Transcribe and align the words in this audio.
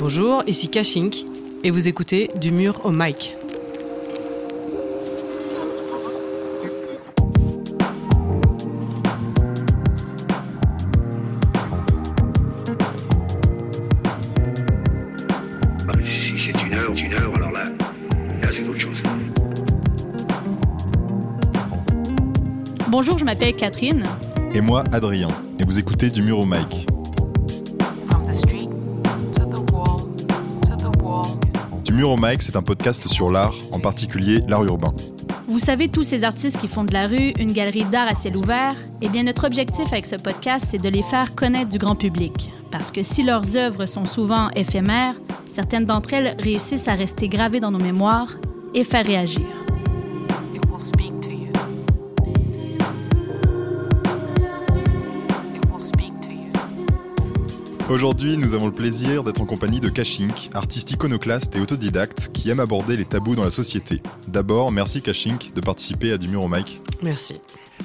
Bonjour, 0.00 0.44
ici 0.46 0.68
Kashink 0.68 1.24
et 1.64 1.72
vous 1.72 1.88
écoutez 1.88 2.30
Du 2.36 2.52
mur 2.52 2.80
au 2.84 2.92
mic. 2.92 3.34
Si 16.06 16.38
c'est 16.38 16.62
une 16.62 16.74
heure, 16.74 16.92
une 16.96 17.12
heure, 17.12 17.34
alors 17.34 17.50
là, 17.50 17.64
là 18.40 18.48
c'est 18.52 18.68
autre 18.68 18.78
chose. 18.78 19.02
Bonjour, 22.88 23.18
je 23.18 23.24
m'appelle 23.24 23.56
Catherine. 23.56 24.04
Et 24.54 24.60
moi, 24.60 24.84
Adrien. 24.92 25.28
Et 25.60 25.64
vous 25.64 25.80
écoutez 25.80 26.08
Du 26.08 26.22
mur 26.22 26.38
au 26.38 26.46
mic. 26.46 26.86
Mur 31.98 32.10
au 32.12 32.18
c'est 32.38 32.54
un 32.54 32.62
podcast 32.62 33.08
sur 33.08 33.28
l'art, 33.28 33.56
en 33.72 33.80
particulier 33.80 34.38
l'art 34.46 34.62
urbain. 34.62 34.94
Vous 35.48 35.58
savez, 35.58 35.88
tous 35.88 36.04
ces 36.04 36.22
artistes 36.22 36.60
qui 36.60 36.68
font 36.68 36.84
de 36.84 36.92
la 36.92 37.08
rue 37.08 37.32
une 37.40 37.50
galerie 37.50 37.84
d'art 37.86 38.06
à 38.06 38.14
ciel 38.14 38.36
ouvert, 38.36 38.76
eh 39.02 39.08
bien, 39.08 39.24
notre 39.24 39.48
objectif 39.48 39.92
avec 39.92 40.06
ce 40.06 40.14
podcast, 40.14 40.66
c'est 40.70 40.80
de 40.80 40.88
les 40.88 41.02
faire 41.02 41.34
connaître 41.34 41.70
du 41.70 41.78
grand 41.78 41.96
public. 41.96 42.52
Parce 42.70 42.92
que 42.92 43.02
si 43.02 43.24
leurs 43.24 43.56
œuvres 43.56 43.86
sont 43.86 44.04
souvent 44.04 44.48
éphémères, 44.50 45.16
certaines 45.52 45.86
d'entre 45.86 46.14
elles 46.14 46.36
réussissent 46.38 46.86
à 46.86 46.94
rester 46.94 47.26
gravées 47.26 47.58
dans 47.58 47.72
nos 47.72 47.80
mémoires 47.80 48.36
et 48.74 48.84
faire 48.84 49.04
réagir. 49.04 49.57
Aujourd'hui, 57.88 58.36
nous 58.36 58.52
avons 58.54 58.66
le 58.66 58.72
plaisir 58.72 59.24
d'être 59.24 59.40
en 59.40 59.46
compagnie 59.46 59.80
de 59.80 59.88
Kashink, 59.88 60.50
artiste 60.52 60.90
iconoclaste 60.90 61.56
et 61.56 61.60
autodidacte 61.60 62.28
qui 62.34 62.50
aime 62.50 62.60
aborder 62.60 62.98
les 62.98 63.06
tabous 63.06 63.34
dans 63.34 63.44
la 63.44 63.50
société. 63.50 64.02
D'abord, 64.26 64.70
merci 64.70 65.00
Kashink 65.00 65.54
de 65.54 65.60
participer 65.62 66.12
à 66.12 66.18
Du 66.18 66.28
mur 66.28 66.44
au 66.44 66.48
mic. 66.48 66.80
Merci. 67.02 67.40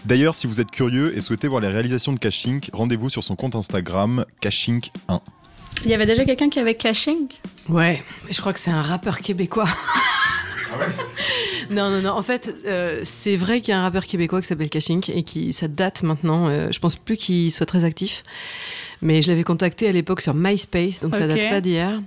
D'ailleurs, 0.06 0.36
si 0.36 0.46
vous 0.46 0.60
êtes 0.60 0.72
curieux 0.72 1.18
et 1.18 1.22
souhaitez 1.22 1.48
voir 1.48 1.62
les 1.62 1.70
réalisations 1.70 2.12
de 2.12 2.20
Kashink, 2.20 2.70
rendez-vous 2.74 3.08
sur 3.08 3.24
son 3.24 3.36
compte 3.38 3.56
Instagram 3.56 4.26
Kashink1. 4.42 5.22
Il 5.86 5.90
y 5.90 5.94
avait 5.94 6.06
déjà 6.06 6.26
quelqu'un 6.26 6.50
qui 6.50 6.60
avait 6.60 6.76
caching 6.76 7.28
Ouais, 7.70 8.04
je 8.30 8.40
crois 8.42 8.52
que 8.52 8.60
c'est 8.60 8.72
un 8.72 8.82
rappeur 8.82 9.20
québécois. 9.20 9.70
Non, 11.70 11.90
non, 11.90 12.02
non. 12.02 12.12
En 12.12 12.22
fait, 12.24 12.54
euh, 12.66 13.02
c'est 13.04 13.36
vrai 13.36 13.62
qu'il 13.62 13.72
y 13.72 13.76
a 13.76 13.80
un 13.80 13.84
rappeur 13.84 14.06
québécois 14.06 14.42
qui 14.42 14.48
s'appelle 14.48 14.70
Kashink 14.70 15.10
et 15.10 15.24
qui, 15.24 15.54
ça 15.54 15.68
date 15.68 16.04
maintenant. 16.04 16.48
euh, 16.50 16.72
je 16.72 16.80
pense 16.80 16.96
plus 16.96 17.16
qu'il 17.16 17.52
soit 17.52 17.66
très 17.66 17.86
actif. 17.86 18.24
Mais 19.04 19.22
je 19.22 19.30
l'avais 19.30 19.44
contacté 19.44 19.88
à 19.88 19.92
l'époque 19.92 20.22
sur 20.22 20.34
MySpace, 20.34 21.00
donc 21.02 21.16
ça 21.16 21.26
Ok. 21.26 21.28
date 21.36 21.50
pas 21.50 21.62
d'hier. 21.62 22.02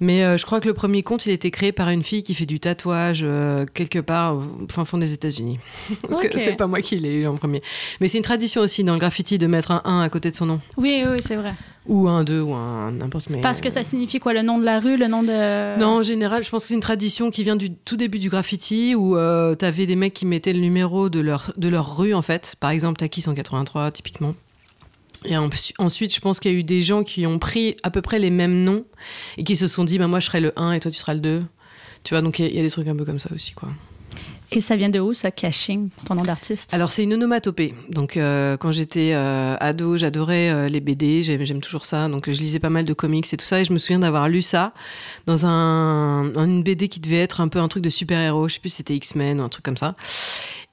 Mais 0.00 0.24
euh, 0.24 0.36
je 0.36 0.44
crois 0.44 0.60
que 0.60 0.66
le 0.66 0.74
premier 0.74 1.02
compte, 1.02 1.26
il 1.26 1.30
a 1.30 1.32
été 1.34 1.50
créé 1.50 1.70
par 1.70 1.88
une 1.90 2.02
fille 2.02 2.22
qui 2.22 2.34
fait 2.34 2.46
du 2.46 2.58
tatouage 2.58 3.20
euh, 3.22 3.64
quelque 3.72 4.00
part 4.00 4.36
au 4.36 4.42
fin 4.68 4.84
fond 4.84 4.98
des 4.98 5.12
États-Unis. 5.12 5.58
Donc, 6.10 6.24
Ok. 6.24 6.30
C'est 6.36 6.56
pas 6.56 6.66
moi 6.66 6.80
qui 6.80 6.98
l'ai 6.98 7.12
eu 7.14 7.26
en 7.26 7.36
premier. 7.36 7.62
Mais 8.00 8.08
c'est 8.08 8.18
une 8.18 8.24
tradition 8.24 8.62
aussi 8.62 8.82
dans 8.84 8.94
le 8.94 8.98
graffiti 8.98 9.38
de 9.38 9.46
mettre 9.46 9.70
un 9.70 9.80
1 9.84 10.00
à 10.00 10.08
côté 10.08 10.30
de 10.30 10.36
son 10.36 10.46
nom. 10.46 10.60
Oui, 10.76 11.04
oui, 11.08 11.18
c'est 11.20 11.36
vrai. 11.36 11.54
Ou 11.86 12.08
un 12.08 12.24
2 12.24 12.40
ou 12.40 12.54
un 12.54 12.90
n'importe 12.92 13.28
mais 13.30 13.40
Parce 13.40 13.60
que 13.60 13.70
ça 13.70 13.84
signifie 13.84 14.18
quoi 14.18 14.32
Le 14.32 14.42
nom 14.42 14.58
de 14.58 14.64
la 14.64 14.80
rue, 14.80 14.96
le 14.96 15.06
nom 15.06 15.22
de. 15.22 15.78
Non, 15.78 15.98
en 15.98 16.02
général, 16.02 16.42
je 16.44 16.50
pense 16.50 16.62
que 16.62 16.68
c'est 16.68 16.74
une 16.74 16.80
tradition 16.80 17.30
qui 17.30 17.44
vient 17.44 17.56
du 17.56 17.72
tout 17.72 17.96
début 17.96 18.18
du 18.18 18.28
graffiti 18.30 18.94
où 18.94 19.16
euh, 19.16 19.54
t'avais 19.54 19.86
des 19.86 19.96
mecs 19.96 20.14
qui 20.14 20.26
mettaient 20.26 20.52
le 20.52 20.60
numéro 20.60 21.08
de 21.10 21.20
leur, 21.20 21.52
de 21.56 21.68
leur 21.68 21.96
rue, 21.96 22.14
en 22.14 22.22
fait. 22.22 22.56
Par 22.58 22.70
exemple, 22.70 22.98
Taki 22.98 23.20
183, 23.20 23.90
typiquement. 23.92 24.34
Et 25.24 25.36
en- 25.36 25.48
ensuite, 25.78 26.14
je 26.14 26.20
pense 26.20 26.40
qu'il 26.40 26.52
y 26.52 26.54
a 26.54 26.58
eu 26.58 26.64
des 26.64 26.82
gens 26.82 27.04
qui 27.04 27.26
ont 27.26 27.38
pris 27.38 27.76
à 27.82 27.90
peu 27.90 28.02
près 28.02 28.18
les 28.18 28.30
mêmes 28.30 28.64
noms 28.64 28.84
et 29.38 29.44
qui 29.44 29.56
se 29.56 29.66
sont 29.68 29.84
dit, 29.84 29.98
bah, 29.98 30.06
moi, 30.08 30.20
je 30.20 30.26
serai 30.26 30.40
le 30.40 30.52
1 30.58 30.72
et 30.72 30.80
toi, 30.80 30.90
tu 30.90 30.98
seras 30.98 31.14
le 31.14 31.20
2. 31.20 31.42
Tu 32.04 32.14
vois, 32.14 32.22
donc 32.22 32.38
il 32.40 32.46
y, 32.46 32.56
y 32.56 32.58
a 32.58 32.62
des 32.62 32.70
trucs 32.70 32.88
un 32.88 32.96
peu 32.96 33.04
comme 33.04 33.20
ça 33.20 33.30
aussi, 33.34 33.52
quoi. 33.52 33.68
Et 34.54 34.60
ça 34.60 34.76
vient 34.76 34.88
de 34.90 35.00
où, 35.00 35.12
ça, 35.14 35.30
caching, 35.30 35.88
ton 36.06 36.14
nom 36.14 36.22
d'artiste? 36.24 36.72
Alors, 36.74 36.90
c'est 36.90 37.02
une 37.04 37.14
onomatopée. 37.14 37.74
Donc, 37.88 38.16
euh, 38.16 38.56
quand 38.56 38.70
j'étais 38.70 39.12
euh, 39.14 39.56
ado, 39.60 39.96
j'adorais 39.96 40.50
euh, 40.50 40.68
les 40.68 40.80
BD, 40.80 41.22
j'aime 41.22 41.60
toujours 41.60 41.84
ça. 41.84 42.06
Donc, 42.08 42.30
je 42.30 42.38
lisais 42.38 42.58
pas 42.58 42.68
mal 42.68 42.84
de 42.84 42.92
comics 42.92 43.32
et 43.32 43.36
tout 43.36 43.44
ça. 43.44 43.60
Et 43.60 43.64
je 43.64 43.72
me 43.72 43.78
souviens 43.78 43.98
d'avoir 44.00 44.28
lu 44.28 44.42
ça 44.42 44.72
dans 45.26 45.46
un, 45.46 46.34
un- 46.36 46.46
une 46.46 46.62
BD 46.62 46.88
qui 46.88 47.00
devait 47.00 47.20
être 47.20 47.40
un 47.40 47.48
peu 47.48 47.58
un 47.60 47.68
truc 47.68 47.82
de 47.82 47.88
super-héros. 47.90 48.48
Je 48.48 48.54
sais 48.54 48.60
plus 48.60 48.68
si 48.70 48.76
c'était 48.76 48.94
X-Men 48.94 49.40
ou 49.40 49.44
un 49.44 49.48
truc 49.48 49.64
comme 49.64 49.76
ça. 49.76 49.94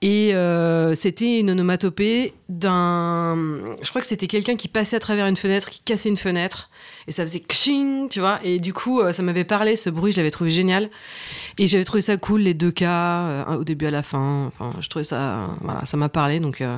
Et 0.01 0.34
c'était 0.96 1.40
une 1.40 1.50
onomatopée 1.51 2.34
d'un. 2.47 3.35
Je 3.81 3.90
crois 3.90 4.01
que 4.01 4.07
c'était 4.07 4.28
quelqu'un 4.28 4.56
qui 4.56 4.67
passait 4.67 4.96
à 4.96 5.00
travers 5.00 5.25
une 5.28 5.35
fenêtre, 5.35 5.69
qui 5.69 5.81
cassait 5.81 6.09
une 6.09 6.17
fenêtre. 6.17 6.69
Et 7.09 7.12
ça 7.12 7.24
faisait 7.24 7.40
kching, 7.40 8.08
tu 8.08 8.20
vois. 8.20 8.40
Et 8.44 8.59
du 8.59 8.72
coup, 8.72 9.02
euh, 9.02 9.14
ça 9.14 9.24
m'avait 9.24 9.44
parlé, 9.44 9.75
ce 9.75 9.90
bruit, 9.90 10.12
je 10.12 10.18
l'avais 10.18 10.30
trouvé 10.30 10.52
génial. 10.52 10.92
Et 11.58 11.66
j'avais 11.66 11.84
trouvé 11.84 12.02
ça 12.03 12.18
cool, 12.18 12.42
les 12.42 12.53
deux 12.53 12.70
cas, 12.70 13.22
euh, 13.22 13.56
au 13.56 13.64
début 13.64 13.88
à 13.88 13.92
la 13.92 14.03
fin. 14.03 14.46
Enfin, 14.46 14.80
je 14.80 14.88
trouvais 14.90 15.03
ça. 15.03 15.58
voilà, 15.62 15.86
ça 15.86 15.97
m'a 15.97 16.08
parlé, 16.08 16.40
donc 16.40 16.62
euh, 16.62 16.78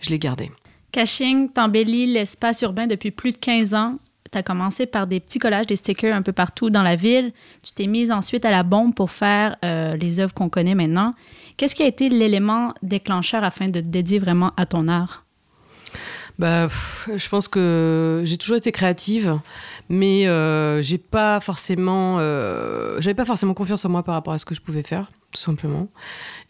je 0.00 0.10
l'ai 0.10 0.18
gardé. 0.18 0.50
Caching 0.92 1.48
t'embellit 1.50 2.12
l'espace 2.12 2.60
urbain 2.60 2.86
depuis 2.86 3.10
plus 3.10 3.32
de 3.32 3.38
15 3.38 3.72
ans. 3.72 3.96
Tu 4.30 4.36
as 4.36 4.42
commencé 4.42 4.84
par 4.84 5.06
des 5.06 5.18
petits 5.18 5.38
collages, 5.38 5.66
des 5.66 5.76
stickers 5.76 6.14
un 6.14 6.20
peu 6.20 6.32
partout 6.32 6.68
dans 6.68 6.82
la 6.82 6.94
ville. 6.94 7.32
Tu 7.64 7.72
t'es 7.72 7.86
mise 7.86 8.12
ensuite 8.12 8.44
à 8.44 8.50
la 8.50 8.62
bombe 8.62 8.94
pour 8.94 9.10
faire 9.10 9.56
les 9.62 10.20
œuvres 10.20 10.34
qu'on 10.34 10.50
connaît 10.50 10.74
maintenant. 10.74 11.14
Qu'est-ce 11.56 11.74
qui 11.74 11.82
a 11.82 11.86
été 11.86 12.10
l'élément 12.10 12.74
déclencheur 12.82 13.42
afin 13.44 13.68
de 13.68 13.80
te 13.80 13.86
dédier 13.86 14.18
vraiment 14.18 14.52
à 14.58 14.66
ton 14.66 14.88
art? 14.88 15.24
Bah, 16.40 16.68
je 17.14 17.28
pense 17.28 17.48
que 17.48 18.22
j'ai 18.24 18.38
toujours 18.38 18.56
été 18.56 18.72
créative, 18.72 19.38
mais 19.90 20.26
euh, 20.26 20.80
j'ai 20.80 20.96
pas 20.96 21.38
forcément, 21.38 22.16
euh, 22.18 22.98
j'avais 22.98 23.14
pas 23.14 23.26
forcément 23.26 23.52
confiance 23.52 23.84
en 23.84 23.90
moi 23.90 24.02
par 24.02 24.14
rapport 24.14 24.32
à 24.32 24.38
ce 24.38 24.46
que 24.46 24.54
je 24.54 24.62
pouvais 24.62 24.82
faire, 24.82 25.10
tout 25.32 25.40
simplement. 25.40 25.88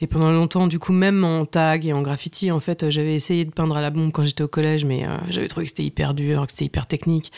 Et 0.00 0.06
pendant 0.06 0.30
longtemps, 0.30 0.68
du 0.68 0.78
coup, 0.78 0.92
même 0.92 1.24
en 1.24 1.44
tag 1.44 1.86
et 1.86 1.92
en 1.92 2.02
graffiti, 2.02 2.52
en 2.52 2.60
fait, 2.60 2.88
j'avais 2.88 3.16
essayé 3.16 3.44
de 3.44 3.50
peindre 3.50 3.76
à 3.76 3.80
la 3.80 3.90
bombe 3.90 4.12
quand 4.12 4.24
j'étais 4.24 4.44
au 4.44 4.48
collège, 4.48 4.84
mais 4.84 5.04
euh, 5.04 5.16
j'avais 5.28 5.48
trouvé 5.48 5.66
que 5.66 5.70
c'était 5.70 5.82
hyper 5.82 6.14
dur, 6.14 6.46
que 6.46 6.52
c'était 6.52 6.66
hyper 6.66 6.86
technique. 6.86 7.32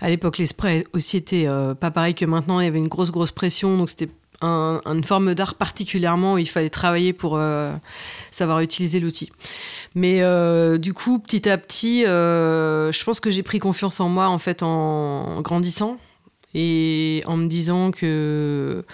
À 0.00 0.08
l'époque, 0.08 0.38
les 0.38 0.46
sprays 0.46 0.86
aussi 0.94 1.18
étaient 1.18 1.46
pas 1.78 1.90
pareil 1.90 2.14
que 2.14 2.24
maintenant. 2.24 2.58
Il 2.60 2.64
y 2.64 2.68
avait 2.68 2.78
une 2.78 2.88
grosse, 2.88 3.10
grosse 3.10 3.32
pression, 3.32 3.76
donc 3.76 3.90
c'était 3.90 4.08
un- 4.42 4.80
une 4.86 5.04
forme 5.04 5.34
d'art 5.34 5.54
particulièrement 5.54 6.34
où 6.34 6.38
il 6.38 6.48
fallait 6.48 6.70
travailler 6.70 7.12
pour 7.12 7.36
euh, 7.36 7.72
savoir 8.30 8.60
utiliser 8.60 9.00
l'outil. 9.00 9.30
Mais 9.94 10.22
euh, 10.22 10.78
du 10.78 10.92
coup, 10.92 11.18
petit 11.18 11.48
à 11.48 11.58
petit, 11.58 12.06
euh, 12.06 12.92
je 12.92 13.04
pense 13.04 13.20
que 13.20 13.30
j'ai 13.30 13.42
pris 13.42 13.58
confiance 13.58 14.00
en 14.00 14.08
moi 14.08 14.28
en 14.28 14.38
fait 14.38 14.62
en 14.62 15.40
grandissant 15.42 15.98
et 16.54 17.22
en 17.26 17.36
me 17.36 17.46
disant 17.46 17.90
que 17.90 18.84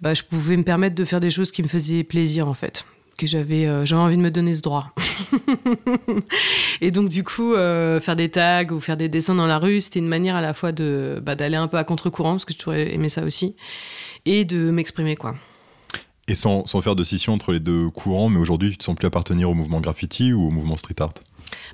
bah, 0.00 0.14
je 0.14 0.22
pouvais 0.22 0.56
me 0.56 0.64
permettre 0.64 0.94
de 0.94 1.04
faire 1.04 1.20
des 1.20 1.30
choses 1.30 1.50
qui 1.52 1.62
me 1.62 1.68
faisaient 1.68 2.04
plaisir 2.04 2.48
en 2.48 2.54
fait 2.54 2.84
que 3.16 3.26
j'avais 3.26 3.68
envie 3.68 4.16
de 4.16 4.22
me 4.22 4.30
donner 4.30 4.54
ce 4.54 4.62
droit 4.62 4.94
et 6.80 6.90
donc 6.90 7.08
du 7.10 7.22
coup 7.22 7.52
faire 7.54 8.16
des 8.16 8.30
tags 8.30 8.64
ou 8.70 8.80
faire 8.80 8.96
des 8.96 9.08
dessins 9.10 9.34
dans 9.34 9.46
la 9.46 9.58
rue 9.58 9.80
c'était 9.82 9.98
une 9.98 10.08
manière 10.08 10.36
à 10.36 10.40
la 10.40 10.54
fois 10.54 10.72
de 10.72 11.20
bah, 11.22 11.34
d'aller 11.34 11.56
un 11.56 11.68
peu 11.68 11.76
à 11.76 11.84
contre-courant 11.84 12.32
parce 12.32 12.46
que 12.46 12.52
je 12.54 12.58
toujours 12.58 12.74
aimé 12.74 13.08
ça 13.10 13.22
aussi 13.24 13.56
et 14.24 14.44
de 14.44 14.70
m'exprimer 14.70 15.16
quoi 15.16 15.34
Et 16.28 16.34
sans, 16.34 16.66
sans 16.66 16.82
faire 16.82 16.96
de 16.96 17.04
scission 17.04 17.32
entre 17.32 17.52
les 17.52 17.60
deux 17.60 17.90
courants, 17.90 18.28
mais 18.28 18.38
aujourd'hui, 18.38 18.70
tu 18.70 18.78
te 18.78 18.84
sens 18.84 18.96
plus 18.96 19.06
appartenir 19.06 19.50
au 19.50 19.54
mouvement 19.54 19.80
graffiti 19.80 20.32
ou 20.32 20.48
au 20.48 20.50
mouvement 20.50 20.76
street 20.76 20.96
art? 21.00 21.14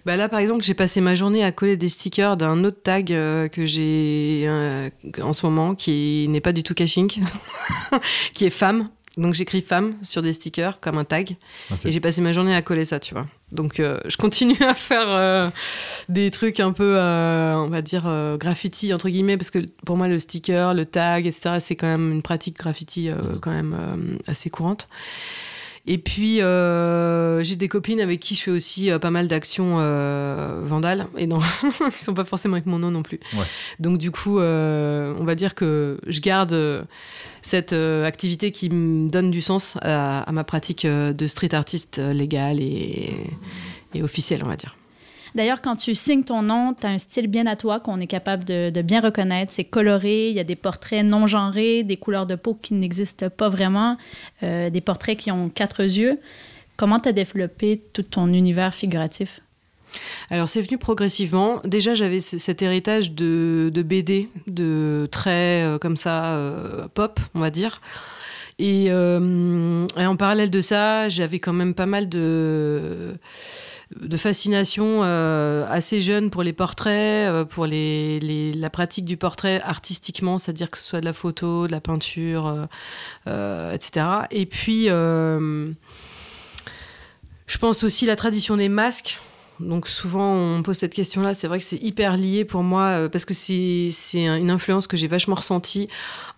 Bah 0.05 0.17
là, 0.17 0.29
par 0.29 0.39
exemple, 0.39 0.65
j'ai 0.65 0.75
passé 0.75 1.01
ma 1.01 1.15
journée 1.15 1.45
à 1.45 1.53
coller 1.53 1.77
des 1.77 1.89
stickers 1.89 2.37
d'un 2.37 2.65
autre 2.65 2.83
tag 2.83 3.13
euh, 3.13 3.49
que 3.49 3.65
j'ai 3.65 4.45
euh, 4.47 4.89
en 5.21 5.33
ce 5.33 5.45
moment, 5.47 5.75
qui 5.75 6.27
n'est 6.29 6.41
pas 6.41 6.53
du 6.53 6.63
tout 6.63 6.75
caching, 6.75 7.11
qui 8.33 8.45
est 8.45 8.51
femme. 8.51 8.89
Donc 9.17 9.33
j'écris 9.33 9.63
femme 9.63 9.95
sur 10.03 10.21
des 10.21 10.35
stickers 10.35 10.79
comme 10.81 10.99
un 10.99 11.05
tag. 11.05 11.37
Et 11.85 11.93
j'ai 11.93 12.01
passé 12.01 12.21
ma 12.21 12.33
journée 12.33 12.55
à 12.55 12.61
coller 12.61 12.85
ça, 12.85 13.01
tu 13.01 13.15
vois. 13.15 13.27
Donc 13.51 13.81
euh, 13.81 13.99
je 14.07 14.17
continue 14.17 14.61
à 14.61 14.75
faire 14.75 15.09
euh, 15.09 15.49
des 16.09 16.31
trucs 16.31 16.61
un 16.61 16.73
peu, 16.73 16.97
euh, 16.97 17.55
on 17.55 17.69
va 17.69 17.81
dire, 17.81 18.37
graffiti, 18.39 18.93
entre 18.93 19.09
guillemets, 19.09 19.37
parce 19.37 19.51
que 19.51 19.61
pour 19.85 19.97
moi, 19.97 20.09
le 20.09 20.19
sticker, 20.19 20.75
le 20.75 20.85
tag, 20.85 21.27
etc., 21.27 21.57
c'est 21.61 21.77
quand 21.77 21.87
même 21.87 22.13
une 22.13 22.23
pratique 22.23 22.59
graffiti 22.59 23.09
euh, 23.09 23.15
quand 23.41 23.53
même 23.53 24.19
assez 24.27 24.51
courante. 24.51 24.89
Et 25.89 25.99
puis, 25.99 26.43
euh, 26.43 27.45
j'ai 27.45 27.55
des 27.55 27.69
copines 27.69 28.01
avec 28.01 28.19
qui 28.19 28.35
je 28.35 28.43
fais 28.43 28.51
aussi 28.51 28.91
euh, 28.91 28.99
pas 28.99 29.11
mal 29.11 29.29
d'actions 29.29 29.77
euh, 29.79 30.61
vandales, 30.65 31.07
et 31.17 31.29
non, 31.29 31.39
qui 31.93 32.03
sont 32.03 32.15
pas 32.15 32.25
forcément 32.25 32.55
avec 32.55 32.67
mon 32.67 32.81
nom 32.81 32.91
non 32.91 33.03
plus. 33.03 33.21
Ouais. 33.35 33.45
Donc, 33.79 33.99
du 33.99 34.11
coup, 34.11 34.39
on 34.39 35.25
va 35.25 35.35
dire 35.35 35.55
que 35.55 36.01
je 36.07 36.21
garde 36.21 36.87
cette 37.41 37.73
activité 37.73 38.51
qui 38.51 38.69
me 38.71 39.09
donne 39.09 39.31
du 39.31 39.41
sens 39.41 39.79
à, 39.83 40.23
à 40.23 40.33
ma 40.33 40.43
pratique 40.43 40.87
de 40.87 41.27
street 41.27 41.55
artiste 41.55 41.99
légale 41.99 42.61
et, 42.61 43.15
et 43.95 44.03
officielle, 44.03 44.43
on 44.45 44.49
va 44.49 44.57
dire. 44.57 44.77
D'ailleurs, 45.37 45.61
quand 45.61 45.77
tu 45.77 45.93
signes 45.93 46.25
ton 46.25 46.41
nom, 46.41 46.73
tu 46.73 46.87
as 46.87 46.91
un 46.91 46.97
style 46.97 47.27
bien 47.27 47.47
à 47.47 47.57
toi 47.57 47.79
qu'on 47.79 48.01
est 48.01 48.07
capable 48.07 48.43
de, 48.45 48.71
bien 48.81 49.01
reconnaître. 49.03 49.53
C'est 49.53 49.65
coloré, 49.65 50.31
il 50.31 50.35
y 50.35 50.41
a 50.41 50.45
des 50.45 50.57
portraits 50.57 51.05
non 51.05 51.27
genrés, 51.27 51.83
des 51.83 51.99
couleurs 51.99 52.25
de 52.25 52.37
peau 52.37 52.55
qui 52.55 52.73
n'existent 52.73 53.29
pas 53.29 53.51
vraiment, 53.51 53.99
euh, 54.43 54.71
des 54.71 54.81
portraits 54.81 55.19
qui 55.19 55.31
ont 55.31 55.51
quatre 55.51 55.83
yeux. 55.83 56.19
Comment 56.79 57.01
tu 57.01 57.11
as 57.11 57.13
développé 57.13 57.83
tout 57.93 58.03
ton 58.03 58.33
univers 58.33 58.75
figuratif? 58.75 59.41
Alors 60.31 60.49
c'est 60.49 60.63
venu 60.63 60.79
progressivement. 60.79 61.61
Déjà 61.65 61.95
j'avais 61.95 62.21
ce- 62.21 62.39
cet 62.39 62.63
héritage 62.63 63.13
de, 63.13 63.71
BD, 63.85 64.31
de 64.47 65.07
traits 65.11 65.65
euh, 65.67 65.79
comme 65.79 65.99
ça, 65.99 66.35
euh, 66.37 66.89
pop, 66.95 67.21
on 67.35 67.41
va 67.41 67.51
dire. 67.51 67.83
Et 68.59 68.91
en 68.91 70.17
parallèle 70.17 70.49
de 70.51 70.63
ça, 70.63 71.11
j'avais 71.11 71.41
quand 71.41 71.53
même 71.53 71.75
pas 71.75 71.85
mal 71.85 72.09
de, 72.09 73.19
de 74.01 74.17
fascination 74.17 75.03
euh, 75.03 75.67
assez 75.69 76.01
jeune 76.01 76.31
pour 76.31 76.43
les 76.43 76.53
portraits, 76.53 77.31
euh, 77.31 77.45
pour 77.45 77.67
la 77.67 78.71
pratique 78.71 79.05
du 79.05 79.17
portrait 79.17 79.61
artistiquement, 79.63 80.39
c'est-à-dire 80.39 80.71
que 80.71 80.79
ce 80.79 80.85
soit 80.85 81.01
de 81.01 81.05
la 81.05 81.13
photo, 81.13 81.67
de 81.67 81.73
la 81.73 81.81
peinture, 81.81 82.69
euh, 83.27 83.73
etc. 83.73 84.07
Et 84.31 84.47
puis, 84.47 84.87
je 84.87 85.73
pense 87.59 87.85
aussi 87.85 88.07
la 88.07 88.17
tradition 88.17 88.57
des 88.57 88.69
masques. 88.69 89.21
Donc 89.59 89.89
souvent 89.89 90.35
on 90.35 90.63
pose 90.63 90.77
cette 90.77 90.93
question-là, 90.93 91.33
c'est 91.33 91.49
vrai 91.49 91.59
que 91.59 91.65
c'est 91.65 91.83
hyper 91.83 92.17
lié 92.17 92.45
pour 92.45 92.63
moi 92.63 92.83
euh, 92.89 93.09
parce 93.09 93.25
que 93.25 93.33
c'est 93.33 93.89
c'est 93.91 94.27
un- 94.27 94.37
une 94.37 94.51
influence 94.51 94.87
que 94.87 94.97
j'ai 94.99 95.09
vachement 95.09 95.35
ressentie 95.35 95.89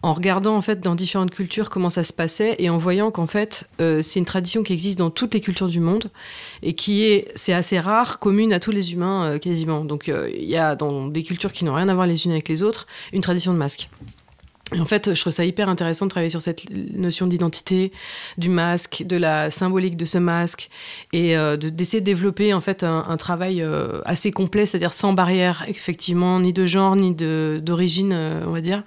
en 0.02 0.12
regardant 0.14 0.54
en 0.56 0.62
fait 0.62 0.80
dans 0.80 0.94
différentes 0.94 1.32
cultures 1.32 1.68
comment 1.68 1.90
ça 1.90 2.04
se 2.04 2.12
passait 2.12 2.54
et 2.60 2.70
en 2.70 2.78
voyant 2.78 3.10
qu'en 3.10 3.26
fait 3.26 3.68
euh, 3.80 4.02
c'est 4.02 4.20
une 4.20 4.24
tradition 4.24 4.62
qui 4.62 4.72
existe 4.72 4.98
dans 4.98 5.10
toutes 5.10 5.34
les 5.34 5.40
cultures 5.40 5.66
du 5.66 5.80
monde 5.80 6.10
et 6.62 6.74
qui 6.74 7.02
est 7.04 7.32
c'est 7.34 7.52
assez 7.52 7.80
rare, 7.80 8.20
commune 8.20 8.52
à 8.52 8.60
tous 8.60 8.70
les 8.70 8.92
humains 8.92 9.24
euh, 9.32 9.38
quasiment. 9.38 9.84
Donc 9.84 10.06
il 10.08 10.44
y 10.44 10.56
a 10.56 10.76
dans 10.76 11.08
des 11.08 11.24
cultures 11.24 11.52
qui 11.52 11.64
n'ont 11.64 11.74
rien 11.74 11.88
à 11.88 11.94
voir 11.94 12.06
les 12.06 12.24
unes 12.24 12.30
avec 12.32 12.48
les 12.48 12.62
autres 12.62 12.86
une 13.12 13.20
tradition 13.22 13.52
de 13.52 13.58
masque. 13.58 13.90
En 14.76 14.84
fait, 14.84 15.14
je 15.14 15.20
trouve 15.20 15.32
ça 15.32 15.44
hyper 15.46 15.68
intéressant 15.70 16.04
de 16.06 16.10
travailler 16.10 16.30
sur 16.30 16.42
cette 16.42 16.64
notion 16.94 17.26
d'identité, 17.26 17.90
du 18.36 18.50
masque, 18.50 19.02
de 19.06 19.16
la 19.16 19.50
symbolique 19.50 19.96
de 19.96 20.04
ce 20.04 20.18
masque, 20.18 20.68
et 21.14 21.36
euh, 21.38 21.56
de- 21.56 21.70
d'essayer 21.70 22.00
de 22.00 22.04
développer 22.04 22.52
en 22.52 22.60
fait 22.60 22.84
un, 22.84 23.16
travail 23.16 23.62
euh, 23.62 24.00
assez 24.04 24.30
complet, 24.30 24.66
c'est-à-dire 24.66 24.92
sans 24.92 25.14
barrière, 25.14 25.64
effectivement, 25.68 26.38
ni 26.40 26.52
de 26.52 26.66
genre, 26.66 26.96
ni 26.96 27.14
d'origine, 27.14 28.12
euh, 28.12 28.44
on 28.46 28.50
va 28.52 28.60
dire, 28.60 28.82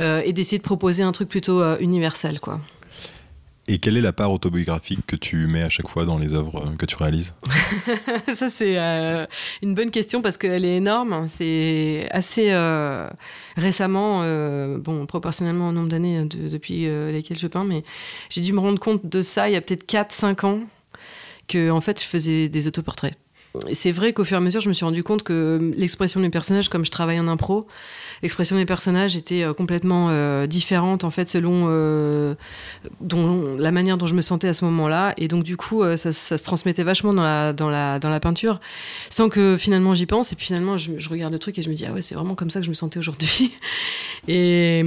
et 0.00 0.32
d'essayer 0.32 0.56
de 0.56 0.62
proposer 0.62 1.02
un 1.02 1.12
truc 1.12 1.28
plutôt 1.28 1.62
universel, 1.78 2.40
quoi. 2.40 2.58
Et 3.72 3.78
quelle 3.78 3.96
est 3.96 4.00
la 4.00 4.12
part 4.12 4.32
autobiographique 4.32 5.06
que 5.06 5.14
tu 5.14 5.46
mets 5.46 5.62
à 5.62 5.68
chaque 5.68 5.86
fois 5.88 6.04
dans 6.04 6.18
les 6.18 6.34
œuvres 6.34 6.56
euh, 6.66 6.74
que 6.76 6.86
tu 6.86 6.96
réalises 6.96 7.34
Ça, 8.34 8.50
c'est 8.50 8.76
euh, 8.76 9.26
une 9.62 9.76
bonne 9.76 9.92
question 9.92 10.22
parce 10.22 10.36
qu'elle 10.36 10.64
est 10.64 10.76
énorme. 10.78 11.28
C'est 11.28 12.08
assez 12.10 12.50
euh, 12.50 13.08
récemment, 13.56 14.22
bon, 14.78 15.06
proportionnellement 15.06 15.68
au 15.68 15.72
nombre 15.72 15.88
d'années 15.88 16.24
de- 16.24 16.48
depuis 16.48 16.86
lesquelles 17.12 17.38
je 17.38 17.46
peins, 17.46 17.64
mais 17.64 17.84
j'ai 18.28 18.40
dû 18.40 18.52
me 18.52 18.58
rendre 18.58 18.80
compte 18.80 19.06
de 19.06 19.22
ça 19.22 19.48
il 19.48 19.52
y 19.52 19.56
a 19.56 19.60
peut-être 19.60 19.84
4-5 19.88 20.44
ans 20.46 20.60
que, 21.46 21.70
en 21.70 21.80
fait, 21.80 22.00
je 22.00 22.06
faisais 22.06 22.48
des 22.48 22.66
autoportraits. 22.66 23.14
C'est 23.72 23.92
vrai 23.92 24.12
qu'au 24.12 24.24
fur 24.24 24.36
et 24.36 24.38
à 24.38 24.40
mesure, 24.40 24.60
je 24.60 24.68
me 24.68 24.74
suis 24.74 24.84
rendu 24.84 25.02
compte 25.02 25.22
que 25.22 25.58
l'expression 25.76 26.20
des 26.20 26.30
personnages, 26.30 26.68
comme 26.68 26.84
je 26.84 26.90
travaille 26.90 27.18
en 27.18 27.26
impro, 27.28 27.66
l'expression 28.22 28.56
des 28.56 28.66
personnages 28.66 29.16
était 29.16 29.42
euh, 29.42 29.54
complètement 29.54 30.08
euh, 30.10 30.46
différente 30.46 31.04
en 31.04 31.10
fait 31.10 31.28
selon 31.28 31.66
euh, 31.68 32.34
dont, 33.00 33.56
la 33.58 33.72
manière 33.72 33.96
dont 33.96 34.06
je 34.06 34.14
me 34.14 34.20
sentais 34.20 34.48
à 34.48 34.52
ce 34.52 34.64
moment-là. 34.66 35.14
Et 35.16 35.28
donc 35.28 35.44
du 35.44 35.56
coup, 35.56 35.82
euh, 35.82 35.96
ça, 35.96 36.12
se 36.12 36.42
transmettait 36.42 36.84
vachement 36.84 37.12
dans 37.12 37.22
la, 37.22 37.52
dans, 37.52 37.68
la, 37.68 37.98
dans 37.98 38.10
la 38.10 38.20
peinture, 38.20 38.60
sans 39.08 39.28
que 39.28 39.56
finalement 39.56 39.94
j'y 39.94 40.06
pense. 40.06 40.32
Et 40.32 40.36
puis 40.36 40.46
finalement, 40.46 40.76
je, 40.76 41.08
regarde 41.08 41.32
le 41.32 41.38
truc 41.38 41.58
et 41.58 41.62
je 41.62 41.70
me 41.70 41.74
dis, 41.74 41.84
ah 41.86 41.92
ouais, 41.92 42.02
c'est 42.02 42.14
vraiment 42.14 42.34
comme 42.34 42.50
ça 42.50 42.60
que 42.60 42.66
je 42.66 42.70
me 42.70 42.74
sentais 42.74 42.98
aujourd'hui. 42.98 43.52
et 44.28 44.82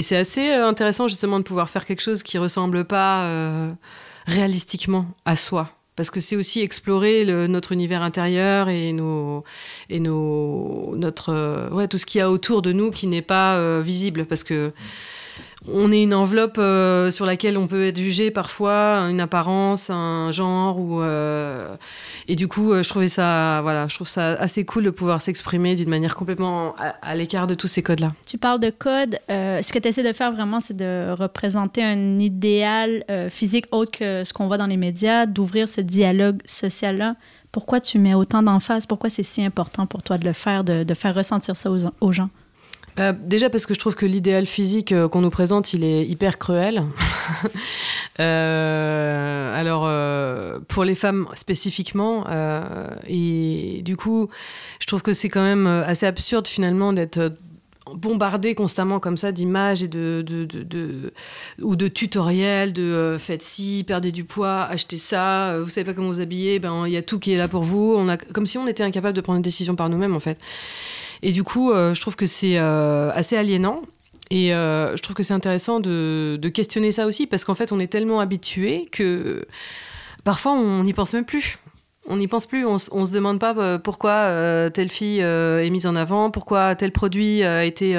c'est 0.00 0.16
assez 0.16 0.50
euh, 0.50 0.66
intéressant 0.66 1.08
justement 1.08 1.38
de 1.38 1.44
pouvoir 1.44 1.68
faire 1.70 1.84
quelque 1.84 2.02
chose 2.02 2.22
qui 2.22 2.38
ressemble 2.38 2.84
pas 2.84 3.24
euh, 3.24 3.70
réalistiquement 4.26 5.06
à 5.24 5.36
soi. 5.36 5.70
Parce 5.94 6.10
que 6.10 6.20
c'est 6.20 6.36
aussi 6.36 6.60
explorer 6.60 7.26
notre 7.48 7.72
univers 7.72 8.02
intérieur 8.02 8.70
et, 8.70 8.92
nos, 8.92 9.44
et 9.90 10.00
nos, 10.00 10.94
notre, 10.96 11.28
euh, 11.30 11.68
ouais, 11.68 11.86
tout 11.86 11.98
ce 11.98 12.06
qu'il 12.06 12.18
y 12.20 12.22
a 12.22 12.30
autour 12.30 12.62
de 12.62 12.72
nous 12.72 12.90
qui 12.90 13.06
n'est 13.06 13.20
pas 13.20 13.56
euh, 13.56 13.82
visible. 13.84 14.24
Parce 14.24 14.42
que 14.42 14.72
on 15.68 15.92
est 15.92 16.02
une 16.02 16.14
enveloppe 16.14 16.58
euh, 16.58 17.10
sur 17.10 17.26
laquelle 17.26 17.56
on 17.56 17.66
peut 17.66 17.86
être 17.86 17.96
jugé 17.96 18.30
parfois, 18.30 19.08
une 19.10 19.20
apparence, 19.20 19.90
un 19.90 20.32
genre, 20.32 20.78
ou, 20.78 21.02
euh, 21.02 21.76
et 22.28 22.34
du 22.34 22.48
coup, 22.48 22.72
euh, 22.72 22.82
je 22.82 22.88
trouvais 22.88 23.08
ça, 23.08 23.60
voilà, 23.62 23.86
je 23.88 23.94
trouve 23.94 24.08
ça 24.08 24.30
assez 24.32 24.64
cool 24.64 24.84
de 24.84 24.90
pouvoir 24.90 25.20
s'exprimer 25.20 25.74
d'une 25.74 25.88
manière 25.88 26.16
complètement 26.16 26.74
à, 26.76 27.14
l'écart 27.14 27.46
de 27.46 27.54
tous 27.54 27.68
ces 27.68 27.82
codes-là. 27.82 28.12
Tu 28.26 28.38
parles 28.38 28.60
de 28.60 28.70
code. 28.70 29.18
euh, 29.30 29.62
ce 29.62 29.72
que 29.72 29.78
tu 29.78 29.88
essaies 29.88 30.02
de 30.02 30.12
faire 30.12 30.32
vraiment, 30.32 30.60
c'est 30.60 30.76
de 30.76 31.12
représenter 31.12 31.82
un 31.82 32.18
idéal 32.18 33.04
physique 33.30 33.66
autre 33.70 33.92
que 33.92 34.24
ce 34.24 34.32
qu'on 34.32 34.46
voit 34.46 34.58
dans 34.58 34.66
les 34.66 34.76
médias, 34.76 35.26
d'ouvrir 35.26 35.68
ce 35.68 35.80
dialogue 35.80 36.40
social-là. 36.44 37.16
Pourquoi 37.52 37.80
tu 37.80 37.98
mets 37.98 38.14
autant 38.14 38.42
d'emphase? 38.42 38.86
Pourquoi 38.86 39.10
c'est 39.10 39.22
si 39.22 39.44
important 39.44 39.86
pour 39.86 40.02
toi 40.02 40.18
de 40.18 40.24
le 40.24 40.32
faire, 40.32 40.64
de, 40.64 40.94
faire 40.94 41.14
ressentir 41.14 41.54
ça 41.54 41.70
aux 41.70 42.12
gens? 42.12 42.30
Euh, 42.98 43.12
déjà 43.18 43.48
parce 43.48 43.64
que 43.64 43.74
je 43.74 43.78
trouve 43.78 43.94
que 43.94 44.04
l'idéal 44.04 44.46
physique 44.46 44.92
euh, 44.92 45.08
qu'on 45.08 45.22
nous 45.22 45.30
présente, 45.30 45.72
il 45.72 45.84
est 45.84 46.06
hyper 46.06 46.38
cruel. 46.38 46.84
Euh, 48.20 49.58
alors 49.58 49.88
pour 50.66 50.84
les 50.84 50.94
femmes 50.94 51.26
spécifiquement, 51.32 52.26
et 53.06 53.80
du 53.82 53.96
coup, 53.96 54.28
je 54.80 54.86
trouve 54.86 55.00
que 55.00 55.14
c'est 55.14 55.30
quand 55.30 55.42
même 55.42 55.66
assez 55.66 56.04
absurde 56.04 56.46
finalement 56.46 56.92
d'être 56.92 57.32
bombardé 57.94 58.54
constamment 58.54 59.00
comme 59.00 59.16
ça 59.16 59.32
d'images 59.32 59.82
et 59.82 59.88
de, 59.88 60.24
ou 61.60 61.76
de 61.76 61.88
tutoriels 61.88 62.72
de 62.72 63.16
faites 63.18 63.42
ci, 63.42 63.84
perdez 63.86 64.12
du 64.12 64.24
poids, 64.24 64.62
achetez 64.62 64.98
ça, 64.98 65.50
euh, 65.50 65.62
vous 65.62 65.68
savez 65.68 65.84
pas 65.84 65.94
comment 65.94 66.08
vous 66.08 66.20
habiller, 66.20 66.58
ben 66.58 66.86
il 66.86 66.92
y 66.92 66.96
a 66.96 67.02
tout 67.02 67.18
qui 67.18 67.32
est 67.32 67.38
là 67.38 67.48
pour 67.48 67.62
vous. 67.62 67.94
On 67.96 68.08
a 68.08 68.16
comme 68.16 68.46
si 68.46 68.58
on 68.58 68.66
était 68.66 68.84
incapable 68.84 69.14
de 69.14 69.20
prendre 69.20 69.38
une 69.38 69.42
décision 69.42 69.74
par 69.74 69.88
nous-mêmes 69.88 70.14
en 70.14 70.20
fait. 70.20 70.38
Et 71.22 71.30
du 71.30 71.44
coup, 71.44 71.70
euh, 71.70 71.94
je 71.94 72.00
trouve 72.00 72.16
que 72.16 72.26
c'est 72.26 72.58
euh, 72.58 73.10
assez 73.12 73.36
aliénant. 73.36 73.82
Et 74.30 74.54
euh, 74.54 74.96
je 74.96 75.02
trouve 75.02 75.14
que 75.14 75.22
c'est 75.22 75.34
intéressant 75.34 75.78
de, 75.78 76.38
questionner 76.52 76.90
ça 76.90 77.06
aussi, 77.06 77.26
parce 77.26 77.44
qu'en 77.44 77.54
fait, 77.54 77.70
on 77.70 77.78
est 77.78 77.86
tellement 77.86 78.20
habitué 78.20 78.88
que 78.90 79.46
parfois, 80.24 80.52
on 80.52 80.82
n'y 80.84 80.92
pense 80.92 81.14
même 81.14 81.24
plus. 81.24 81.58
On 82.08 82.16
n'y 82.16 82.26
pense 82.26 82.46
plus, 82.46 82.66
on, 82.66 82.76
on 82.90 83.06
se 83.06 83.12
demande 83.12 83.38
pas 83.38 83.78
pourquoi 83.78 84.70
telle 84.70 84.90
fille 84.90 85.20
est 85.20 85.70
mise 85.70 85.86
en 85.86 85.94
avant, 85.94 86.32
pourquoi 86.32 86.74
tel 86.74 86.90
produit 86.90 87.44
a 87.44 87.64
été 87.64 87.96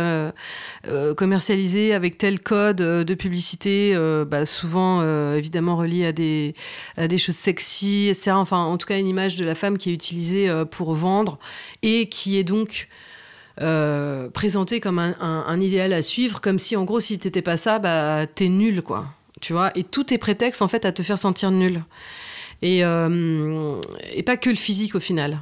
commercialisé 1.15 1.93
avec 1.93 2.17
tel 2.17 2.41
code 2.41 2.77
de 2.77 3.13
publicité, 3.13 3.95
bah, 4.27 4.45
souvent 4.45 5.01
évidemment 5.35 5.77
relié 5.77 6.07
à 6.07 6.11
des, 6.11 6.53
à 6.97 7.07
des 7.07 7.17
choses 7.17 7.35
sexy, 7.35 8.07
etc. 8.09 8.31
Enfin, 8.31 8.57
en 8.57 8.77
tout 8.77 8.87
cas, 8.87 8.99
une 8.99 9.07
image 9.07 9.37
de 9.37 9.45
la 9.45 9.55
femme 9.55 9.77
qui 9.77 9.91
est 9.91 9.93
utilisée 9.93 10.51
pour 10.69 10.95
vendre 10.95 11.39
et 11.81 12.09
qui 12.09 12.37
est 12.37 12.43
donc 12.43 12.89
euh, 13.61 14.29
présenté 14.29 14.79
comme 14.79 14.99
un, 14.99 15.59
idéal 15.61 15.93
à 15.93 16.01
suivre, 16.01 16.41
comme 16.41 16.59
si 16.59 16.75
en 16.75 16.83
gros 16.85 16.99
si 16.99 17.19
t'étais 17.19 17.41
pas 17.41 17.57
ça, 17.57 17.79
bah 17.79 18.25
t'es 18.27 18.49
nul 18.49 18.81
quoi. 18.81 19.05
Tu 19.41 19.53
vois? 19.53 19.71
Et 19.75 19.83
tout 19.83 20.13
est 20.13 20.17
prétexte 20.17 20.61
en 20.61 20.67
fait 20.67 20.85
à 20.85 20.91
te 20.91 21.03
faire 21.03 21.19
sentir 21.19 21.51
nul. 21.51 21.83
Et, 22.61 22.83
euh, 22.83 23.75
et 24.13 24.23
pas 24.23 24.37
que 24.37 24.49
le 24.49 24.55
physique 24.55 24.95
au 24.95 24.99
final. 24.99 25.39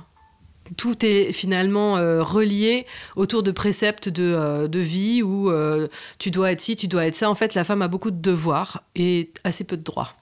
Tout 0.78 1.06
est 1.06 1.34
finalement 1.34 1.98
euh, 1.98 2.24
relié 2.24 2.86
autour 3.16 3.44
de 3.44 3.52
préceptes 3.52 4.08
de, 4.08 4.24
euh, 4.24 4.68
de 4.68 4.80
vie 4.80 5.22
où 5.22 5.50
euh, 5.50 5.88
tu 6.18 6.32
dois 6.32 6.52
être 6.52 6.62
ci, 6.62 6.76
tu 6.76 6.88
dois 6.88 7.06
être 7.06 7.16
ça. 7.16 7.30
En 7.30 7.36
fait, 7.36 7.56
la 7.56 7.64
femme 7.64 7.82
a 7.82 7.90
beaucoup 7.90 8.12
de 8.12 8.22
devoirs 8.22 8.84
et 8.96 9.32
assez 9.44 9.66
peu 9.66 9.76
de 9.76 9.84
droits. 9.84 10.16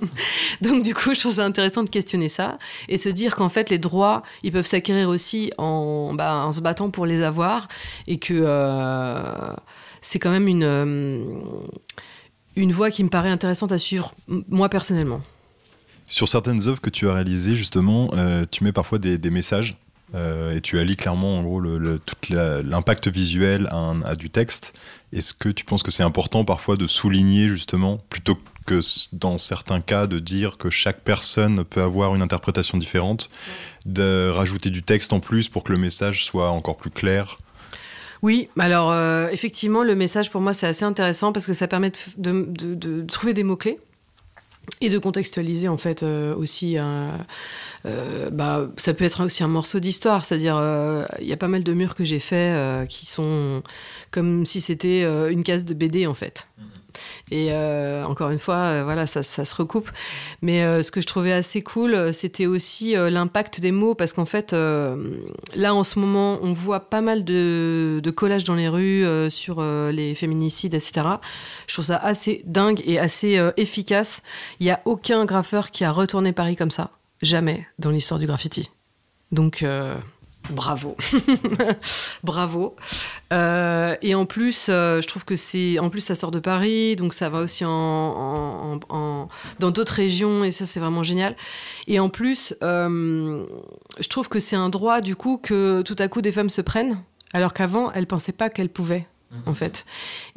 Donc 0.62 0.82
du 0.82 0.94
coup, 0.94 1.14
je 1.14 1.20
trouve 1.20 1.34
ça 1.34 1.44
intéressant 1.44 1.84
de 1.84 1.90
questionner 1.90 2.28
ça 2.28 2.58
et 2.88 2.98
se 2.98 3.08
dire 3.08 3.36
qu'en 3.36 3.48
fait, 3.48 3.70
les 3.70 3.78
droits, 3.78 4.22
ils 4.42 4.50
peuvent 4.50 4.66
s'acquérir 4.66 5.08
aussi 5.08 5.52
en, 5.58 6.12
bah, 6.14 6.44
en 6.44 6.50
se 6.50 6.60
battant 6.60 6.90
pour 6.90 7.06
les 7.06 7.22
avoir 7.22 7.68
et 8.08 8.18
que 8.18 8.44
c'est 10.00 10.18
quand 10.18 10.30
même 10.30 10.48
une, 10.48 11.24
une 12.56 12.72
voie 12.72 12.90
qui 12.90 13.04
me 13.04 13.10
paraît 13.10 13.30
intéressante 13.30 13.70
à 13.70 13.78
suivre, 13.78 14.12
moi 14.26 14.68
personnellement. 14.68 15.22
Sur 16.06 16.28
certaines 16.28 16.68
œuvres 16.68 16.80
que 16.80 16.90
tu 16.90 17.08
as 17.08 17.14
réalisées, 17.14 17.56
justement, 17.56 18.10
tu 18.50 18.64
mets 18.64 18.72
parfois 18.72 18.98
des 18.98 19.30
messages 19.30 19.76
euh, 20.14 20.54
et 20.54 20.60
tu 20.60 20.78
allies 20.78 20.96
clairement, 20.96 21.38
en 21.38 21.42
gros, 21.42 21.60
l'impact 22.30 23.08
visuel 23.08 23.68
à, 23.70 24.14
du 24.14 24.30
texte. 24.30 24.74
Est-ce 25.12 25.34
que 25.34 25.48
tu 25.48 25.64
penses 25.64 25.82
que 25.82 25.90
c'est 25.90 26.02
important 26.02 26.44
parfois 26.44 26.76
de 26.76 26.86
souligner, 26.86 27.48
justement, 27.48 27.98
plutôt 28.10 28.38
que 28.66 28.80
dans 29.12 29.38
certains 29.38 29.80
cas 29.80 30.06
de 30.06 30.18
dire 30.18 30.56
que 30.56 30.70
chaque 30.70 31.00
personne 31.02 31.64
peut 31.64 31.82
avoir 31.82 32.14
une 32.14 32.22
interprétation 32.22 32.78
différente, 32.78 33.30
de 33.86 34.30
rajouter 34.30 34.70
du 34.70 34.82
texte 34.82 35.12
en 35.12 35.20
plus 35.20 35.48
pour 35.48 35.64
que 35.64 35.72
le 35.72 35.78
message 35.78 36.24
soit 36.24 36.50
encore 36.50 36.76
plus 36.76 36.90
clair? 36.90 37.38
Oui, 38.22 38.48
alors 38.58 38.90
euh, 38.90 39.28
effectivement, 39.30 39.82
le 39.82 39.94
message 39.94 40.30
pour 40.30 40.40
moi 40.40 40.54
c'est 40.54 40.66
assez 40.66 40.84
intéressant 40.84 41.30
parce 41.32 41.46
que 41.46 41.52
ça 41.52 41.68
permet 41.68 41.92
de 42.16 43.02
trouver 43.02 43.34
des 43.34 43.42
mots-clés 43.42 43.78
et 44.80 44.88
de 44.88 44.98
contextualiser 44.98 45.68
en 45.68 45.76
fait 45.76 46.02
euh, 46.02 46.34
aussi. 46.34 46.78
euh, 46.78 47.10
euh, 47.86 48.30
bah, 48.30 48.68
ça 48.76 48.94
peut 48.94 49.04
être 49.04 49.24
aussi 49.24 49.42
un 49.42 49.48
morceau 49.48 49.80
d'histoire, 49.80 50.24
c'est-à-dire 50.24 50.54
il 51.20 51.26
y 51.26 51.32
a 51.32 51.36
pas 51.36 51.48
mal 51.48 51.62
de 51.62 51.72
murs 51.72 51.94
que 51.94 52.04
j'ai 52.04 52.18
faits 52.18 52.88
qui 52.88 53.06
sont 53.06 53.62
comme 54.10 54.46
si 54.46 54.60
c'était 54.60 55.02
une 55.30 55.42
case 55.42 55.64
de 55.64 55.74
BD 55.74 56.06
en 56.06 56.14
fait. 56.14 56.48
Et 57.30 57.48
euh, 57.50 58.04
encore 58.04 58.30
une 58.30 58.38
fois, 58.38 58.56
euh, 58.56 58.84
voilà, 58.84 59.06
ça, 59.06 59.22
se 59.22 59.54
recoupe. 59.54 59.90
Mais 60.42 60.62
euh, 60.62 60.82
ce 60.82 60.90
que 60.90 61.00
je 61.00 61.06
trouvais 61.06 61.32
assez 61.32 61.62
cool, 61.62 62.12
c'était 62.12 62.46
aussi 62.46 62.94
l'impact 62.94 63.60
des 63.60 63.72
mots, 63.72 63.94
parce 63.94 64.12
qu'en 64.12 64.24
fait, 64.24 64.52
là, 64.52 65.74
en 65.74 65.84
ce 65.84 65.98
moment, 65.98 66.38
on 66.42 66.52
voit 66.52 66.80
pas 66.90 67.00
mal 67.00 67.24
de, 67.24 68.00
de 68.02 68.10
collages 68.10 68.44
dans 68.44 68.54
les 68.54 68.68
rues 68.68 69.04
sur 69.30 69.62
les 69.62 70.14
féminicides, 70.14 70.74
etc. 70.74 71.02
Je 71.66 71.74
trouve 71.74 71.86
ça 71.86 71.96
assez 71.96 72.42
dingue 72.46 72.82
et 72.84 72.98
assez 72.98 73.40
efficace. 73.56 74.22
Il 74.60 74.64
n'y 74.64 74.72
a 74.72 74.80
aucun 74.84 75.24
graffeur 75.24 75.70
qui 75.70 75.84
a 75.84 75.92
retourné 75.92 76.32
Paris 76.32 76.56
comme 76.56 76.70
ça. 76.70 76.90
Jamais 77.22 77.66
dans 77.78 77.90
l'histoire 77.90 78.20
du 78.20 78.26
graffiti. 78.26 78.70
Donc, 79.32 79.64
bravo. 80.50 80.96
bravo. 82.22 82.76
Euh, 83.32 83.96
et 84.02 84.14
en 84.14 84.26
plus, 84.26 84.66
euh, 84.68 85.00
je 85.00 85.06
trouve 85.08 85.24
que 85.24 85.36
c'est. 85.36 85.78
En 85.78 85.90
plus, 85.90 86.00
ça 86.00 86.14
sort 86.14 86.30
de 86.30 86.38
Paris, 86.38 86.96
donc 86.96 87.14
ça 87.14 87.28
va 87.28 87.40
aussi 87.40 87.64
en, 87.64 87.70
en- 87.70 88.74
en- 88.74 88.80
en- 88.96 89.28
dans 89.58 89.70
d'autres 89.70 89.94
régions, 89.94 90.44
et 90.44 90.50
ça, 90.52 90.66
c'est 90.66 90.80
vraiment 90.80 91.02
génial. 91.02 91.36
Et 91.86 91.98
en 92.00 92.08
plus, 92.08 92.54
euh, 92.62 93.44
je 93.98 94.08
trouve 94.08 94.28
que 94.28 94.40
c'est 94.40 94.56
un 94.56 94.68
droit, 94.68 95.00
du 95.00 95.16
coup, 95.16 95.38
que 95.42 95.82
tout 95.82 95.96
à 95.98 96.08
coup 96.08 96.20
des 96.22 96.32
femmes 96.32 96.50
se 96.50 96.60
prennent, 96.60 97.00
alors 97.32 97.52
qu'avant, 97.52 97.90
elles 97.92 98.06
pensaient 98.06 98.32
pas 98.32 98.50
qu'elles 98.50 98.68
pouvaient, 98.68 99.06
en 99.46 99.54
fait. 99.54 99.84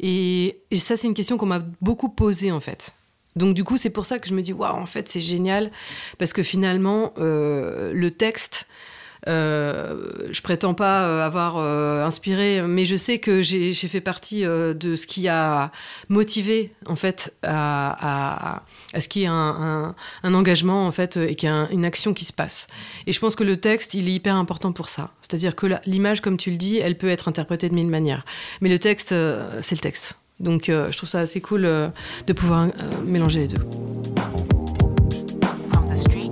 Et, 0.00 0.58
et 0.70 0.76
ça, 0.76 0.96
c'est 0.96 1.06
une 1.06 1.14
question 1.14 1.36
qu'on 1.36 1.46
m'a 1.46 1.62
beaucoup 1.80 2.08
posée, 2.08 2.50
en 2.52 2.60
fait. 2.60 2.94
Donc 3.36 3.54
du 3.54 3.62
coup, 3.62 3.76
c'est 3.76 3.90
pour 3.90 4.04
ça 4.04 4.18
que 4.18 4.28
je 4.28 4.34
me 4.34 4.42
dis, 4.42 4.52
waouh, 4.52 4.74
en 4.74 4.86
fait, 4.86 5.08
c'est 5.08 5.20
génial, 5.20 5.70
parce 6.18 6.32
que 6.32 6.42
finalement, 6.42 7.12
le 7.18 8.08
texte, 8.08 8.66
euh, 9.26 10.28
je 10.30 10.40
prétends 10.42 10.74
pas 10.74 11.02
euh, 11.04 11.26
avoir 11.26 11.56
euh, 11.56 12.04
inspiré, 12.04 12.62
mais 12.62 12.84
je 12.84 12.94
sais 12.96 13.18
que 13.18 13.42
j'ai 13.42 13.72
fait 13.74 14.00
partie 14.00 14.42
de 14.44 14.96
ce 14.96 15.06
qui 15.06 15.28
a 15.28 15.72
motivé, 16.08 16.72
en 16.86 16.96
fait, 16.96 17.34
à, 17.42 18.62
ce 18.98 19.08
qu'il 19.08 19.22
y 19.22 19.24
ait 19.24 19.28
un, 19.28 19.94
un- 20.22 20.34
engagement, 20.34 20.86
en 20.86 20.92
fait, 20.92 21.16
et 21.16 21.34
qu'il 21.34 21.48
y 21.48 21.52
un- 21.52 21.68
une 21.70 21.84
action 21.84 22.14
qui 22.14 22.24
se 22.24 22.32
passe. 22.32 22.68
Et 23.06 23.12
je 23.12 23.18
pense 23.20 23.34
que 23.36 23.44
le 23.44 23.56
texte, 23.56 23.94
il 23.94 24.08
est 24.08 24.12
hyper 24.12 24.36
important 24.36 24.72
pour 24.72 24.88
ça. 24.88 25.10
C'est-à-dire 25.22 25.56
que 25.56 25.66
l'image, 25.86 26.20
comme 26.20 26.36
tu 26.36 26.50
le 26.50 26.56
dis, 26.56 26.78
elle 26.78 26.96
peut 26.96 27.08
être 27.08 27.28
interprétée 27.28 27.68
de 27.68 27.74
mille 27.74 27.88
manières. 27.88 28.24
Mais 28.60 28.68
le 28.68 28.78
texte, 28.78 29.08
c'est 29.08 29.74
le 29.74 29.80
texte. 29.80 30.14
Donc 30.40 30.64
je 30.68 30.96
trouve 30.96 31.08
ça 31.08 31.18
assez 31.20 31.40
cool 31.40 31.62
de 31.62 32.32
pouvoir 32.32 32.68
mélanger 33.04 33.40
les 33.40 33.48
deux. 33.48 33.60
From 35.70 35.88
the 35.88 35.96
street 35.96 36.30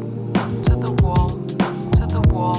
to 0.64 0.76
the 0.76 1.02
wall, 1.02 1.40
to 1.96 2.06
the 2.06 2.20
wall, 2.32 2.56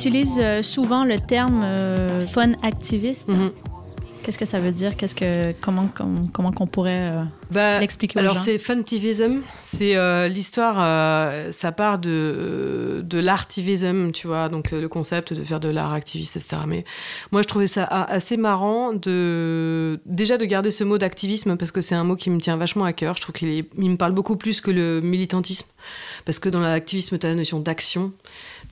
Tu 0.00 0.08
utilises 0.08 0.38
euh, 0.40 0.62
souvent 0.62 1.04
le 1.04 1.18
terme 1.18 1.62
euh, 1.62 2.26
fun 2.26 2.52
activiste. 2.62 3.28
Mhm. 3.28 3.50
Qu'est-ce 4.22 4.38
que 4.38 4.44
ça 4.44 4.58
veut 4.58 4.70
dire? 4.72 4.96
Qu'est-ce 4.96 5.14
que 5.14 5.52
comment 5.60 5.86
com- 5.86 6.28
comment 6.32 6.52
qu'on 6.52 6.66
pourrait 6.66 7.08
euh, 7.10 7.22
Bah, 7.50 7.80
l'expliquer 7.80 8.18
aux 8.18 8.20
alors 8.20 8.36
gens? 8.36 8.42
c'est 8.42 8.58
funtivism, 8.58 9.40
c'est 9.58 9.96
euh, 9.96 10.28
l'histoire, 10.28 10.76
euh, 10.78 11.50
ça 11.52 11.72
part 11.72 11.98
de, 11.98 13.00
de 13.02 13.18
l'artivism, 13.18 14.12
tu 14.12 14.26
vois, 14.26 14.48
donc 14.50 14.72
euh, 14.72 14.80
le 14.80 14.88
concept 14.88 15.32
de 15.32 15.42
faire 15.42 15.58
de 15.58 15.68
l'art 15.70 15.92
activiste, 15.94 16.36
etc. 16.36 16.62
Mais 16.66 16.84
moi 17.32 17.40
je 17.42 17.48
trouvais 17.48 17.66
ça 17.66 17.84
a- 17.84 18.10
assez 18.12 18.36
marrant 18.36 18.92
de 18.92 19.98
déjà 20.04 20.36
de 20.36 20.44
garder 20.44 20.70
ce 20.70 20.84
mot 20.84 20.98
d'activisme 20.98 21.56
parce 21.56 21.72
que 21.72 21.80
c'est 21.80 21.94
un 21.94 22.04
mot 22.04 22.14
qui 22.16 22.28
me 22.30 22.40
tient 22.40 22.56
vachement 22.58 22.84
à 22.84 22.92
cœur. 22.92 23.16
Je 23.16 23.22
trouve 23.22 23.34
qu'il 23.34 23.64
me 23.78 23.96
parle 23.96 24.12
beaucoup 24.12 24.36
plus 24.36 24.60
que 24.60 24.70
le 24.70 25.00
militantisme 25.00 25.66
parce 26.26 26.38
que 26.38 26.48
dans 26.50 26.60
l'activisme 26.60 27.18
tu 27.18 27.26
as 27.26 27.30
la 27.30 27.36
notion 27.36 27.58
d'action, 27.58 28.12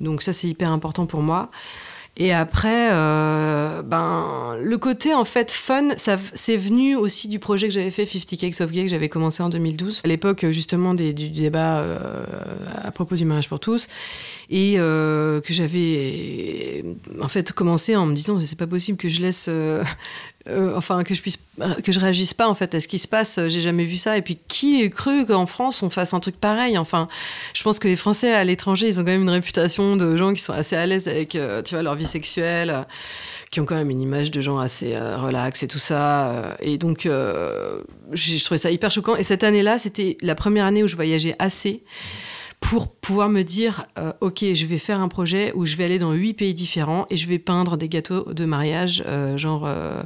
donc 0.00 0.22
ça 0.22 0.32
c'est 0.34 0.48
hyper 0.48 0.70
important 0.72 1.06
pour 1.06 1.22
moi. 1.22 1.50
Et 2.20 2.32
après, 2.32 2.88
euh, 2.90 3.80
ben, 3.82 4.56
le 4.60 4.76
côté 4.76 5.14
en 5.14 5.24
fait 5.24 5.52
fun, 5.52 5.90
ça, 5.96 6.18
c'est 6.34 6.56
venu 6.56 6.96
aussi 6.96 7.28
du 7.28 7.38
projet 7.38 7.68
que 7.68 7.72
j'avais 7.72 7.92
fait 7.92 8.06
50 8.06 8.36
Cakes 8.36 8.60
of 8.60 8.72
Gay 8.72 8.82
que 8.82 8.90
j'avais 8.90 9.08
commencé 9.08 9.40
en 9.40 9.48
2012, 9.48 10.00
à 10.04 10.08
l'époque 10.08 10.44
justement 10.50 10.94
du 10.94 11.12
débat 11.12 11.78
euh, 11.78 12.24
à 12.82 12.90
propos 12.90 13.14
du 13.14 13.24
mariage 13.24 13.48
pour 13.48 13.60
tous, 13.60 13.86
et 14.50 14.74
euh, 14.78 15.40
que 15.40 15.52
j'avais 15.52 16.84
en 17.22 17.28
fait 17.28 17.52
commencé 17.52 17.94
en 17.94 18.06
me 18.06 18.14
disant 18.14 18.40
c'est 18.40 18.58
pas 18.58 18.66
possible 18.66 18.98
que 18.98 19.08
je 19.08 19.22
laisse, 19.22 19.48
euh, 20.48 20.72
euh, 20.72 20.76
enfin 20.76 21.02
que 21.04 21.14
je 21.14 21.22
puisse, 21.22 21.38
que 21.84 21.92
je 21.92 22.00
réagisse 22.00 22.34
pas 22.34 22.48
en 22.48 22.54
fait 22.54 22.74
à 22.74 22.80
ce 22.80 22.88
qui 22.88 22.98
se 22.98 23.08
passe, 23.08 23.38
j'ai 23.48 23.60
jamais 23.60 23.84
vu 23.84 23.96
ça, 23.96 24.16
et 24.16 24.22
puis 24.22 24.38
qui 24.48 24.82
ait 24.82 24.90
cru 24.90 25.26
qu'en 25.26 25.46
France 25.46 25.82
on 25.82 25.90
fasse 25.90 26.14
un 26.14 26.20
truc 26.20 26.40
pareil, 26.40 26.78
enfin 26.78 27.08
je 27.54 27.62
pense 27.62 27.78
que 27.78 27.88
les 27.88 27.96
Français 27.96 28.32
à 28.32 28.44
l'étranger, 28.44 28.88
ils 28.88 29.00
ont 29.00 29.04
quand 29.04 29.10
même 29.10 29.22
une 29.22 29.30
réputation 29.30 29.96
de 29.96 30.16
gens 30.16 30.32
qui 30.34 30.40
sont 30.40 30.52
assez 30.52 30.76
à 30.76 30.86
l'aise 30.86 31.08
avec, 31.08 31.34
euh, 31.34 31.62
tu 31.62 31.74
vois, 31.74 31.82
leur 31.82 31.94
vie 31.94 32.06
sexuelle, 32.06 32.70
euh, 32.70 32.82
qui 33.50 33.60
ont 33.60 33.64
quand 33.64 33.76
même 33.76 33.90
une 33.90 34.00
image 34.00 34.30
de 34.30 34.40
gens 34.40 34.58
assez 34.58 34.94
euh, 34.94 35.16
relax 35.16 35.62
et 35.62 35.68
tout 35.68 35.78
ça. 35.78 36.28
euh, 36.28 36.54
et 36.60 36.76
donc, 36.78 37.06
euh, 37.06 37.80
je 38.12 38.42
trouvais 38.44 38.58
ça 38.58 38.70
hyper 38.70 38.90
choquant. 38.90 39.16
Et 39.16 39.22
cette 39.22 39.42
année-là, 39.42 39.78
c'était 39.78 40.16
la 40.20 40.34
première 40.34 40.66
année 40.66 40.82
où 40.82 40.88
je 40.88 40.96
voyageais 40.96 41.34
assez 41.38 41.82
pour 42.60 42.88
pouvoir 42.88 43.28
me 43.28 43.42
dire, 43.42 43.86
euh, 43.98 44.12
ok, 44.20 44.44
je 44.52 44.66
vais 44.66 44.78
faire 44.78 45.00
un 45.00 45.08
projet 45.08 45.52
où 45.54 45.64
je 45.64 45.76
vais 45.76 45.84
aller 45.84 45.98
dans 45.98 46.12
huit 46.12 46.34
pays 46.34 46.54
différents 46.54 47.06
et 47.10 47.16
je 47.16 47.28
vais 47.28 47.38
peindre 47.38 47.76
des 47.76 47.88
gâteaux 47.88 48.32
de 48.32 48.44
mariage, 48.44 49.02
euh, 49.06 49.36
genre 49.36 49.64
euh, 49.66 50.02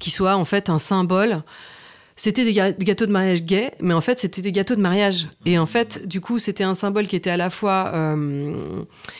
qui 0.00 0.10
soient 0.10 0.36
en 0.36 0.44
fait 0.44 0.70
un 0.70 0.78
symbole 0.78 1.42
c'était 2.16 2.44
des 2.44 2.52
gâteaux 2.52 3.06
de 3.06 3.10
mariage 3.10 3.42
gays, 3.42 3.72
mais 3.80 3.92
en 3.92 4.00
fait, 4.00 4.20
c'était 4.20 4.40
des 4.40 4.52
gâteaux 4.52 4.76
de 4.76 4.80
mariage. 4.80 5.26
Et 5.46 5.58
en 5.58 5.66
fait, 5.66 6.06
du 6.06 6.20
coup, 6.20 6.38
c'était 6.38 6.62
un 6.62 6.74
symbole 6.74 7.08
qui 7.08 7.16
était 7.16 7.30
à 7.30 7.36
la 7.36 7.50
fois. 7.50 7.92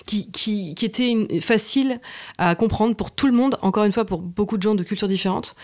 qui, 0.06 0.30
qui, 0.30 0.76
qui 0.76 0.84
était 0.84 1.40
facile 1.40 2.00
à 2.38 2.54
comprendre 2.54 2.94
pour 2.94 3.10
tout 3.10 3.26
le 3.26 3.32
monde, 3.32 3.58
encore 3.62 3.82
une 3.82 3.90
fois, 3.90 4.04
pour 4.04 4.22
beaucoup 4.22 4.58
de 4.58 4.62
gens 4.62 4.76
de 4.76 4.84
cultures 4.84 5.08
différentes. 5.08 5.56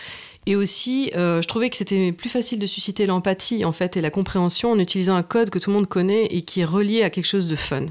Et 0.47 0.55
aussi, 0.55 1.11
euh, 1.15 1.39
je 1.39 1.47
trouvais 1.47 1.69
que 1.69 1.77
c'était 1.77 2.11
plus 2.11 2.29
facile 2.29 2.57
de 2.57 2.65
susciter 2.65 3.05
l'empathie, 3.05 3.63
en 3.63 3.71
fait, 3.71 3.95
et 3.95 4.01
la 4.01 4.09
compréhension 4.09 4.71
en 4.71 4.79
utilisant 4.79 5.15
un 5.15 5.21
code 5.21 5.51
que 5.51 5.59
tout 5.59 5.69
le 5.69 5.75
monde 5.75 5.87
connaît 5.87 6.25
et 6.25 6.41
qui 6.41 6.61
est 6.61 6.65
relié 6.65 7.03
à 7.03 7.11
quelque 7.11 7.25
chose 7.25 7.47
de 7.47 7.55
fun. 7.55 7.85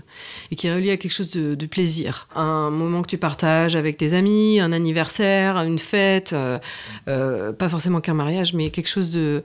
Et 0.51 0.57
qui 0.57 0.67
est 0.67 0.75
relié 0.75 0.91
à 0.91 0.97
quelque 0.97 1.13
chose 1.13 1.31
de, 1.31 1.67
plaisir. 1.67 2.27
Un 2.35 2.71
moment 2.71 3.03
que 3.03 3.07
tu 3.07 3.19
partages 3.19 3.77
avec 3.77 3.97
tes 3.97 4.15
amis, 4.15 4.59
un 4.59 4.73
anniversaire, 4.73 5.59
une 5.59 5.79
fête. 5.79 6.33
euh, 6.33 6.59
euh, 7.07 7.53
pas 7.53 7.69
forcément 7.69 8.01
qu'un 8.01 8.15
mariage, 8.15 8.53
mais 8.55 8.71
quelque 8.71 8.89
chose 8.89 9.11
de, 9.13 9.43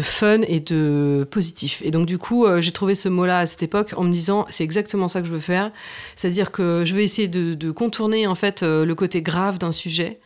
fun 0.00 0.40
et 0.48 0.60
de 0.60 1.28
positif. 1.30 1.82
Et 1.84 1.90
donc, 1.90 2.06
du 2.06 2.16
coup, 2.16 2.46
j'ai 2.60 2.72
trouvé 2.72 2.94
ce 2.94 3.10
mot-là 3.10 3.40
à 3.40 3.46
cette 3.46 3.62
époque 3.62 3.92
en 3.98 4.04
me 4.04 4.14
disant, 4.14 4.46
c'est 4.48 4.64
exactement 4.64 5.08
ça 5.08 5.20
que 5.20 5.26
je 5.26 5.32
veux 5.32 5.38
faire. 5.40 5.70
C'est-à-dire 6.14 6.50
que 6.50 6.84
je 6.86 6.94
vais 6.94 7.04
essayer 7.04 7.28
de, 7.28 7.52
de 7.52 7.70
contourner, 7.70 8.26
en 8.26 8.34
fait, 8.34 8.62
le 8.62 8.94
côté 8.94 9.20
grave 9.20 9.58
d'un 9.58 9.72
sujet 9.72 10.18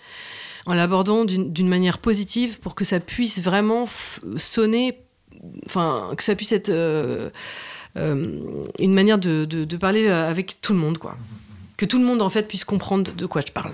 en 0.66 0.74
l'abordant 0.74 1.24
d'une 1.24 1.68
manière 1.68 1.98
positive 1.98 2.60
pour 2.60 2.74
que 2.74 2.84
ça 2.84 3.00
puisse 3.00 3.40
vraiment 3.40 3.86
sonner, 4.36 4.98
enfin, 5.66 6.10
que 6.16 6.22
ça 6.22 6.34
puisse 6.34 6.52
être 6.52 6.70
euh, 6.70 7.30
euh, 7.96 8.40
une 8.78 8.94
manière 8.94 9.18
de, 9.18 9.44
de- 9.44 9.64
de 9.64 9.76
parler 9.76 10.08
avec 10.08 10.60
tout 10.60 10.72
le 10.72 10.78
monde, 10.78 10.98
quoi. 10.98 11.16
Que 11.76 11.84
tout 11.86 11.98
le 11.98 12.04
monde, 12.04 12.22
en 12.22 12.28
fait, 12.28 12.46
puisse 12.46 12.64
comprendre 12.64 13.12
de, 13.12 13.26
quoi 13.26 13.42
je 13.44 13.50
parle. 13.52 13.72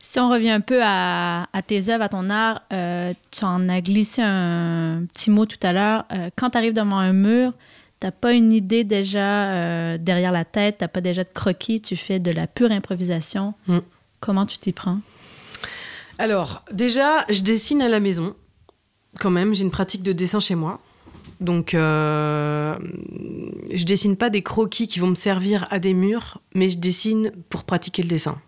Si 0.00 0.20
on 0.20 0.30
revient 0.30 0.50
un 0.50 0.60
peu 0.60 0.80
à, 0.82 1.48
à 1.52 1.62
tes 1.62 1.88
œuvres, 1.90 2.04
à 2.04 2.08
ton 2.08 2.30
art, 2.30 2.62
euh, 2.72 3.12
tu 3.32 3.44
en 3.44 3.68
as 3.68 3.80
glissé 3.80 4.22
un 4.22 5.02
petit 5.12 5.30
mot 5.30 5.44
tout 5.44 5.58
à 5.62 5.72
l'heure. 5.72 6.04
Euh, 6.12 6.30
quand 6.36 6.50
tu 6.50 6.58
arrives 6.58 6.72
devant 6.72 6.98
un 6.98 7.12
mur, 7.12 7.52
t'as 7.98 8.12
pas 8.12 8.32
une 8.32 8.52
idée 8.52 8.84
déjà 8.84 9.50
euh, 9.50 9.98
derrière 9.98 10.30
la 10.30 10.44
tête, 10.44 10.76
t'as 10.78 10.88
pas 10.88 11.00
déjà 11.00 11.24
de 11.24 11.28
croquis, 11.34 11.80
tu 11.80 11.96
fais 11.96 12.20
de 12.20 12.30
la 12.30 12.46
pure 12.46 12.70
improvisation. 12.70 13.54
Mm. 13.66 13.78
Comment 14.20 14.46
tu 14.46 14.58
t'y 14.58 14.72
prends? 14.72 15.00
Alors, 16.18 16.64
déjà, 16.72 17.24
je 17.28 17.40
dessine 17.42 17.80
à 17.82 17.88
la 17.88 18.00
maison. 18.00 18.34
Quand 19.20 19.30
même, 19.30 19.54
j'ai 19.54 19.62
une 19.62 19.70
pratique 19.70 20.02
de 20.02 20.12
dessin 20.12 20.40
chez 20.40 20.54
moi. 20.54 20.80
Donc, 21.40 21.74
euh, 21.74 22.76
je 23.72 23.84
dessine 23.84 24.16
pas 24.16 24.28
des 24.28 24.42
croquis 24.42 24.88
qui 24.88 24.98
vont 24.98 25.06
me 25.08 25.14
servir 25.14 25.66
à 25.70 25.78
des 25.78 25.94
murs, 25.94 26.40
mais 26.54 26.68
je 26.68 26.78
dessine 26.78 27.32
pour 27.48 27.62
pratiquer 27.64 28.02
le 28.02 28.08
dessin. 28.08 28.38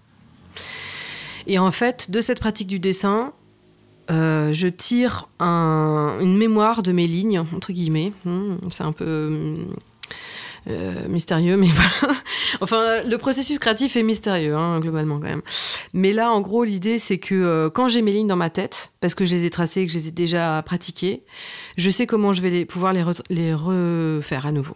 Et 1.47 1.59
en 1.59 1.71
fait, 1.71 2.11
de 2.11 2.21
cette 2.21 2.41
pratique 2.41 2.67
du 2.67 2.81
dessin, 2.81 3.33
euh, 4.11 4.53
je 4.53 4.67
tire 4.67 5.29
un- 5.39 6.19
une 6.21 6.37
mémoire 6.37 6.83
de 6.83 6.91
mes 6.91 7.07
lignes, 7.07 7.45
entre 7.55 7.73
guillemets. 7.73 8.13
Hmm, 8.25 8.57
c'est 8.71 8.83
un 8.83 8.93
peu 8.93 9.57
euh, 10.69 11.09
mystérieux, 11.09 11.57
mais 11.57 11.69
voilà. 12.01 12.15
Enfin, 12.61 13.03
le 13.03 13.17
processus 13.19 13.59
créatif 13.59 13.97
est 13.97 14.03
mystérieux, 14.03 14.55
hein, 14.57 14.81
globalement, 14.81 15.19
quand 15.21 15.29
même. 15.29 15.43
Mais 15.93 16.13
là, 16.13 16.31
en 16.33 16.41
gros, 16.41 16.65
l'idée, 16.65 16.99
c'est 16.99 17.19
que 17.19 17.35
euh, 17.35 17.71
quand 17.71 17.89
j'ai 17.89 18.03
mes 18.03 18.13
lignes 18.13 18.29
dans 18.29 18.37
ma 18.37 18.51
tête, 18.51 18.93
parce 19.01 19.15
que 19.15 19.25
je 19.25 19.35
les 19.35 19.45
ai 19.45 19.51
tracées 19.51 19.83
et 19.83 19.87
que 19.87 19.93
je 19.93 19.99
les 19.99 20.09
ai 20.09 20.11
déjà 20.11 20.63
pratiquées, 20.65 21.23
je 21.77 21.91
sais 21.91 22.07
comment 22.07 22.33
je 22.33 22.43
vais 22.43 22.51
les, 22.51 22.65
pouvoir 22.65 22.93
les, 22.93 23.03
re- 23.03 23.23
les 23.31 23.55
refaire 23.55 24.47
à 24.47 24.53
nouveau. 24.53 24.75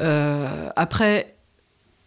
Euh, 0.00 0.68
après, 0.76 1.34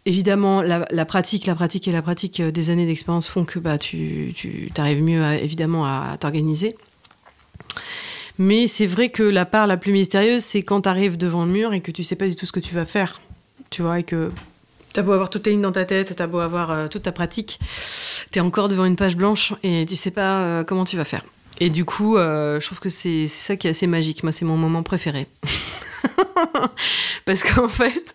évidemment, 0.06 0.62
la, 0.62 1.04
pratique, 1.04 1.46
la 1.46 1.54
pratique 1.54 1.86
et 1.88 1.92
la 1.92 2.02
pratique 2.02 2.40
euh, 2.40 2.50
des 2.50 2.70
années 2.70 2.86
d'expérience 2.86 3.28
font 3.28 3.44
que 3.44 3.58
bah, 3.58 3.78
tu, 3.78 4.32
tu 4.34 4.70
arrives 4.78 5.02
mieux, 5.02 5.22
à- 5.22 5.36
évidemment, 5.36 5.84
à, 5.84 6.16
t'organiser. 6.18 6.74
Mais 8.38 8.66
c'est 8.66 8.86
vrai 8.86 9.10
que 9.10 9.22
la 9.22 9.44
part 9.44 9.66
la 9.66 9.76
plus 9.76 9.92
mystérieuse, 9.92 10.42
c'est 10.42 10.62
quand 10.62 10.82
tu 10.82 10.88
arrives 10.88 11.18
devant 11.18 11.44
le 11.44 11.52
mur 11.52 11.74
et 11.74 11.80
que 11.82 11.90
tu 11.90 12.02
sais 12.02 12.16
pas 12.16 12.26
du 12.26 12.34
tout 12.34 12.46
ce 12.46 12.52
que 12.52 12.60
tu 12.60 12.74
vas 12.74 12.86
faire. 12.86 13.20
Tu 13.70 13.82
vois, 13.82 14.00
et 14.00 14.04
que 14.04 14.30
T'as 14.92 15.00
beau 15.00 15.12
avoir 15.12 15.30
toutes 15.30 15.46
les 15.46 15.52
lignes 15.52 15.62
dans 15.62 15.72
ta 15.72 15.86
tête, 15.86 16.14
t'as 16.14 16.26
beau 16.26 16.40
avoir 16.40 16.70
euh, 16.70 16.88
toute 16.88 17.04
ta 17.04 17.12
pratique, 17.12 17.58
t'es 18.30 18.40
encore 18.40 18.68
devant 18.68 18.84
une 18.84 18.96
page 18.96 19.16
blanche 19.16 19.54
et 19.62 19.86
tu 19.88 19.96
sais 19.96 20.10
pas 20.10 20.42
euh, 20.42 20.64
comment 20.64 20.84
tu 20.84 20.98
vas 20.98 21.04
faire. 21.04 21.24
Et 21.60 21.70
du 21.70 21.86
coup, 21.86 22.18
euh, 22.18 22.60
je 22.60 22.66
trouve 22.66 22.80
que 22.80 22.90
c'est 22.90 23.26
ça 23.26 23.56
qui 23.56 23.68
est 23.68 23.70
assez 23.70 23.86
magique. 23.86 24.22
Moi, 24.22 24.32
c'est 24.32 24.44
mon 24.44 24.58
moment 24.58 24.82
préféré. 24.82 25.28
Parce 27.24 27.42
qu'en 27.42 27.68
fait, 27.68 28.14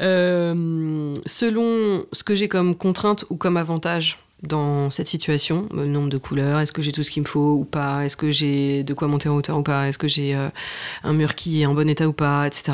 selon 0.00 2.04
ce 2.12 2.24
que 2.24 2.34
j'ai 2.34 2.48
comme 2.48 2.76
contrainte 2.76 3.24
ou 3.30 3.36
comme 3.36 3.56
avantage 3.56 4.18
dans 4.42 4.90
cette 4.90 5.08
situation, 5.08 5.66
le 5.72 5.86
nombre 5.86 6.10
de 6.10 6.18
couleurs, 6.18 6.58
est-ce 6.58 6.72
que 6.72 6.82
j'ai 6.82 6.92
tout 6.92 7.04
ce 7.04 7.10
qu'il 7.10 7.22
me 7.22 7.28
faut 7.28 7.52
ou 7.52 7.64
pas, 7.64 8.04
est-ce 8.04 8.16
que 8.16 8.32
j'ai 8.32 8.82
de 8.82 8.92
quoi 8.92 9.06
monter 9.06 9.28
en 9.28 9.36
hauteur 9.36 9.56
ou 9.56 9.62
pas, 9.62 9.88
est-ce 9.88 9.98
que 9.98 10.08
j'ai 10.08 10.34
un 10.34 11.12
mur 11.12 11.36
qui 11.36 11.62
est 11.62 11.66
en 11.66 11.74
bon 11.74 11.88
état 11.88 12.08
ou 12.08 12.12
pas, 12.12 12.46
etc. 12.46 12.72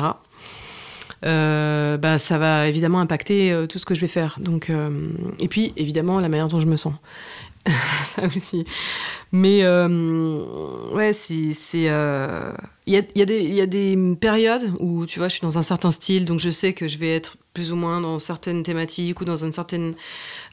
Euh, 1.25 1.97
bah, 1.97 2.17
ça 2.17 2.37
va 2.37 2.67
évidemment 2.67 2.99
impacter 2.99 3.51
euh, 3.51 3.67
tout 3.67 3.79
ce 3.79 3.85
que 3.85 3.95
je 3.95 4.01
vais 4.01 4.07
faire. 4.07 4.37
Donc, 4.39 4.69
euh, 4.69 5.09
et 5.39 5.47
puis, 5.47 5.73
évidemment, 5.75 6.19
la 6.19 6.29
manière 6.29 6.47
dont 6.47 6.59
je 6.59 6.67
me 6.67 6.75
sens. 6.75 6.93
ça 8.05 8.25
aussi. 8.25 8.65
Mais 9.31 9.63
ouais, 10.93 11.13
c'est. 11.13 11.53
Il 12.87 12.93
y, 12.93 12.97
a, 12.97 13.01
y 13.15 13.21
a 13.21 13.25
y 13.25 13.61
a 13.61 13.65
des 13.65 14.15
périodes 14.19 14.71
où, 14.79 15.05
tu 15.05 15.19
vois, 15.19 15.27
je 15.27 15.33
suis 15.33 15.41
dans 15.41 15.57
un 15.57 15.61
certain 15.61 15.91
style, 15.91 16.25
donc 16.25 16.39
je 16.39 16.49
sais 16.49 16.73
que 16.73 16.87
je 16.87 16.97
vais 16.97 17.13
être 17.13 17.37
plus 17.53 17.71
ou 17.71 17.75
moins 17.75 18.01
dans 18.01 18.17
certaines 18.17 18.63
thématiques 18.63 19.19
ou 19.21 19.25
dans 19.25 19.43
une 19.43 19.51
certaine 19.51 19.93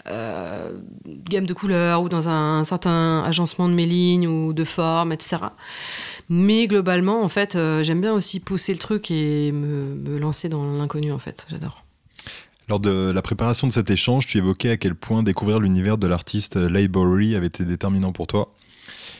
gamme 0.04 1.46
de 1.46 1.54
couleurs 1.54 2.02
ou 2.02 2.08
dans 2.08 2.28
un, 2.28 2.64
certain 2.64 3.22
agencement 3.24 3.68
de 3.68 3.74
mes 3.74 3.86
lignes 3.86 4.26
ou 4.26 4.52
de 4.52 4.64
formes, 4.64 5.12
etc. 5.12 5.36
Mais 6.28 6.66
globalement, 6.66 7.22
en 7.22 7.28
fait, 7.28 7.56
euh, 7.56 7.84
j'aime 7.84 8.00
bien 8.00 8.12
aussi 8.12 8.40
pousser 8.40 8.72
le 8.72 8.78
truc 8.78 9.10
et 9.10 9.52
me, 9.52 10.18
lancer 10.18 10.48
dans 10.48 10.76
l'inconnu, 10.76 11.12
en 11.12 11.18
fait. 11.18 11.46
J'adore. 11.50 11.84
Lors 12.68 12.80
de 12.80 13.12
la 13.14 13.22
préparation 13.22 13.68
de 13.68 13.72
cet 13.72 13.90
échange, 13.90 14.26
tu 14.26 14.38
évoquais 14.38 14.70
à 14.70 14.76
quel 14.76 14.96
point 14.96 15.22
découvrir 15.22 15.60
l'univers 15.60 15.98
de 15.98 16.08
l'artiste 16.08 16.56
Leigh 16.56 16.88
Bowery 16.88 17.36
avait 17.36 17.46
été 17.46 17.64
déterminant 17.64 18.12
pour 18.12 18.26
toi. 18.26 18.52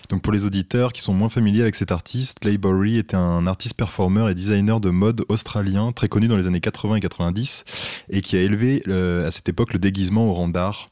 Donc 0.09 0.23
pour 0.23 0.33
les 0.33 0.45
auditeurs 0.45 0.93
qui 0.93 1.01
sont 1.01 1.13
moins 1.13 1.29
familiers 1.29 1.63
avec 1.63 1.75
cet 1.75 1.91
artiste, 1.91 2.45
Leigh 2.45 2.59
Bowery 2.59 2.99
était 2.99 3.17
un 3.17 3.47
artiste 3.47 3.75
performeur 3.75 4.29
et 4.29 4.35
designer 4.35 4.81
de 4.81 4.91
mode 4.91 5.25
australien 5.29 5.93
très 5.93 6.09
connu 6.09 6.29
dans 6.29 6.37
les 6.37 6.47
années 6.47 6.61
80 6.61 6.97
et 6.97 7.01
90 7.01 7.65
et 8.11 8.21
qui 8.21 8.37
a 8.37 8.41
élevé 8.41 8.83
euh, 8.89 9.27
à 9.27 9.31
cette 9.31 9.49
époque 9.49 9.73
le 9.73 9.79
déguisement 9.79 10.29
au 10.29 10.35
rang 10.35 10.49
d'art. 10.49 10.89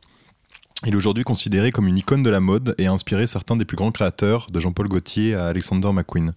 Il 0.86 0.92
est 0.92 0.96
aujourd'hui 0.96 1.24
considéré 1.24 1.70
comme 1.70 1.86
une 1.86 1.96
icône 1.96 2.22
de 2.22 2.28
la 2.28 2.40
mode 2.40 2.74
et 2.76 2.86
a 2.86 2.92
inspiré 2.92 3.26
certains 3.26 3.56
des 3.56 3.64
plus 3.64 3.76
grands 3.76 3.90
créateurs, 3.90 4.48
de 4.50 4.60
Jean-Paul 4.60 4.88
Gaultier 4.88 5.34
à 5.34 5.46
Alexander 5.46 5.90
McQueen. 5.92 6.32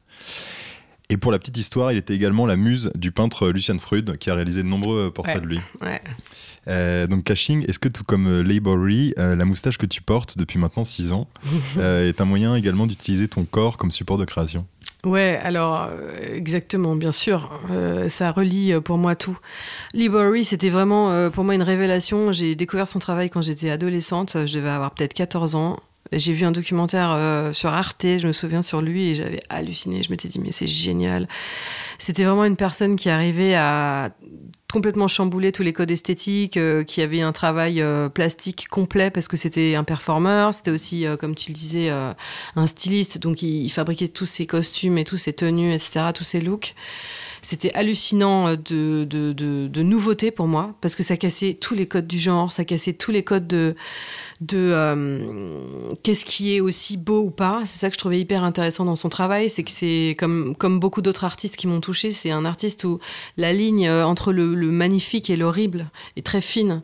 Et 1.09 1.15
pour 1.17 1.31
la 1.31 1.39
petite 1.39 1.57
histoire, 1.57 1.91
il 1.93 1.97
était 1.97 2.13
également 2.13 2.45
la 2.45 2.57
muse 2.57 2.91
du 2.95 3.11
peintre 3.11 3.49
Lucian 3.49 3.79
Freud, 3.79 4.17
qui 4.17 4.29
a 4.29 4.35
réalisé 4.35 4.61
de 4.61 4.67
nombreux 4.67 5.09
portraits 5.09 5.35
Ouais. 5.37 5.41
de 5.41 5.47
lui. 5.47 5.59
Ouais. 5.81 6.01
Euh, 6.67 7.07
donc 7.07 7.23
Caching, 7.23 7.63
est-ce 7.69 7.79
que 7.79 7.87
tout 7.87 8.03
comme 8.03 8.27
euh, 8.27 8.59
Bowery, 8.59 9.13
euh, 9.17 9.33
la 9.35 9.45
moustache 9.45 9.77
que 9.77 9.85
tu 9.85 10.01
portes 10.01 10.37
depuis 10.37 10.59
maintenant 10.59 10.83
6 10.83 11.13
ans 11.13 11.29
euh, 11.77 12.09
est 12.09 12.19
un 12.19 12.25
moyen 12.25 12.55
également 12.55 12.87
d'utiliser 12.87 13.29
ton 13.29 13.45
corps 13.45 13.77
comme 13.77 13.91
support 13.91 14.17
de 14.17 14.25
création? 14.25 14.65
Ouais, 15.05 15.39
alors 15.41 15.87
euh, 15.89 16.35
exactement, 16.35 16.97
bien 16.97 17.13
sûr, 17.13 17.49
Euh, 17.71 18.09
ça 18.09 18.31
relie 18.33 18.73
euh, 18.73 18.81
pour 18.81 18.97
moi 18.97 19.15
tout. 19.15 19.37
Lee 19.93 20.09
Bowery, 20.09 20.43
c'était 20.43 20.69
vraiment 20.69 21.11
euh, 21.11 21.29
pour 21.29 21.45
moi 21.45 21.55
une 21.55 21.61
révélation. 21.63 22.33
J'ai 22.33 22.55
découvert 22.55 22.87
son 22.87 22.99
travail 22.99 23.29
quand 23.29 23.41
j'étais 23.41 23.69
adolescente, 23.69 24.45
je 24.45 24.53
devais 24.53 24.67
avoir 24.69 24.91
peut-être 24.91 25.13
14 25.13 25.55
ans. 25.55 25.79
J'ai 26.11 26.33
vu 26.33 26.45
un 26.45 26.51
documentaire 26.51 27.11
euh, 27.11 27.53
sur 27.53 27.69
Arte, 27.71 28.05
je 28.17 28.27
me 28.27 28.33
souviens 28.33 28.61
sur 28.61 28.81
lui, 28.81 29.09
et 29.09 29.15
j'avais 29.15 29.41
halluciné. 29.49 30.03
Je 30.03 30.11
m'étais 30.11 30.27
dit, 30.27 30.39
mais 30.39 30.51
c'est 30.51 30.67
génial. 30.67 31.27
C'était 31.97 32.23
vraiment 32.23 32.45
une 32.45 32.55
personne 32.55 32.95
qui 32.95 33.09
arrivait 33.09 33.55
à 33.55 34.11
complètement 34.71 35.07
chambouler 35.07 35.51
tous 35.51 35.63
les 35.63 35.73
codes 35.73 35.91
esthétiques, 35.91 36.57
euh, 36.57 36.83
qui 36.83 37.01
avait 37.01 37.21
un 37.21 37.31
travail 37.31 37.81
euh, 37.81 38.09
plastique 38.09 38.67
complet 38.67 39.09
parce 39.09 39.27
que 39.27 39.37
c'était 39.37 39.75
un 39.75 39.83
performeur, 39.83 40.53
c'était 40.53 40.71
aussi, 40.71 41.05
comme 41.19 41.35
tu 41.35 41.51
le 41.51 41.55
disais, 41.55 41.89
un 41.89 42.67
styliste, 42.67 43.17
donc 43.17 43.41
il, 43.41 43.63
il 43.65 43.69
fabriquait 43.69 44.09
tous 44.09 44.25
ses 44.25 44.45
costumes 44.45 44.97
et 44.97 45.03
tous 45.03 45.17
ses 45.17 45.33
tenues, 45.33 45.73
etc., 45.73 46.07
tous 46.13 46.23
ses 46.23 46.41
looks. 46.41 46.75
C'était 47.41 47.73
hallucinant 47.73 48.47
euh, 48.47 48.55
de, 48.55 49.05
de, 49.05 49.33
de, 49.67 49.83
nouveautés 49.83 50.31
pour 50.31 50.47
moi, 50.47 50.75
parce 50.81 50.95
que 50.95 51.03
ça 51.03 51.17
cassait 51.17 51.53
tous 51.53 51.73
les 51.75 51.87
codes 51.87 52.07
du 52.07 52.19
genre, 52.19 52.51
ça 52.51 52.65
cassait 52.65 52.93
tous 52.93 53.11
les 53.11 53.23
codes 53.23 53.47
de, 53.47 53.75
de 54.41 54.57
euh, 54.57 55.91
qu'est-ce 56.03 56.25
qui 56.25 56.55
est 56.55 56.59
aussi 56.59 56.97
beau 56.97 57.21
ou 57.21 57.29
pas. 57.29 57.61
C'est 57.65 57.79
ça 57.79 57.89
que 57.89 57.93
je 57.93 57.99
trouvais 57.99 58.19
hyper 58.19 58.43
intéressant 58.43 58.85
dans 58.85 58.95
son 58.95 59.09
travail, 59.09 59.49
c'est 59.49 59.63
que 59.63 59.71
c'est 59.71 60.15
comme, 60.17 60.55
comme 60.55 60.79
beaucoup 60.79 61.01
d'autres 61.01 61.23
artistes 61.23 61.55
qui 61.57 61.67
m'ont 61.67 61.81
touché, 61.81 62.11
c'est 62.11 62.31
un 62.31 62.45
artiste 62.45 62.83
où 62.83 62.99
la 63.37 63.53
ligne 63.53 63.87
euh, 63.87 64.05
entre 64.05 64.33
le, 64.33 64.55
magnifique 64.71 65.29
et 65.29 65.37
l'horrible 65.37 65.89
est 66.17 66.25
très 66.25 66.41
fine. 66.41 66.81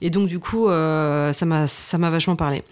Et 0.00 0.10
donc, 0.10 0.28
du 0.28 0.38
coup, 0.38 0.66
ça 0.68 1.46
m'a 1.46 2.10
vachement 2.10 2.36
parlé. 2.36 2.62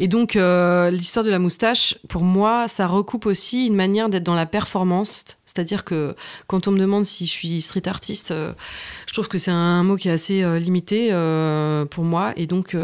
Et 0.00 0.08
donc, 0.08 0.36
euh, 0.36 0.90
l'histoire 0.90 1.24
de 1.24 1.30
la 1.30 1.38
moustache, 1.38 1.96
pour 2.08 2.22
moi, 2.22 2.68
ça 2.68 2.86
recoupe 2.86 3.26
aussi 3.26 3.66
une 3.66 3.76
manière 3.76 4.08
d'être 4.08 4.22
dans 4.22 4.34
la 4.34 4.46
performance. 4.46 5.24
C'est-à-dire 5.44 5.84
que 5.84 6.16
quand 6.48 6.66
on 6.66 6.72
me 6.72 6.78
demande 6.78 7.04
si 7.04 7.26
je 7.26 7.30
suis 7.30 7.60
street 7.60 7.86
artiste, 7.86 8.32
euh, 8.32 8.52
je 9.06 9.12
trouve 9.12 9.28
que 9.28 9.38
c'est 9.38 9.52
un 9.52 9.84
mot 9.84 9.96
qui 9.96 10.08
est 10.08 10.12
assez 10.12 10.42
euh, 10.42 10.58
limité 10.58 11.10
pour 11.90 12.04
moi. 12.04 12.32
Et 12.36 12.46
donc, 12.46 12.76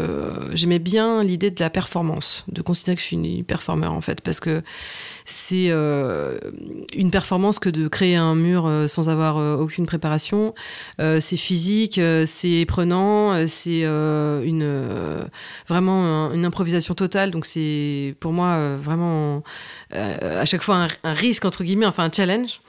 j'aimais 0.53 0.79
bien 0.79 1.23
l'idée 1.23 1.51
de 1.51 1.59
la 1.59 1.69
performance, 1.69 2.45
de 2.47 2.61
considérer 2.61 2.95
que 2.95 3.01
je 3.01 3.07
suis 3.07 3.17
une 3.17 3.43
performeur, 3.43 3.91
en 3.91 4.01
fait, 4.01 4.21
parce 4.21 4.39
que 4.39 4.63
c'est 5.25 5.67
euh, 5.69 6.37
une 6.95 7.11
performance 7.11 7.59
que 7.59 7.69
de 7.69 7.87
créer 7.87 8.15
un 8.15 8.35
mur 8.35 8.65
euh, 8.65 8.87
sans 8.87 9.09
avoir 9.09 9.37
euh, 9.37 9.55
aucune 9.57 9.85
préparation. 9.85 10.53
C'est 10.99 11.37
physique, 11.37 11.99
c'est 12.25 12.65
prenant, 12.67 13.47
c'est 13.47 13.81
une 13.83 15.27
vraiment 15.67 16.03
un- 16.27 16.33
une 16.33 16.45
improvisation 16.45 16.93
totale. 16.93 17.31
Donc 17.31 17.45
c'est 17.45 18.15
pour 18.19 18.33
moi 18.33 18.75
vraiment 18.77 19.43
à 19.91 20.45
chaque 20.45 20.61
fois 20.61 20.75
un, 20.75 20.87
un 21.03 21.13
risque 21.13 21.45
entre 21.45 21.63
guillemets, 21.63 21.85
enfin 21.85 22.03
un 22.05 22.11
challenge. 22.11 22.61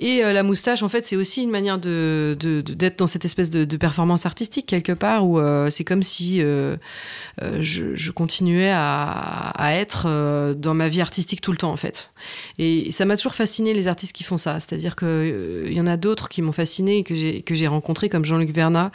Et 0.00 0.24
euh, 0.24 0.32
la 0.32 0.42
moustache, 0.42 0.82
en 0.82 0.88
fait, 0.88 1.06
c'est 1.06 1.16
aussi 1.16 1.42
une 1.42 1.50
manière 1.50 1.78
d'être 1.78 2.98
dans 2.98 3.06
cette 3.06 3.24
espèce 3.24 3.50
de, 3.50 3.76
performance 3.76 4.24
artistique 4.24 4.66
quelque 4.66 4.92
part 4.92 5.26
où 5.26 5.38
euh, 5.38 5.68
c'est 5.68 5.84
comme 5.84 6.04
si 6.04 6.40
euh, 6.40 6.76
je, 7.40 8.10
continuais 8.12 8.70
à, 8.72 9.52
être 9.74 10.54
dans 10.54 10.74
ma 10.74 10.88
vie 10.88 11.00
artistique 11.00 11.40
tout 11.40 11.50
le 11.50 11.56
temps, 11.56 11.72
en 11.72 11.76
fait. 11.76 12.12
Et 12.58 12.92
ça 12.92 13.04
m'a 13.04 13.16
toujours 13.16 13.34
fasciné 13.34 13.74
les 13.74 13.88
artistes 13.88 14.14
qui 14.14 14.24
font 14.24 14.36
ça. 14.36 14.60
C'est-à-dire 14.60 14.96
qu'il 14.96 15.72
y 15.72 15.80
en 15.80 15.86
a 15.86 15.96
d'autres 15.96 16.28
qui 16.28 16.42
m'ont 16.42 16.52
fasciné 16.52 16.98
et 16.98 17.02
que 17.02 17.14
j'ai, 17.14 17.42
que 17.42 17.66
rencontré, 17.66 18.08
comme 18.08 18.24
Jean-Luc 18.24 18.50
Vernat, 18.50 18.92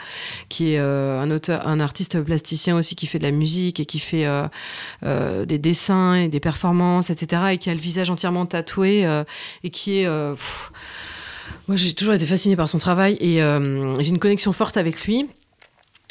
qui 0.47 0.73
est 0.73 0.79
un 0.79 1.79
artiste 1.79 2.21
plasticien 2.21 2.77
aussi 2.77 2.95
qui 2.95 3.07
fait 3.07 3.19
de 3.19 3.23
la 3.23 3.31
musique 3.31 3.79
et 3.79 3.85
qui 3.85 3.99
fait 3.99 4.27
des 5.03 5.57
dessins 5.59 6.15
et 6.15 6.29
des 6.29 6.39
performances, 6.39 7.09
etc. 7.09 7.43
Et 7.51 7.57
qui 7.57 7.69
a 7.69 7.73
le 7.73 7.79
visage 7.79 8.09
entièrement 8.09 8.45
tatoué 8.45 9.23
et 9.63 9.69
qui 9.69 9.99
est. 9.99 10.07
moi, 11.69 11.75
j'ai 11.77 11.93
toujours 11.93 12.15
été 12.15 12.25
fascinée 12.25 12.55
par 12.57 12.67
son 12.67 12.79
travail 12.79 13.15
et 13.21 13.41
euh, 13.41 13.95
j'ai 14.01 14.09
une 14.09 14.19
connexion 14.19 14.51
forte 14.51 14.75
avec 14.75 15.05
lui. 15.05 15.27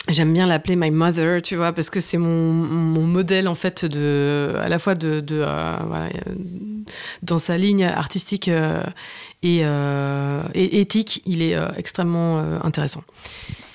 J'aime 0.09 0.33
bien 0.33 0.47
l'appeler 0.47 0.77
my 0.77 0.91
mother, 0.91 1.43
tu 1.43 1.57
vois, 1.57 1.73
parce 1.73 1.91
que 1.91 2.01
c'est 2.01 2.17
mon, 2.17 2.53
mon 2.53 3.03
modèle 3.03 3.47
en 3.49 3.55
fait 3.55 3.85
de, 3.85 4.55
à 4.63 4.69
la 4.71 4.79
fois 4.79 4.95
de, 4.95 5.21
de 5.21 5.41
euh, 5.45 5.77
voilà, 5.87 6.09
dans 7.23 7.39
sa 7.39 7.59
ligne 7.59 7.85
artistique 7.85 8.49
euh, 8.49 8.83
et, 9.43 9.61
euh, 9.65 10.43
et 10.55 10.81
éthique, 10.81 11.23
il 11.27 11.43
est 11.43 11.55
euh, 11.57 11.69
extrêmement 11.77 12.39
euh, 12.39 12.59
intéressant. 12.63 13.03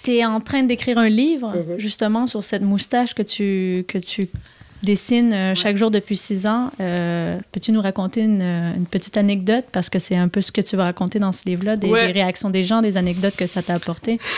Tu 0.03 0.15
es 0.15 0.25
en 0.25 0.39
train 0.41 0.63
d'écrire 0.63 0.97
un 0.97 1.09
livre, 1.09 1.53
Mhm. 1.55 1.77
justement, 1.79 2.25
sur 2.27 2.43
cette 2.43 2.63
moustache 2.63 3.13
que 3.13 3.21
tu, 3.23 3.85
que 3.87 3.97
tu 3.99 4.29
dessines 4.83 5.33
euh, 5.33 5.55
chaque 5.55 5.77
jour 5.77 5.89
depuis 5.91 6.17
six 6.17 6.45
ans. 6.45 6.71
Euh, 6.79 7.39
Peux-tu 7.51 7.71
nous 7.71 7.81
raconter 7.81 8.21
une, 8.21 8.41
une 8.41 8.85
petite 8.85 9.17
anecdote? 9.17 9.65
Parce 9.71 9.89
que 9.89 9.99
c'est 9.99 10.15
un 10.15 10.27
peu 10.27 10.41
ce 10.41 10.51
que 10.51 10.61
tu 10.61 10.75
vas 10.75 10.83
raconter 10.83 11.19
dans 11.19 11.31
ce 11.31 11.43
livre-là, 11.45 11.75
des, 11.77 11.87
Ouais. 11.87 12.07
des 12.07 12.13
réactions 12.13 12.49
des 12.49 12.63
gens, 12.63 12.81
des 12.81 12.97
anecdotes 12.97 13.35
que 13.35 13.47
ça 13.47 13.63
t'a 13.63 13.73
apporté. 13.73 14.19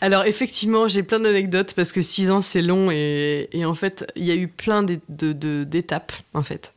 Alors 0.00 0.24
effectivement, 0.24 0.88
j'ai 0.88 1.02
plein 1.02 1.20
d'anecdotes 1.20 1.74
parce 1.74 1.92
que 1.92 2.02
six 2.02 2.30
ans 2.30 2.40
c'est 2.40 2.62
long 2.62 2.90
et, 2.90 3.48
et 3.52 3.64
en 3.64 3.74
fait 3.74 4.10
il 4.16 4.24
y 4.24 4.30
a 4.30 4.34
eu 4.34 4.48
plein 4.48 4.82
d'étapes 4.82 6.12
en 6.34 6.42
fait. 6.42 6.74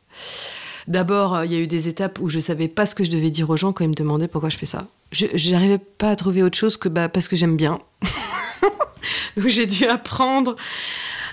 D'abord, 0.88 1.36
euh, 1.36 1.46
il 1.46 1.52
y 1.52 1.56
a 1.56 1.58
eu 1.58 1.66
des 1.66 1.88
étapes 1.88 2.18
où 2.20 2.28
je 2.28 2.40
savais 2.40 2.68
pas 2.68 2.86
ce 2.86 2.94
que 2.94 3.04
je 3.04 3.10
devais 3.10 3.30
dire 3.30 3.48
aux 3.50 3.56
gens 3.56 3.72
quand 3.72 3.84
ils 3.84 3.90
me 3.90 3.94
demandaient 3.94 4.28
pourquoi 4.28 4.48
je 4.48 4.56
fais 4.56 4.66
ça. 4.66 4.86
Je 5.12 5.50
n'arrivais 5.50 5.78
pas 5.78 6.10
à 6.10 6.16
trouver 6.16 6.42
autre 6.42 6.56
chose 6.58 6.76
que 6.76 6.88
bah, 6.88 7.08
parce 7.08 7.28
que 7.28 7.36
j'aime 7.36 7.56
bien. 7.56 7.80
Donc 9.36 9.48
j'ai 9.48 9.66
dû 9.66 9.86
apprendre 9.86 10.56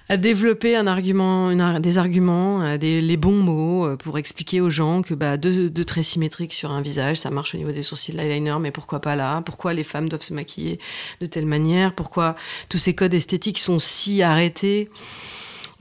à 0.09 0.15
développer 0.15 0.75
un 0.75 0.87
argument, 0.87 1.79
des 1.79 1.97
arguments, 1.97 2.61
euh, 2.61 2.77
les 2.77 3.17
bons 3.17 3.35
mots 3.35 3.85
euh, 3.85 3.97
pour 3.97 4.17
expliquer 4.17 4.61
aux 4.61 4.69
gens 4.69 5.01
que 5.01 5.13
bah, 5.13 5.35
deux, 5.35 5.69
traits 5.83 6.05
symétriques 6.05 6.53
sur 6.53 6.71
un 6.71 6.81
visage, 6.81 7.17
ça 7.17 7.29
marche 7.29 7.53
au 7.55 7.57
niveau 7.57 7.71
des 7.71 7.81
sourcils 7.81 8.13
de 8.13 8.17
l'eyeliner, 8.17 8.57
mais 8.61 8.71
pourquoi 8.71 9.01
pas 9.01 9.15
là? 9.15 9.41
Pourquoi 9.45 9.73
les 9.73 9.83
femmes 9.83 10.07
doivent 10.07 10.21
se 10.21 10.33
maquiller 10.33 10.79
de 11.19 11.25
telle 11.25 11.45
manière? 11.45 11.93
Pourquoi 11.93 12.35
tous 12.69 12.77
ces 12.77 12.95
codes 12.95 13.13
esthétiques 13.13 13.59
sont 13.59 13.79
si 13.79 14.21
arrêtés? 14.21 14.89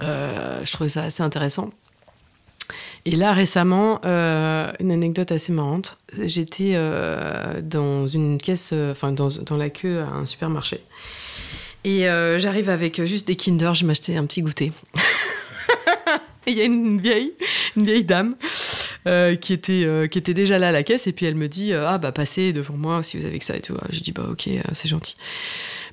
Euh, 0.02 0.60
Je 0.64 0.72
trouvais 0.72 0.90
ça 0.90 1.04
assez 1.04 1.22
intéressant. 1.22 1.70
Et 3.04 3.14
là, 3.14 3.32
récemment, 3.32 4.00
une 4.02 4.90
anecdote 4.90 5.30
assez 5.30 5.52
marrante. 5.52 5.96
J'étais 6.18 6.74
dans 7.62 8.08
une 8.08 8.38
caisse, 8.38 8.72
enfin, 8.72 9.12
dans, 9.12 9.28
dans 9.28 9.56
la 9.56 9.70
queue 9.70 10.00
à 10.00 10.08
un 10.08 10.26
supermarché. 10.26 10.80
Et 11.86 12.08
euh, 12.08 12.36
j'arrive 12.40 12.68
avec 12.68 13.00
juste 13.04 13.28
des 13.28 13.36
Kinder, 13.36 13.72
je 13.72 13.86
m'achetais 13.86 14.16
un 14.16 14.26
petit 14.26 14.42
goûter. 14.42 14.72
Il 16.48 16.54
y 16.58 16.60
a 16.60 16.64
une 16.64 17.00
vieille, 17.00 17.32
une 17.76 17.84
vieille 17.86 18.02
dame 18.02 18.34
euh, 19.06 19.36
qui, 19.36 19.52
était, 19.52 19.84
euh, 19.84 20.08
qui 20.08 20.18
était 20.18 20.34
déjà 20.34 20.58
là 20.58 20.70
à 20.70 20.72
la 20.72 20.82
caisse 20.82 21.06
et 21.06 21.12
puis 21.12 21.26
elle 21.26 21.36
me 21.36 21.46
dit 21.46 21.72
Ah, 21.72 21.98
bah 21.98 22.10
passez 22.10 22.52
devant 22.52 22.76
moi 22.76 23.04
si 23.04 23.16
vous 23.16 23.24
avez 23.24 23.38
que 23.38 23.44
ça 23.44 23.56
et 23.56 23.60
tout. 23.60 23.76
Je 23.90 24.00
dis 24.00 24.10
Bah, 24.10 24.26
ok, 24.28 24.48
c'est 24.72 24.88
gentil. 24.88 25.16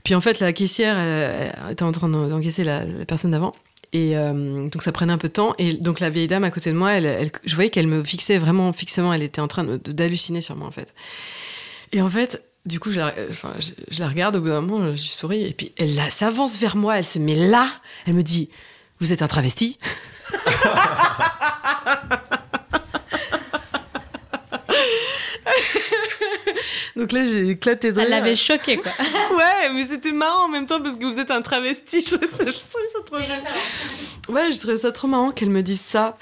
Puis 0.03 0.15
en 0.15 0.21
fait, 0.21 0.39
la 0.39 0.51
caissière 0.51 0.97
elle- 0.97 1.71
était 1.71 1.83
en 1.83 1.91
train 1.91 2.09
d'en- 2.09 2.27
d'encaisser 2.27 2.63
la, 2.63 2.81
personne 3.07 3.29
d'avant. 3.31 3.53
Et 3.93 4.15
donc 4.15 4.81
ça 4.81 4.91
prenait 4.91 5.13
un 5.13 5.19
peu 5.19 5.27
de 5.27 5.33
temps. 5.33 5.53
Et 5.59 5.73
donc 5.73 5.99
la 5.99 6.09
vieille 6.09 6.25
dame 6.25 6.43
à 6.43 6.49
côté 6.49 6.71
de 6.71 6.75
moi, 6.75 6.99
je 6.99 7.53
voyais 7.53 7.69
qu'elle 7.69 7.85
me 7.85 8.03
fixait 8.03 8.39
vraiment 8.39 8.73
fixement. 8.73 9.13
Elle 9.13 9.21
était 9.21 9.41
en 9.41 9.47
train 9.47 9.63
d'halluciner 9.63 10.41
sur 10.41 10.55
moi 10.55 10.67
en 10.67 10.71
fait. 10.71 10.95
Et 11.91 12.01
en 12.01 12.09
fait, 12.09 12.41
du 12.65 12.79
coup, 12.79 12.91
je 12.91 12.99
la, 12.99 13.13
enfin, 13.29 13.53
je, 13.59 13.71
je 13.89 13.99
la 13.99 14.07
regarde 14.07 14.35
au 14.35 14.41
bout 14.41 14.47
d'un 14.47 14.61
moment, 14.61 14.85
je 14.95 15.01
lui 15.01 15.09
souris. 15.09 15.43
Et 15.43 15.53
puis 15.53 15.73
elle 15.77 15.99
s'avance 16.11 16.57
vers 16.57 16.75
moi, 16.75 16.97
elle 16.97 17.05
se 17.05 17.19
met 17.19 17.35
là. 17.35 17.69
Elle 18.07 18.13
me 18.13 18.23
dit 18.23 18.49
Vous 18.99 19.13
êtes 19.13 19.21
un 19.21 19.27
travesti 19.27 19.77
Donc 26.95 27.11
là, 27.11 27.25
j'ai 27.25 27.49
éclaté 27.49 27.91
de 27.91 27.99
rire. 27.99 28.09
l'avait 28.09 28.35
choqué, 28.35 28.77
quoi. 28.77 28.91
Ouais, 29.35 29.73
mais 29.73 29.85
c'était 29.85 30.11
marrant 30.11 30.45
en 30.45 30.49
même 30.49 30.67
temps 30.67 30.81
parce 30.81 30.95
que 30.95 31.05
vous 31.05 31.19
êtes 31.19 31.31
un 31.31 31.41
travesti. 31.41 32.01
Je 32.03 32.11
trouvais 32.11 32.27
ça, 32.27 32.37
je 32.37 32.69
trouvais 32.69 32.87
ça 32.93 32.99
trop 33.05 33.19
génial. 33.19 33.41
Ouais, 34.29 34.51
je 34.53 34.59
trouvais 34.59 34.77
ça 34.77 34.91
trop 34.91 35.07
marrant 35.07 35.31
qu'elle 35.31 35.49
me 35.49 35.61
dise 35.63 35.81
ça. 35.81 36.17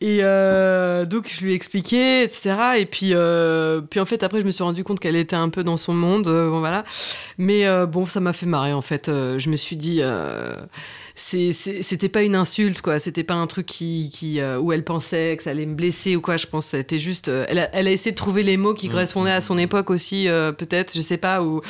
Et 0.00 0.20
euh, 0.22 1.04
donc 1.04 1.28
je 1.28 1.44
lui 1.44 1.52
ai 1.52 1.54
expliqué, 1.56 2.22
etc. 2.22 2.54
Et 2.78 2.86
puis, 2.86 3.10
euh, 3.12 3.80
puis 3.80 3.98
en 3.98 4.06
fait 4.06 4.22
après 4.22 4.40
je 4.40 4.46
me 4.46 4.52
suis 4.52 4.62
rendu 4.62 4.84
compte 4.84 5.00
qu'elle 5.00 5.16
était 5.16 5.34
un 5.34 5.48
peu 5.48 5.64
dans 5.64 5.76
son 5.76 5.92
monde, 5.92 6.28
euh, 6.28 6.48
bon 6.50 6.60
voilà. 6.60 6.84
Mais 7.36 7.66
euh, 7.66 7.84
bon 7.86 8.06
ça 8.06 8.20
m'a 8.20 8.32
fait 8.32 8.46
marrer 8.46 8.72
en 8.72 8.82
fait. 8.82 9.08
Euh, 9.08 9.40
je 9.40 9.50
me 9.50 9.56
suis 9.56 9.74
dit, 9.74 9.98
euh, 10.00 10.54
c'était 11.20 12.08
pas 12.08 12.22
une 12.22 12.36
insulte 12.36 12.80
quoi, 12.80 13.00
c'était 13.00 13.24
pas 13.24 13.34
un 13.34 13.46
truc 13.48 13.66
qui, 13.66 14.08
qui 14.12 14.40
euh, 14.40 14.58
où 14.58 14.72
elle 14.72 14.84
pensait 14.84 15.36
que 15.36 15.42
ça 15.42 15.50
allait 15.50 15.66
me 15.66 15.74
blesser 15.74 16.14
ou 16.14 16.20
quoi. 16.20 16.36
Je 16.36 16.46
pense 16.46 16.66
que 16.66 16.70
c'était 16.78 16.98
juste, 17.00 17.28
euh, 17.28 17.44
elle, 17.48 17.58
a, 17.58 17.68
elle 17.74 17.88
a 17.88 17.90
essayé 17.90 18.12
de 18.12 18.16
trouver 18.16 18.44
les 18.44 18.56
mots 18.56 18.72
qui 18.72 18.88
correspondaient 18.88 19.32
à 19.32 19.40
son 19.40 19.58
époque 19.58 19.90
aussi 19.90 20.28
euh, 20.28 20.52
peut-être, 20.52 20.92
je 20.94 21.00
sais 21.00 21.16
pas. 21.16 21.42
Ou 21.42 21.60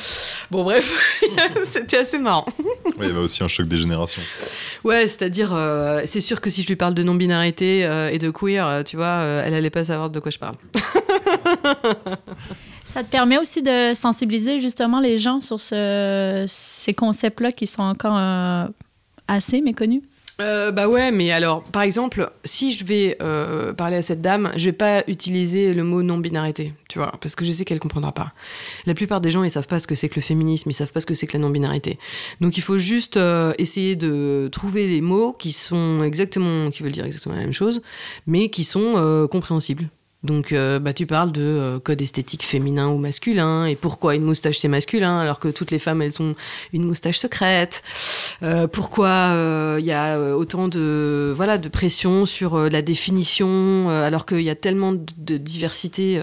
bon 0.50 0.64
bref, 0.64 0.92
c'était 1.64 1.98
assez 1.98 2.18
marrant. 2.18 2.44
Ouais, 2.84 2.92
il 3.00 3.06
y 3.06 3.10
avait 3.10 3.18
aussi 3.20 3.42
un 3.42 3.48
choc 3.48 3.66
des 3.66 3.78
générations. 3.78 4.20
Ouais, 4.84 5.08
c'est-à-dire, 5.08 5.54
euh, 5.54 6.02
c'est 6.04 6.20
sûr 6.20 6.40
que 6.42 6.50
si 6.50 6.60
je 6.62 6.68
lui 6.68 6.76
parle 6.76 6.92
de 6.94 7.02
non-binarité 7.02 7.86
euh, 7.86 8.10
et 8.10 8.18
de 8.18 8.30
queer, 8.30 8.82
tu 8.84 8.96
vois, 8.96 9.06
euh, 9.06 9.42
elle 9.44 9.54
allait 9.54 9.70
pas 9.70 9.84
savoir 9.84 10.10
de 10.10 10.20
quoi 10.20 10.30
je 10.30 10.38
parle. 10.38 10.56
Ça 12.84 13.02
te 13.04 13.10
permet 13.10 13.36
aussi 13.38 13.60
de 13.62 13.92
sensibiliser 13.94 14.60
justement 14.60 15.00
les 15.00 15.18
gens 15.18 15.40
sur 15.42 15.60
ce- 15.60 16.44
ces 16.48 16.94
concepts-là 16.94 17.52
qui 17.52 17.66
sont 17.66 17.82
encore 17.82 18.16
euh, 18.16 18.64
assez 19.28 19.60
méconnus. 19.60 20.02
Euh, 20.40 20.70
bah 20.70 20.86
ouais, 20.86 21.10
mais 21.10 21.32
alors, 21.32 21.64
par 21.64 21.82
exemple, 21.82 22.30
si 22.44 22.70
je 22.70 22.84
vais 22.84 23.16
euh, 23.20 23.72
parler 23.72 23.96
à 23.96 24.02
cette 24.02 24.20
dame, 24.20 24.52
je 24.56 24.66
vais 24.66 24.72
pas 24.72 25.02
utiliser 25.08 25.74
le 25.74 25.82
mot 25.82 26.04
non-binarité, 26.04 26.74
tu 26.88 27.00
vois, 27.00 27.12
parce 27.20 27.34
que 27.34 27.44
je 27.44 27.50
sais 27.50 27.64
qu'elle 27.64 27.80
comprendra 27.80 28.12
pas. 28.12 28.32
La 28.86 28.94
plupart 28.94 29.20
des 29.20 29.30
gens, 29.30 29.42
ils 29.42 29.50
savent 29.50 29.66
pas 29.66 29.80
ce 29.80 29.88
que 29.88 29.96
c'est 29.96 30.08
que 30.08 30.14
le 30.14 30.22
féminisme, 30.22 30.70
ils 30.70 30.74
savent 30.74 30.92
pas 30.92 31.00
ce 31.00 31.06
que 31.06 31.14
c'est 31.14 31.26
que 31.26 31.36
la 31.36 31.40
non-binarité. 31.40 31.98
Donc 32.40 32.56
il 32.56 32.60
faut 32.60 32.78
juste 32.78 33.16
euh, 33.16 33.52
essayer 33.58 33.96
de 33.96 34.48
trouver 34.52 34.86
des 34.86 35.00
mots 35.00 35.32
qui 35.32 35.50
sont 35.50 36.04
exactement, 36.04 36.70
qui 36.70 36.84
veulent 36.84 36.92
dire 36.92 37.04
exactement 37.04 37.34
la 37.34 37.42
même 37.42 37.52
chose, 37.52 37.82
mais 38.28 38.48
qui 38.48 38.62
sont 38.62 39.28
compréhensibles. 39.30 39.88
Donc, 40.28 40.52
euh, 40.52 40.78
bah, 40.78 40.92
tu 40.92 41.06
parles 41.06 41.32
de 41.32 41.40
euh, 41.40 41.80
code 41.80 42.02
esthétique 42.02 42.44
féminin 42.44 42.88
ou 42.88 42.98
masculin, 42.98 43.64
et 43.64 43.76
pourquoi 43.76 44.14
une 44.14 44.24
moustache 44.24 44.58
c'est 44.58 44.68
masculin, 44.68 45.20
alors 45.20 45.38
que 45.38 45.48
toutes 45.48 45.70
les 45.70 45.78
femmes 45.78 46.02
elles 46.02 46.20
ont 46.20 46.34
une 46.74 46.84
moustache 46.84 47.18
secrète. 47.18 47.82
Euh, 48.42 48.66
pourquoi 48.66 49.32
il 49.78 49.84
y 49.86 49.92
a 49.92 50.36
autant 50.36 50.68
de 50.68 51.32
voilà 51.34 51.56
de 51.56 51.70
pression 51.70 52.26
sur 52.26 52.68
la 52.68 52.82
définition, 52.82 53.88
alors 53.88 54.26
qu'il 54.26 54.42
y 54.42 54.50
a 54.50 54.54
tellement 54.54 54.92
de, 54.92 55.06
de 55.16 55.38
diversité 55.38 56.22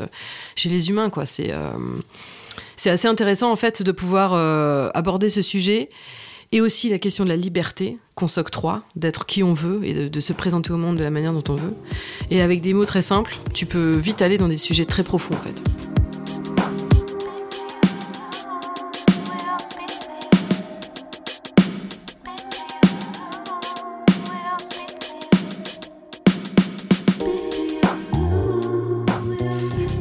chez 0.56 0.70
les 0.70 0.89
humains, 0.89 1.10
quoi. 1.10 1.26
C'est 1.26 1.52
c'est 2.76 2.91
assez 2.91 3.08
intéressant 3.08 3.52
en 3.52 3.56
fait 3.56 3.82
de 3.82 3.91
pouvoir 3.91 4.34
aborder 4.94 5.32
ce 5.32 5.41
sujet. 5.41 5.89
Et 6.51 6.62
aussi 6.62 6.89
la 6.89 6.99
question 6.99 7.23
de 7.23 7.29
la 7.29 7.36
liberté 7.36 7.97
qu'on 8.15 8.27
s'octroie, 8.27 8.84
d'être 8.95 9.25
qui 9.25 9.43
on 9.43 9.53
veut 9.53 9.81
et 9.84 10.10
de, 10.10 10.19
se 10.19 10.31
présenter 10.31 10.71
au 10.71 10.77
monde 10.77 10.97
de 10.97 11.03
la 11.03 11.10
manière 11.10 11.34
dont 11.34 11.43
on 11.49 11.55
veut. 11.55 11.73
Et 12.31 12.41
avec 12.41 12.62
des 12.62 12.73
mots 12.73 12.86
très 12.86 13.01
simples, 13.01 13.36
tu 13.53 13.65
peux 13.65 13.95
vite 13.95 14.21
aller 14.21 14.38
dans 14.38 14.47
des 14.47 14.58
sujets 14.58 14.86
très 14.86 15.03
profonds 15.03 15.36
en 15.36 15.38
fait. 15.38 15.62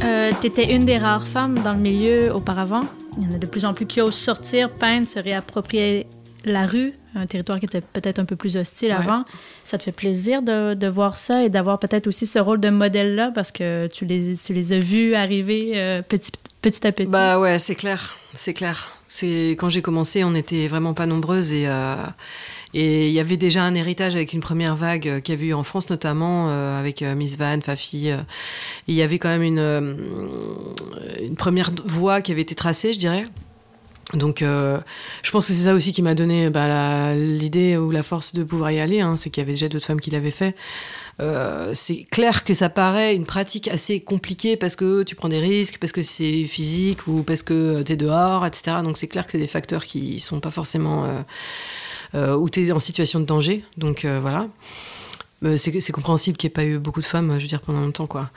Euh, 0.05 0.31
T'étais 0.41 0.73
une 0.73 0.85
des 0.85 0.99
rares 0.99 1.27
femmes 1.27 1.59
dans 1.65 1.73
le 1.73 1.81
milieu 1.81 2.33
auparavant. 2.33 2.83
Il 3.19 3.25
y 3.25 3.27
en 3.27 3.35
a 3.35 3.39
de 3.39 3.47
plus 3.47 3.65
en 3.65 3.75
plus 3.75 3.87
qui 3.87 4.01
osent 4.01 4.15
sortir, 4.15 4.73
peindre, 4.73 5.09
se 5.09 5.19
réapproprier 5.19 6.07
la 6.45 6.67
rue, 6.67 6.93
un 7.15 7.27
territoire 7.27 7.59
qui 7.59 7.67
était 7.67 7.81
peut-être 7.81 8.19
un 8.19 8.25
peu 8.25 8.37
plus 8.37 8.57
hostile 8.57 8.89
Ouais. 8.91 8.95
avant. 8.97 9.25
Ça 9.63 9.79
te 9.79 9.83
fait 9.85 9.93
plaisir 9.93 10.43
de, 10.43 10.75
de 10.75 10.87
voir 10.87 11.17
ça 11.19 11.45
et 11.45 11.49
d'avoir 11.49 11.79
peut-être 11.79 12.07
aussi 12.07 12.27
ce 12.27 12.39
rôle 12.39 12.61
de 12.61 12.71
modèle-là 12.71 13.31
parce 13.35 13.53
que 13.53 13.89
tu 13.93 14.05
les, 14.05 14.37
tu 14.37 14.53
les 14.53 14.73
as 14.73 14.79
vus 14.79 15.15
arriver 15.15 15.73
euh, 15.75 16.03
petit, 16.03 16.33
petit 16.63 16.87
à 16.87 16.93
petit? 16.93 17.09
Bah 17.09 17.39
ouais, 17.41 17.59
c'est 17.59 17.75
clair, 17.75 18.17
c'est 18.33 18.53
clair. 18.55 18.91
C'est 19.09 19.51
quand 19.59 19.69
j'ai 19.69 19.83
commencé, 19.83 20.25
on 20.25 20.31
n'était 20.33 20.67
vraiment 20.67 20.95
pas 20.95 21.07
nombreuses 21.07 21.53
et 21.53 21.65
euh, 21.69 21.95
et 22.77 23.07
il 23.07 23.13
y 23.13 23.21
avait 23.21 23.37
déjà 23.37 23.63
un 23.63 23.75
héritage 23.77 24.17
avec 24.17 24.33
une 24.33 24.41
première 24.41 24.75
vague 24.75 25.07
euh, 25.07 25.21
qu'il 25.21 25.35
y 25.35 25.39
avait 25.39 25.47
eu 25.47 25.55
en 25.55 25.63
France 25.63 25.91
notamment 25.91 26.49
euh, 26.49 26.81
avec 26.81 27.03
Miss 27.03 27.39
Van, 27.39 27.61
Fafi. 27.61 28.11
il 28.89 28.95
y 28.95 29.03
avait 29.03 29.19
quand 29.21 29.29
même 29.29 29.43
une 29.45 29.97
une 31.23 31.37
première 31.37 31.71
voie 31.87 32.21
qui 32.21 32.33
avait 32.33 32.41
été 32.43 32.55
tracée, 32.57 32.93
je 32.93 32.99
dirais. 32.99 33.27
Donc, 34.13 34.43
euh, 34.43 34.79
je 35.23 35.31
pense 35.31 35.47
que 35.49 35.53
c'est 35.55 35.65
ça 35.65 35.75
aussi 35.75 35.93
qui 35.93 36.03
m'a 36.03 36.15
donné 36.15 36.51
bah, 36.51 37.15
l'idée 37.15 37.77
ou 37.77 37.91
la 37.91 38.03
force 38.03 38.35
de 38.35 38.45
pouvoir 38.45 38.71
y 38.71 38.79
aller. 38.79 39.01
hein, 39.01 39.17
c'est 39.17 39.31
qu'il 39.31 39.41
y 39.41 39.45
avait 39.45 39.53
déjà 39.53 39.69
d'autres 39.69 39.87
femmes 39.87 40.01
qui 40.01 40.11
l'avaient 40.11 40.31
fait. 40.31 40.55
Euh, 41.21 41.71
c'est 41.75 42.05
clair 42.11 42.45
que 42.45 42.55
ça 42.55 42.69
paraît 42.69 43.15
une 43.15 43.25
pratique 43.25 43.69
assez 43.69 44.01
compliquée 44.01 44.57
parce 44.57 44.77
que 44.77 45.05
tu 45.05 45.15
prends 45.15 45.29
des 45.29 45.39
risques, 45.41 45.79
parce 45.79 45.93
que 45.93 46.03
c'est 46.03 46.45
physique 46.47 47.07
ou 47.07 47.23
parce 47.23 47.43
que 47.43 47.83
tu 47.83 47.93
es 47.93 47.97
dehors, 47.97 48.45
etc. 48.45 48.79
Donc 48.83 48.97
c'est 48.99 49.09
clair 49.09 49.25
que 49.25 49.33
c'est 49.33 49.39
des 49.39 49.47
facteurs 49.47 49.85
qui 49.85 50.21
sont 50.21 50.41
pas 50.41 50.51
forcément 50.51 51.05
euh, 51.05 51.21
euh, 52.15 52.37
où 52.37 52.51
tu 52.51 52.67
es 52.67 52.73
en 52.73 52.81
situation 52.81 53.21
de 53.21 53.25
danger. 53.25 53.65
Donc 53.79 54.05
euh, 54.05 54.19
voilà. 54.21 54.49
Euh, 55.45 55.57
c'est 55.57 55.93
compréhensible 55.93 56.37
qu'il 56.37 56.49
n'y 56.49 56.53
ait 56.53 56.55
pas 56.55 56.65
eu 56.65 56.79
beaucoup 56.79 57.01
de 57.01 57.07
femmes, 57.07 57.35
je 57.37 57.43
veux 57.43 57.49
dire, 57.49 57.61
pendant 57.61 57.81
longtemps, 57.81 58.07
quoi. 58.07 58.31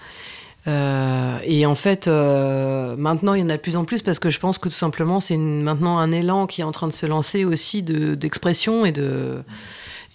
Euh, 0.68 1.38
et 1.44 1.66
en 1.66 1.76
fait, 1.76 2.08
euh, 2.08 2.96
maintenant, 2.98 3.34
il 3.34 3.42
y 3.42 3.44
en 3.44 3.50
a 3.50 3.56
de 3.56 3.62
plus 3.62 3.76
en 3.78 3.86
plus 3.86 4.02
parce 4.02 4.20
que 4.20 4.30
je 4.30 4.40
pense 4.40 4.58
que 4.58 4.68
tout 4.70 4.76
simplement, 4.76 5.20
c'est 5.20 5.38
maintenant 5.38 5.98
un 5.98 6.12
élan 6.12 6.46
qui 6.46 6.62
est 6.62 6.64
en 6.66 6.72
train 6.72 6.88
de 6.88 6.94
se 6.94 7.06
lancer 7.06 7.46
aussi 7.46 7.84
de- 7.84 8.16
d'expression 8.16 8.86
et 8.86 8.92
de 8.92 9.44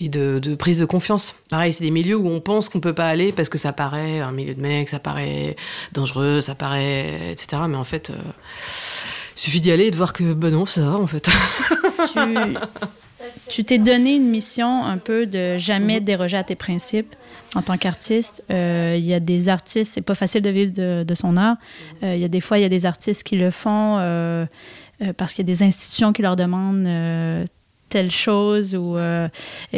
et 0.00 0.08
de, 0.08 0.40
de 0.40 0.54
prise 0.56 0.80
de 0.80 0.84
confiance. 0.84 1.36
Pareil, 1.48 1.72
c'est 1.72 1.84
des 1.84 1.90
milieux 1.92 2.16
où 2.16 2.26
on 2.28 2.40
pense 2.40 2.68
qu'on 2.68 2.80
peut 2.80 2.94
pas 2.94 3.06
aller 3.08 3.30
parce 3.30 3.48
que 3.48 3.56
ça 3.56 3.72
paraît 3.72 4.18
un 4.20 4.32
milieu 4.32 4.52
de 4.54 4.60
mecs, 4.60 4.88
ça 4.88 4.98
paraît 4.98 5.54
dangereux, 5.92 6.40
ça 6.40 6.54
paraît 6.56 7.30
etc. 7.30 7.62
Mais 7.68 7.76
en 7.76 7.84
fait, 7.84 8.10
euh, 8.10 8.14
il 9.36 9.40
suffit 9.40 9.60
d'y 9.60 9.70
aller 9.70 9.86
et 9.86 9.90
de 9.92 9.96
voir 9.96 10.12
que 10.12 10.32
ben 10.34 10.50
non, 10.52 10.66
ça 10.66 10.80
va 10.82 10.96
en 10.96 11.06
fait. 11.06 11.30
tu 12.12 12.18
tu 13.52 13.64
t'es 13.64 13.78
donné 13.78 14.14
une 14.14 14.28
mission 14.28 14.84
un 14.84 14.96
peu 14.98 15.26
de 15.26 15.58
jamais 15.58 15.98
Mhm. 16.00 16.04
déroger 16.04 16.36
à 16.38 16.44
tes 16.44 16.54
principes 16.56 17.14
en 17.54 17.60
tant 17.62 17.76
qu'artiste. 17.76 18.42
Euh, 18.50 18.94
Il 18.98 19.04
y 19.04 19.12
a 19.12 19.20
des 19.20 19.48
artistes, 19.50 19.92
c'est 19.92 20.00
pas 20.00 20.14
facile 20.14 20.40
de 20.42 20.48
vivre 20.50 20.72
de, 20.72 21.04
de 21.06 21.14
son 21.14 21.36
art. 21.36 21.56
Euh, 22.02 22.14
Il 22.14 22.20
y 22.20 22.24
a 22.24 22.28
des 22.28 22.40
fois, 22.40 22.58
il 22.58 22.62
y 22.62 22.64
a 22.64 22.70
des 22.70 22.86
artistes 22.86 23.22
qui 23.24 23.36
le 23.36 23.50
font 23.50 23.98
euh, 23.98 24.46
parce 25.18 25.34
qu'il 25.34 25.44
y 25.46 25.50
a 25.50 25.52
des 25.52 25.62
institutions 25.62 26.12
qui 26.14 26.22
leur 26.22 26.36
demandent 26.36 26.86
telle 27.92 28.10
chose 28.10 28.74
ou 28.74 28.96
euh, 28.96 29.28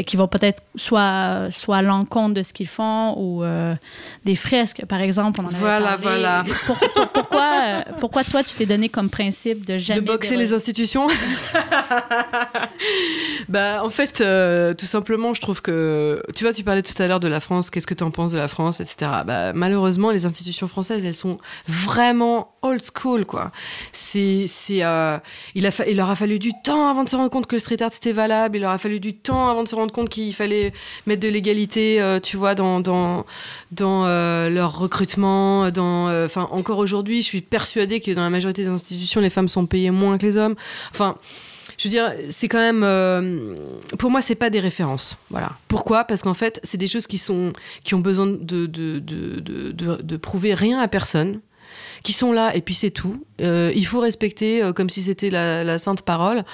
qui 0.06 0.16
vont 0.16 0.28
peut-être 0.28 0.62
soit, 0.76 1.48
soit 1.50 1.78
à 1.78 1.82
l'encontre 1.82 2.34
de 2.34 2.42
ce 2.42 2.52
qu'ils 2.52 2.68
font 2.68 3.14
ou 3.18 3.42
euh, 3.42 3.74
des 4.24 4.36
fresques, 4.36 4.84
par 4.86 5.00
exemple. 5.00 5.40
On 5.40 5.44
en 5.44 5.48
avait 5.48 5.58
Voilà, 5.58 5.86
parlé. 5.98 6.02
voilà. 6.02 6.44
Pour- 6.66 6.78
pour- 6.78 7.08
pourquoi, 7.08 7.50
euh, 7.64 7.82
pourquoi 8.00 8.22
toi, 8.24 8.42
tu 8.44 8.54
t'es 8.54 8.66
donné 8.66 8.88
comme 8.88 9.10
principe 9.10 9.66
de 9.66 9.78
jamais 9.78 10.00
de 10.00 10.06
boxer 10.06 10.36
les 10.36 10.54
institutions? 10.54 11.08
Bah, 13.48 13.82
en 13.84 13.90
fait, 13.90 14.22
tout 14.78 14.86
simplement, 14.86 15.34
je 15.34 15.40
trouve 15.40 15.60
que. 15.62 16.22
Tu 16.34 16.44
vois, 16.44 16.52
tu 16.52 16.62
parlais 16.64 16.82
tout 16.82 17.00
à 17.02 17.06
l'heure 17.06 17.20
de 17.20 17.28
la 17.28 17.40
France, 17.40 17.70
qu'est-ce 17.70 17.86
que 17.86 17.94
tu 17.94 18.02
en 18.04 18.10
penses 18.10 18.32
de 18.32 18.38
la 18.38 18.48
France, 18.48 18.80
etc. 18.80 19.10
Bah, 19.26 19.52
malheureusement, 19.52 20.10
les 20.10 20.26
institutions 20.26 20.66
françaises, 20.66 21.04
elles 21.04 21.14
sont 21.14 21.38
vraiment 21.68 22.52
old 22.62 22.82
school, 22.96 23.24
quoi. 23.26 23.50
C'est. 23.92 24.44
c'est, 24.46 24.74
il, 24.76 24.82
a 24.82 25.20
il 25.54 25.96
leur 25.96 26.10
a 26.10 26.16
fallu 26.16 26.38
du 26.38 26.52
temps 26.64 26.88
avant 26.88 27.04
de 27.04 27.08
se 27.08 27.16
rendre 27.16 27.30
compte 27.30 27.46
que 27.46 27.54
le 27.56 27.60
street 27.60 27.82
art, 27.82 27.90
valable. 28.12 28.56
Il 28.56 28.60
leur 28.60 28.70
a 28.70 28.78
fallu 28.78 29.00
du 29.00 29.14
temps 29.14 29.48
avant 29.48 29.62
de 29.62 29.68
se 29.68 29.74
rendre 29.74 29.92
compte 29.92 30.08
qu'il 30.08 30.34
fallait 30.34 30.72
mettre 31.06 31.20
de 31.22 31.28
l'égalité, 31.28 32.00
euh, 32.00 32.20
tu 32.20 32.36
vois, 32.36 32.54
dans, 32.54 32.80
dans, 32.80 33.24
dans 33.72 34.04
euh, 34.06 34.48
leur 34.50 34.78
recrutement. 34.78 35.70
Dans, 35.70 36.08
euh, 36.08 36.26
enfin, 36.26 36.48
encore 36.50 36.78
aujourd'hui, 36.78 37.22
je 37.22 37.26
suis 37.26 37.40
persuadée 37.40 38.00
que 38.00 38.10
dans 38.10 38.22
la 38.22 38.30
majorité 38.30 38.62
des 38.62 38.68
institutions, 38.68 39.20
les 39.20 39.30
femmes 39.30 39.48
sont 39.48 39.66
payées 39.66 39.90
moins 39.90 40.18
que 40.18 40.26
les 40.26 40.36
hommes. 40.36 40.54
Enfin, 40.90 41.16
je 41.78 41.88
veux 41.88 41.90
dire, 41.90 42.12
c'est 42.30 42.48
quand 42.48 42.58
même. 42.58 43.56
pour 43.98 44.10
moi, 44.10 44.20
c'est 44.20 44.34
pas 44.36 44.50
des 44.50 44.60
références. 44.60 45.16
Voilà. 45.30 45.50
Pourquoi? 45.68 46.04
Parce 46.04 46.22
qu'en 46.22 46.34
fait, 46.34 46.60
c'est 46.62 46.78
des 46.78 46.86
choses 46.86 47.06
qui, 47.06 47.18
sont, 47.18 47.52
qui 47.82 47.94
ont 47.94 48.00
besoin 48.00 48.26
de, 48.26 48.66
de, 48.66 48.98
de- 49.00 49.72
de 50.02 50.16
prouver 50.16 50.54
rien 50.54 50.78
à 50.78 50.86
personne, 50.88 51.40
qui 52.04 52.12
sont 52.12 52.32
là 52.32 52.54
et 52.54 52.60
puis 52.60 52.74
c'est 52.74 52.90
tout. 52.90 53.24
Euh, 53.40 53.72
il 53.74 53.86
faut 53.86 53.98
respecter 53.98 54.62
euh, 54.62 54.72
comme 54.72 54.90
si 54.90 55.02
c'était 55.02 55.30
la, 55.30 55.78
sainte 55.78 56.02
parole. 56.02 56.44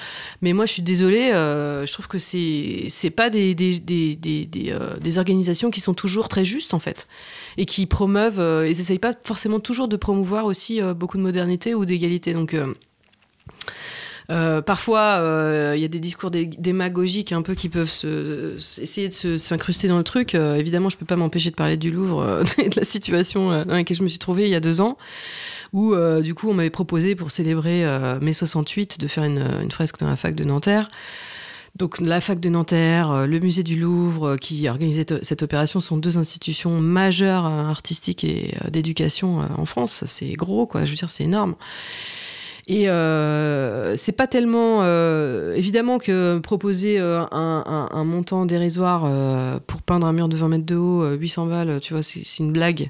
Mais 0.41 0.53
moi, 0.53 0.65
je 0.65 0.71
suis 0.71 0.81
désolée, 0.81 1.31
euh, 1.33 1.85
je 1.85 1.91
trouve 1.91 2.07
que 2.07 2.17
c'est 2.17 2.85
c'est 2.87 3.11
pas 3.11 3.29
des, 3.29 3.53
des, 3.53 3.77
des, 3.79 4.15
des, 4.15 4.45
des, 4.45 5.17
organisations 5.19 5.69
qui 5.69 5.81
sont 5.81 5.93
toujours 5.93 6.29
très 6.29 6.45
justes, 6.45 6.73
en 6.73 6.79
fait. 6.79 7.07
Et 7.57 7.65
qui 7.65 7.85
promeuvent. 7.85 8.41
ils 8.65 8.79
essayent 8.79 8.97
pas 8.97 9.13
forcément 9.23 9.59
toujours 9.59 9.89
de 9.89 9.97
promouvoir 9.97 10.45
aussi 10.45 10.81
beaucoup 10.95 11.17
de 11.17 11.23
modernité 11.23 11.75
ou 11.75 11.85
d'égalité. 11.85 12.33
Donc. 12.33 12.55
Euh, 14.31 14.61
parfois, 14.61 15.17
euh, 15.19 15.73
il 15.75 15.81
y 15.81 15.85
a 15.85 15.89
des 15.89 15.99
discours 15.99 16.31
dé- 16.31 16.45
démagogiques 16.45 17.31
un 17.33 17.41
peu 17.41 17.53
qui 17.53 17.69
peuvent 17.69 17.91
essayer 18.81 19.09
de 19.09 19.37
s'incruster 19.37 19.87
dans 19.87 19.97
le 19.97 20.03
truc. 20.03 20.35
Euh, 20.35 20.55
évidemment, 20.55 20.89
je 20.89 20.97
peux 20.97 21.05
pas 21.05 21.17
m'empêcher 21.17 21.51
de 21.51 21.55
parler 21.55 21.77
du 21.77 21.91
Louvre 21.91 22.43
et 22.57 22.69
de 22.69 22.79
la 22.79 22.85
situation 22.85 23.49
dans 23.65 23.73
laquelle 23.73 23.97
je 23.97 24.03
me 24.03 24.07
suis 24.07 24.19
trouvée 24.19 24.45
il 24.45 24.51
y 24.51 24.55
a 24.55 24.59
deux 24.61 24.79
ans, 24.81 24.97
où 25.73 25.95
du 26.21 26.33
coup, 26.33 26.49
on 26.49 26.53
m'avait 26.53 26.69
proposé 26.69 27.15
pour 27.15 27.31
célébrer 27.31 27.85
mai 28.21 28.33
68 28.33 28.99
de 28.99 29.07
faire 29.07 29.23
une, 29.25 29.45
une 29.61 29.71
fresque 29.71 29.99
dans 29.99 30.07
la 30.07 30.15
fac 30.15 30.35
de 30.35 30.43
Nanterre. 30.43 30.89
Donc 31.77 32.01
la 32.01 32.19
fac 32.19 32.39
de 32.39 32.49
Nanterre, 32.49 33.27
le 33.27 33.39
musée 33.39 33.63
du 33.63 33.77
Louvre 33.79 34.35
qui 34.35 34.67
organisait 34.67 35.05
cette 35.21 35.41
opération 35.41 35.79
sont 35.79 35.97
deux 35.97 36.17
institutions 36.17 36.79
majeures 36.81 37.45
artistiques 37.45 38.23
et 38.25 38.55
d'éducation 38.69 39.39
en 39.57 39.65
France. 39.65 40.03
C'est 40.07 40.33
gros, 40.33 40.67
quoi. 40.67 40.83
Je 40.83 40.89
veux 40.91 40.97
dire, 40.97 41.09
c'est 41.09 41.23
énorme. 41.23 41.55
Et 42.67 42.89
euh, 42.89 43.97
c'est 43.97 44.11
pas 44.11 44.27
tellement 44.27 44.79
euh, 44.83 45.55
évidemment 45.55 45.97
que 45.97 46.39
proposer 46.39 46.99
euh, 46.99 47.21
un, 47.31 47.63
un- 47.65 47.89
un 47.95 48.03
montant 48.05 48.45
dérisoire 48.45 49.03
euh, 49.05 49.59
pour 49.65 49.81
peindre 49.81 50.07
un 50.07 50.13
mur 50.13 50.27
de 50.29 50.37
20 50.37 50.47
mètres 50.47 50.65
de 50.65 50.75
haut, 50.75 51.03
euh, 51.03 51.15
800 51.17 51.47
balles, 51.47 51.79
tu 51.81 51.93
vois, 51.93 52.03
c'est 52.03 52.21
une 52.39 52.51
blague. 52.51 52.89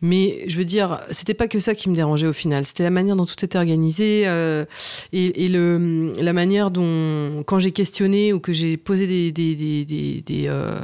Mais 0.00 0.44
je 0.46 0.56
veux 0.56 0.64
dire, 0.64 1.00
c'était 1.10 1.34
pas 1.34 1.48
que 1.48 1.58
ça 1.58 1.74
qui 1.74 1.88
me 1.90 1.94
dérangeait 1.94 2.26
au 2.26 2.32
final. 2.32 2.64
C'était 2.64 2.84
la 2.84 2.90
manière 2.90 3.16
dont 3.16 3.26
tout 3.26 3.44
était 3.44 3.58
organisé 3.58 4.24
euh, 4.26 4.64
et, 5.12 5.48
le, 5.48 6.12
la 6.20 6.32
manière 6.32 6.70
dont, 6.70 7.42
quand 7.44 7.58
j'ai 7.58 7.72
questionné 7.72 8.32
ou 8.32 8.38
que 8.38 8.52
j'ai 8.52 8.76
posé 8.76 9.06
des, 9.06 9.32
des, 9.32 9.54
des, 9.54 10.46
euh, 10.46 10.78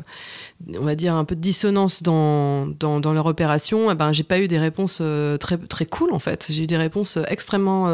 on 0.77 0.85
va 0.85 0.97
dire 0.97 1.15
un 1.15 1.25
peu 1.25 1.37
de 1.37 1.41
dissonance 1.41 2.03
dans, 2.03 2.67
dans, 2.67 3.13
leur 3.13 3.27
opération, 3.27 3.91
eh 3.91 3.95
ben 3.95 4.13
j'ai 4.13 4.25
pas 4.25 4.41
eu 4.41 4.49
des 4.49 4.59
réponses 4.59 4.99
euh, 5.01 5.37
très 5.37 5.59
très 5.59 5.87
cool 5.87 6.13
en 6.13 6.19
fait. 6.19 6.49
J'ai 6.51 6.65
eu 6.65 6.67
des 6.67 6.77
réponses 6.77 7.19
extrêmement 7.29 7.87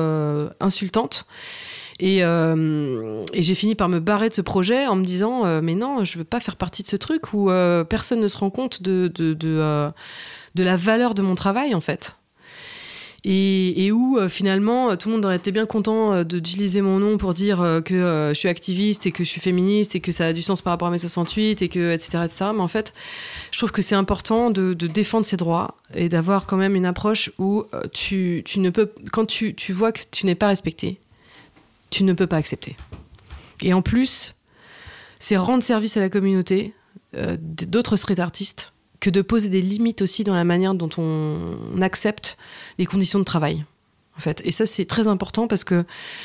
insultantes. 0.61 1.27
Et, 1.99 2.23
j'ai 3.35 3.55
fini 3.55 3.75
par 3.75 3.91
me 3.91 4.01
barrer 4.01 4.31
de 4.31 4.35
ce 4.35 4.41
projet 4.41 4.87
en 4.87 4.97
me 4.97 5.05
disant 5.05 5.61
mais 5.61 5.75
non 5.75 6.03
je 6.07 6.17
veux 6.17 6.25
pas 6.25 6.41
faire 6.41 6.57
partie 6.57 6.83
de 6.83 6.89
ce 6.89 6.97
truc 6.97 7.35
où 7.35 7.51
personne 7.91 8.21
ne 8.21 8.29
se 8.29 8.39
rend 8.39 8.49
compte 8.49 8.83
de 8.83 9.93
de 10.55 10.63
la 10.63 10.77
valeur 10.77 11.15
de 11.15 11.23
mon 11.23 11.35
travail 11.35 11.75
en 11.75 11.81
fait. 11.81 12.17
Et, 13.23 13.93
où 13.93 14.17
euh, 14.17 14.31
finalement 14.31 14.91
euh, 14.91 14.97
tout 14.97 15.09
le 15.09 15.17
monde 15.17 15.25
aurait 15.27 15.37
été 15.37 15.53
bien 15.53 15.67
content 15.67 16.15
euh, 16.15 16.25
d'utiliser 16.25 16.81
mon 16.81 16.99
nom 16.99 17.19
pour 17.19 17.35
dire 17.35 17.61
euh, 17.61 17.83
que 17.83 18.31
je 18.33 18.39
suis 18.39 18.49
activiste 18.49 19.05
et 19.07 19.13
que 19.13 19.25
je 19.25 19.29
suis 19.29 19.43
féministe 19.43 19.95
et 19.95 20.01
que 20.01 20.11
ça 20.11 20.27
a 20.27 20.33
du 20.33 20.41
sens 20.41 20.63
par 20.63 20.71
rapport 20.71 20.89
à 20.89 20.91
mes 20.91 20.99
68 20.99 21.61
et 21.61 21.69
que 21.69 21.93
etc 21.93 22.25
etc 22.25 22.51
mais 22.55 22.63
en 22.63 22.69
fait 22.69 22.95
je 23.51 23.59
trouve 23.59 23.73
que 23.73 23.83
c'est 23.83 23.95
important 23.95 24.51
de, 24.51 24.73
de 24.73 24.87
défendre 24.87 25.27
ses 25.27 25.37
droits 25.37 25.77
et 25.95 26.09
d'avoir 26.09 26.47
quand 26.47 26.57
même 26.57 26.75
une 26.75 26.87
approche 26.87 27.31
où 27.39 27.65
tu, 27.93 28.43
tu 28.47 28.59
ne 28.59 28.71
peux 28.71 28.91
quand 29.13 29.27
tu, 29.27 29.55
tu 29.55 29.73
vois 29.75 29.93
que 29.93 30.01
tu 30.11 30.25
n'es 30.25 30.35
pas 30.35 30.49
respecté 30.49 30.99
tu 31.91 32.05
ne 32.05 32.13
peux 32.13 32.29
pas 32.29 32.37
accepter. 32.37 32.77
Et 33.63 33.75
en 33.75 33.83
plus 33.83 34.35
c'est 35.19 35.37
rendre 35.37 35.63
service 35.63 35.99
à 35.99 36.01
la 36.01 36.09
communauté 36.09 36.73
d'autres 37.13 37.97
street 37.97 38.21
artistes 38.21 38.73
que 39.01 39.11
de 39.11 39.23
poser 39.23 39.49
des 39.49 39.63
limites 39.63 40.03
aussi 40.03 40.25
dans 40.25 40.35
la 40.35 40.45
manière 40.45 40.75
dont 40.75 40.91
on 40.99 41.81
accepte 41.81 42.37
les 42.79 42.87
conditions 42.87 43.19
de 43.19 43.25
travail. 43.25 43.65
Et 44.45 44.53
ça, 44.53 44.67
c'est 44.67 44.85
très 44.85 45.09
important 45.09 45.47
parce 45.49 45.65
que 45.65 45.85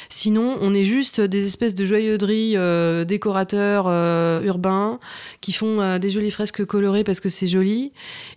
sinon, 0.10 0.58
on 0.62 0.74
est 0.74 0.84
juste 0.84 1.22
des 1.22 1.48
espèces 1.48 1.76
de 1.76 1.86
joyeuderies, 1.86 2.54
euh, 2.58 3.06
décorateurs 3.06 3.86
euh, 3.88 4.42
urbains 4.44 5.00
qui 5.42 5.52
font 5.54 5.82
euh, 5.82 5.98
des 6.00 6.10
jolies 6.10 6.32
fresques 6.32 6.66
colorées 6.66 7.04
parce 7.04 7.20
que 7.20 7.30
c'est 7.30 7.48
joli. 7.48 7.92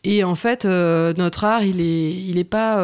Et 0.05 0.25
en 0.25 0.35
fait, 0.35 0.65
notre 0.65 1.45
art, 1.45 1.65
il 1.65 1.81
est, 1.81 2.13
il 2.13 2.39
est 2.39 2.45
pas, 2.45 2.83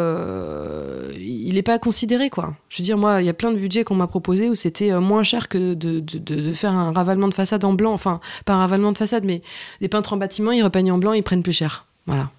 il 1.19 1.57
est 1.57 1.63
pas 1.63 1.79
considéré 1.79 2.31
quoi. 2.31 2.55
Je 2.69 2.79
veux 2.79 2.85
dire, 2.85 2.99
moi, 2.99 3.23
il 3.23 3.27
y 3.27 3.29
a 3.29 3.35
plein 3.35 3.53
de 3.53 3.59
budgets 3.59 3.85
qu'on 3.85 3.95
m'a 3.95 4.07
proposé 4.07 4.49
où 4.49 4.55
c'était 4.55 4.93
moins 4.99 5.23
cher 5.23 5.49
que 5.49 5.75
de, 5.75 6.01
de, 6.01 6.19
de- 6.19 6.35
de 6.45 6.53
faire 6.53 6.73
un 6.73 6.93
ravalement 6.93 7.29
de 7.29 7.35
façade 7.35 7.65
en 7.65 7.73
blanc. 7.73 7.93
Enfin, 7.93 8.21
pas 8.45 8.55
un 8.55 8.59
ravalement 8.59 8.93
de 8.93 8.99
façade, 8.99 9.25
mais 9.25 9.43
des 9.81 9.89
peintres 9.89 10.13
en 10.13 10.17
bâtiment, 10.17 10.53
ils 10.53 10.63
repeignent 10.63 10.93
en 10.93 10.99
blanc, 10.99 11.13
ils 11.13 11.23
prennent 11.23 11.43
plus 11.43 11.53
cher. 11.53 11.87
Voilà. 12.07 12.31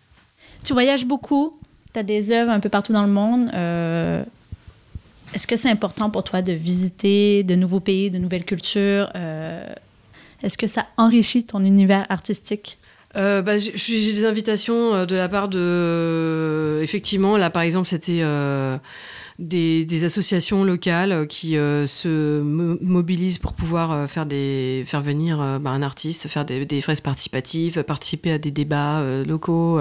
Tu 0.64 0.74
voyages 0.74 1.06
beaucoup, 1.06 1.58
tu 1.96 2.00
as 2.00 2.04
des 2.04 2.32
œuvres 2.32 2.52
un 2.52 2.60
peu 2.60 2.70
partout 2.70 2.94
dans 2.94 3.06
le 3.06 3.12
monde. 3.12 3.50
Euh, 3.54 4.24
Est-ce 5.34 5.48
que 5.48 5.56
c'est 5.56 5.70
important 5.70 6.10
pour 6.10 6.24
toi 6.24 6.42
de 6.42 6.52
visiter 6.52 7.44
de 7.44 7.56
nouveaux 7.56 7.80
pays, 7.80 8.12
de 8.12 8.18
nouvelles 8.18 8.46
cultures? 8.46 9.10
Euh, 9.16 9.66
Est-ce 10.44 10.58
que 10.58 10.68
ça 10.68 10.86
enrichit 10.98 11.46
ton 11.46 11.64
univers 11.64 12.06
artistique? 12.10 12.78
Euh, 13.16 13.42
bah, 13.42 13.58
j'ai 13.58 14.12
des 14.14 14.26
invitations 14.26 15.06
de 15.06 15.16
la 15.16 15.30
part 15.30 15.48
de. 15.48 16.82
Effectivement, 16.84 17.38
là, 17.38 17.50
par 17.50 17.62
exemple, 17.62 17.88
c'était 17.88 18.22
des, 19.40 20.04
associations 20.04 20.64
locales 20.64 21.12
euh, 21.12 21.26
qui 21.26 21.58
euh, 21.58 21.88
se 21.88 22.42
mo- 22.42 22.78
mobilisent 22.82 23.38
pour 23.38 23.54
pouvoir 23.54 23.92
euh, 23.92 24.08
faire, 24.08 24.26
des, 24.26 24.84
faire 24.86 25.02
venir 25.02 25.38
bah, 25.60 25.72
un 25.72 25.82
artiste, 25.82 26.28
faire 26.28 26.46
des, 26.46 26.66
des 26.66 26.82
fresques 26.82 27.04
participatives, 27.04 27.84
participer 27.84 28.32
à 28.32 28.38
des 28.38 28.52
débats 28.52 29.04
locaux 29.26 29.80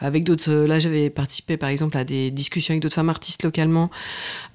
avec 0.00 0.24
d'autres. 0.24 0.52
Là, 0.52 0.78
j'avais 0.78 1.10
participé, 1.10 1.56
par 1.56 1.68
exemple, 1.68 1.96
à 1.96 2.04
des 2.04 2.30
discussions 2.30 2.72
avec 2.72 2.82
d'autres 2.82 2.94
femmes 2.94 3.08
artistes 3.10 3.44
localement. 3.44 3.90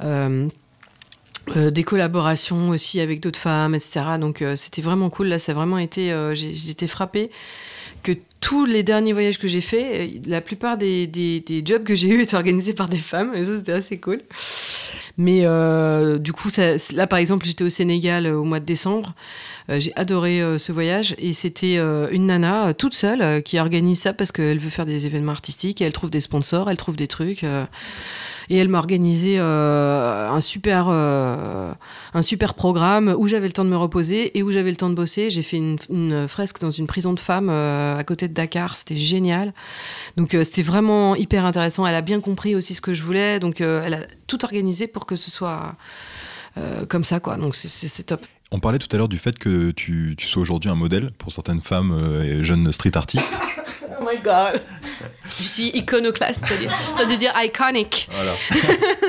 Des 0.02 1.84
collaborations 1.84 2.70
aussi 2.70 3.00
avec 3.00 3.20
d'autres 3.20 3.40
femmes, 3.40 3.76
etc. 3.76 4.02
Donc 4.20 4.44
c'était 4.56 4.82
vraiment 4.82 5.10
cool. 5.10 5.28
Là, 5.28 5.40
ça 5.40 5.54
vraiment 5.54 5.78
été. 5.78 6.14
j'ai 6.34 6.70
été 6.70 6.88
frappée 6.88 7.32
que 8.04 8.14
tous 8.40 8.66
les 8.66 8.84
derniers 8.84 9.14
voyages 9.14 9.38
que 9.40 9.48
j'ai 9.48 9.62
faits, 9.62 9.86
euh, 10.00 10.20
la 10.28 10.42
plupart 10.42 10.78
des, 10.78 11.08
des- 11.08 11.44
jobs 11.66 11.84
que 11.84 11.94
j'ai 11.96 12.10
eus 12.10 12.22
étaient 12.24 12.36
organisés 12.36 12.74
par 12.74 12.90
des 12.90 12.98
femmes, 12.98 13.34
et 13.36 13.46
ça 13.46 13.58
c'était 13.58 13.72
assez 13.72 13.98
cool. 14.00 14.22
Mais 15.18 15.42
euh, 15.44 16.18
du 16.18 16.34
coup, 16.34 16.50
là 16.94 17.08
par 17.08 17.20
exemple, 17.20 17.46
j'étais 17.46 17.64
au 17.64 17.70
Sénégal 17.70 18.26
euh, 18.26 18.38
au 18.40 18.44
mois 18.44 18.60
de 18.60 18.66
décembre. 18.66 19.14
J'ai 19.70 19.94
adoré 19.96 20.42
ce 20.58 20.74
voyage 20.74 21.16
et 21.18 21.32
c'était 21.32 21.78
une 21.78 22.26
nana 22.26 22.74
toute 22.74 22.94
seule 22.94 23.42
qui 23.44 23.58
organise 23.58 24.02
ça 24.02 24.12
parce 24.12 24.34
qu'elle 24.34 24.60
veut 24.60 24.70
faire 24.72 24.86
des 24.86 25.06
événements 25.06 25.32
artistiques 25.32 25.82
et 25.82 25.86
elle 25.86 25.94
trouve 25.94 26.10
des 26.10 26.20
sponsors, 26.20 26.70
elle 26.70 26.76
trouve 26.76 26.98
des 26.98 27.08
trucs. 27.08 27.46
Et 28.50 28.58
elle 28.58 28.68
m'a 28.68 28.80
organisé 28.80 29.36
euh, 29.40 30.30
un 30.30 30.42
super 30.42 30.88
euh, 30.90 31.74
un 32.14 32.22
super 32.22 32.54
programme 32.54 33.14
où 33.18 33.28
j'avais 33.28 33.48
le 33.48 33.54
temps 33.54 33.66
de 33.66 33.70
me 33.70 33.78
reposer 33.78 34.38
et 34.38 34.44
où 34.44 34.52
j'avais 34.52 34.70
le 34.70 34.78
temps 34.78 34.90
de 34.90 34.96
bosser. 34.96 35.30
J'ai 35.30 35.44
fait 35.44 35.58
une, 35.58 36.28
fresque 36.28 36.60
dans 36.60 36.72
une 36.72 36.88
prison 36.88 37.14
de 37.14 37.20
femmes 37.20 37.50
euh, 37.50 37.98
à 37.98 38.04
côté 38.04 38.28
de 38.28 38.34
Dakar. 38.34 38.78
C'était 38.78 38.98
génial. 38.98 39.54
Donc 40.18 40.36
c'était 40.44 40.64
vraiment 40.64 41.16
hyper 41.16 41.46
intéressant. 41.46 41.86
Elle 41.86 41.96
a 41.96 42.02
bien 42.02 42.20
compris 42.20 42.56
aussi 42.56 42.74
ce 42.74 42.82
que 42.82 42.94
je 42.94 43.04
voulais. 43.04 43.40
Donc 43.40 43.62
elle 43.62 43.94
a 43.94 44.00
tout 44.28 44.44
organisé 44.44 44.88
pour 44.88 45.06
que 45.06 45.16
ce 45.16 45.30
soit 45.32 45.76
comme 46.90 47.04
ça, 47.04 47.20
quoi. 47.20 47.38
Donc 47.38 47.56
c'est- 47.56 48.04
top. 48.04 48.26
On 48.52 48.60
parlait 48.60 48.80
tout 48.80 48.90
à 48.92 48.98
l'heure 48.98 49.08
du 49.08 49.18
fait 49.18 49.40
que 49.40 49.72
tu, 49.72 50.16
sois 50.20 50.42
aujourd'hui 50.42 50.70
un 50.70 50.76
modèle 50.76 51.12
pour 51.18 51.32
certaines 51.32 51.62
femmes 51.62 52.44
jeunes 52.44 52.72
street 52.72 52.98
artistes. 52.98 53.38
Oh 54.02 54.06
my 54.06 54.18
god. 54.18 54.62
Je 55.40 55.48
suis 55.48 55.68
iconoclaste, 55.68 56.44
c'est-à-dire, 56.48 56.72
ça 56.98 57.06
veut 57.06 57.18
dire 57.18 57.34
iconic. 57.38 58.10
Voilà. 58.12 58.32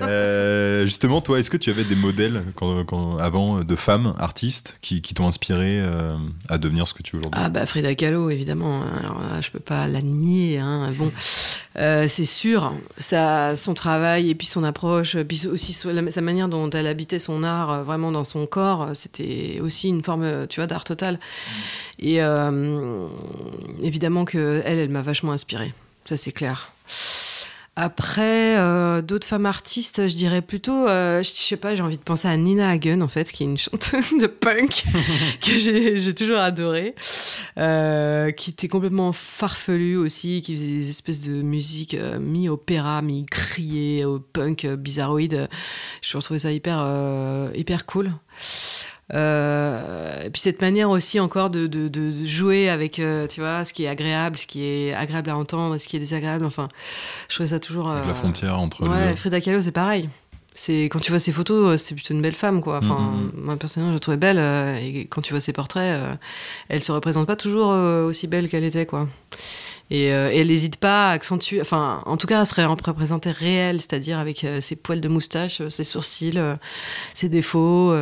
Euh, 0.00 0.84
justement, 0.86 1.20
toi, 1.20 1.38
est-ce 1.38 1.50
que 1.50 1.56
tu 1.56 1.70
avais 1.70 1.84
des 1.84 1.94
modèles 1.94 2.44
quand, 2.54 2.84
quand- 2.84 3.18
avant 3.18 3.62
de 3.62 3.76
femmes 3.76 4.14
artistes 4.18 4.78
qui, 4.82 5.02
qui 5.02 5.14
t'ont 5.14 5.26
inspiré 5.26 5.80
euh, 5.80 6.16
à 6.48 6.58
devenir 6.58 6.86
ce 6.86 6.94
que 6.94 7.02
tu 7.02 7.16
es 7.16 7.18
aujourd'hui? 7.18 7.40
Ah 7.42 7.48
bah 7.48 7.66
Frida 7.66 7.94
Kahlo 7.94 8.30
évidemment. 8.30 8.82
Alors 8.82 9.20
là, 9.20 9.40
je 9.40 9.50
peux 9.50 9.60
pas 9.60 9.86
la 9.86 10.00
nier. 10.00 10.58
Hein. 10.58 10.92
Bon, 10.96 11.12
euh, 11.78 12.06
c'est 12.08 12.24
sûr. 12.24 12.72
Ça, 12.98 13.56
son 13.56 13.74
travail 13.74 14.30
et 14.30 14.34
puis 14.34 14.46
son 14.46 14.64
approche, 14.64 15.16
puis 15.18 15.46
aussi 15.46 15.72
sa 15.72 16.20
manière 16.20 16.48
dont 16.48 16.70
elle 16.70 16.86
habitait 16.86 17.18
son 17.18 17.42
art 17.42 17.84
vraiment 17.84 18.12
dans 18.12 18.24
son 18.24 18.46
corps, 18.46 18.88
c'était 18.94 19.60
aussi 19.62 19.88
une 19.88 20.02
forme, 20.02 20.46
tu 20.48 20.60
vois, 20.60 20.66
d'art 20.66 20.84
total. 20.84 21.18
Et 21.98 22.22
euh, 22.22 23.06
évidemment 23.82 24.24
que 24.24 24.62
elle, 24.64 24.78
elle 24.78 24.88
m'a 24.88 25.02
vachement 25.02 25.32
inspirée. 25.32 25.72
Ça 26.06 26.16
c'est 26.16 26.32
clair. 26.32 26.72
Après, 27.76 28.58
euh, 28.58 29.00
d'autres 29.00 29.26
femmes 29.26 29.46
artistes, 29.46 30.08
je 30.08 30.16
dirais 30.16 30.42
plutôt, 30.42 30.88
euh, 30.88 31.22
je 31.22 31.30
sais 31.30 31.56
pas, 31.56 31.74
j'ai 31.74 31.82
envie 31.82 31.96
de 31.96 32.02
penser 32.02 32.26
à 32.26 32.36
Nina 32.36 32.68
Hagen, 32.68 33.00
en 33.00 33.08
fait, 33.08 33.30
qui 33.30 33.44
est 33.44 33.46
une 33.46 33.56
chanteuse 33.58 34.18
de 34.18 34.26
punk 34.26 34.84
que 35.40 35.56
j'ai 35.56 36.14
toujours 36.14 36.38
adorée, 36.38 36.94
euh, 37.58 38.32
qui 38.32 38.50
était 38.50 38.68
complètement 38.68 39.12
farfelue 39.12 39.96
aussi, 39.96 40.42
qui 40.42 40.56
faisait 40.56 40.66
des 40.66 40.90
espèces 40.90 41.20
de 41.20 41.42
musique 41.42 41.94
euh, 41.94 42.18
mi-opéra, 42.18 43.02
mi-crié, 43.02 44.04
au 44.04 44.18
punk 44.18 44.66
bizarroïde. 44.66 45.48
Je 46.02 46.18
trouvais 46.18 46.40
ça 46.40 46.52
hyper, 46.52 46.80
hyper 47.54 47.86
cool. 47.86 48.12
Euh, 49.14 50.22
et 50.24 50.30
puis 50.30 50.40
cette 50.40 50.60
manière 50.60 50.90
aussi 50.90 51.18
encore 51.20 51.50
de, 51.50 51.66
de, 51.66 51.88
de- 51.88 52.10
de 52.12 52.26
jouer 52.26 52.68
avec, 52.68 52.98
euh, 52.98 53.26
tu 53.26 53.40
vois, 53.40 53.64
ce 53.64 53.72
qui 53.72 53.84
est 53.84 53.88
agréable, 53.88 54.38
ce 54.38 54.46
qui 54.46 54.64
est 54.64 54.94
agréable 54.94 55.30
à 55.30 55.36
entendre, 55.36 55.76
ce 55.78 55.88
qui 55.88 55.96
est 55.96 56.00
désagréable. 56.00 56.44
Enfin, 56.44 56.68
je 57.28 57.34
trouvais 57.34 57.48
ça 57.48 57.60
toujours. 57.60 57.90
Avec 57.90 58.04
euh, 58.04 58.08
la 58.08 58.14
frontière 58.14 58.58
entre 58.58 58.86
Ouais, 58.88 59.10
les. 59.10 59.16
Frida 59.16 59.40
Kahlo, 59.40 59.60
c'est 59.62 59.72
pareil. 59.72 60.08
C'est 60.52 60.84
quand 60.84 60.98
tu 60.98 61.10
vois 61.12 61.20
ses 61.20 61.30
photos, 61.32 61.80
c'est 61.80 61.94
plutôt 61.94 62.12
une 62.12 62.22
belle 62.22 62.34
femme, 62.34 62.60
quoi. 62.60 62.78
Enfin, 62.78 62.98
Mhm. 62.98 63.30
moi 63.44 63.56
personnellement, 63.56 63.92
je 63.92 63.96
la 63.96 64.00
trouvais 64.00 64.16
belle. 64.16 64.38
et 64.82 65.06
quand 65.06 65.20
tu 65.22 65.32
vois 65.32 65.40
ses 65.40 65.52
portraits, 65.52 65.96
elle 66.68 66.82
se 66.82 66.90
représente 66.92 67.26
pas 67.26 67.36
toujours 67.36 67.68
aussi 67.68 68.26
belle 68.26 68.48
qu'elle 68.48 68.64
était, 68.64 68.84
quoi. 68.84 69.08
Et, 69.90 70.12
euh, 70.12 70.30
et 70.30 70.38
elle 70.38 70.46
n'hésite 70.46 70.76
pas 70.76 71.08
à 71.08 71.10
accentuer, 71.12 71.60
enfin, 71.60 72.02
en 72.06 72.16
tout 72.16 72.26
cas, 72.28 72.40
elle 72.40 72.46
serait 72.46 72.64
représentée 72.64 73.30
réelle, 73.32 73.80
c'est-à-dire 73.80 74.18
avec 74.18 74.44
euh, 74.44 74.60
ses 74.60 74.76
poils 74.76 75.00
de 75.00 75.08
moustache, 75.08 75.60
euh, 75.60 75.68
ses 75.68 75.82
sourcils, 75.84 76.34
euh, 76.38 76.54
ses 77.12 77.28
défauts. 77.28 77.92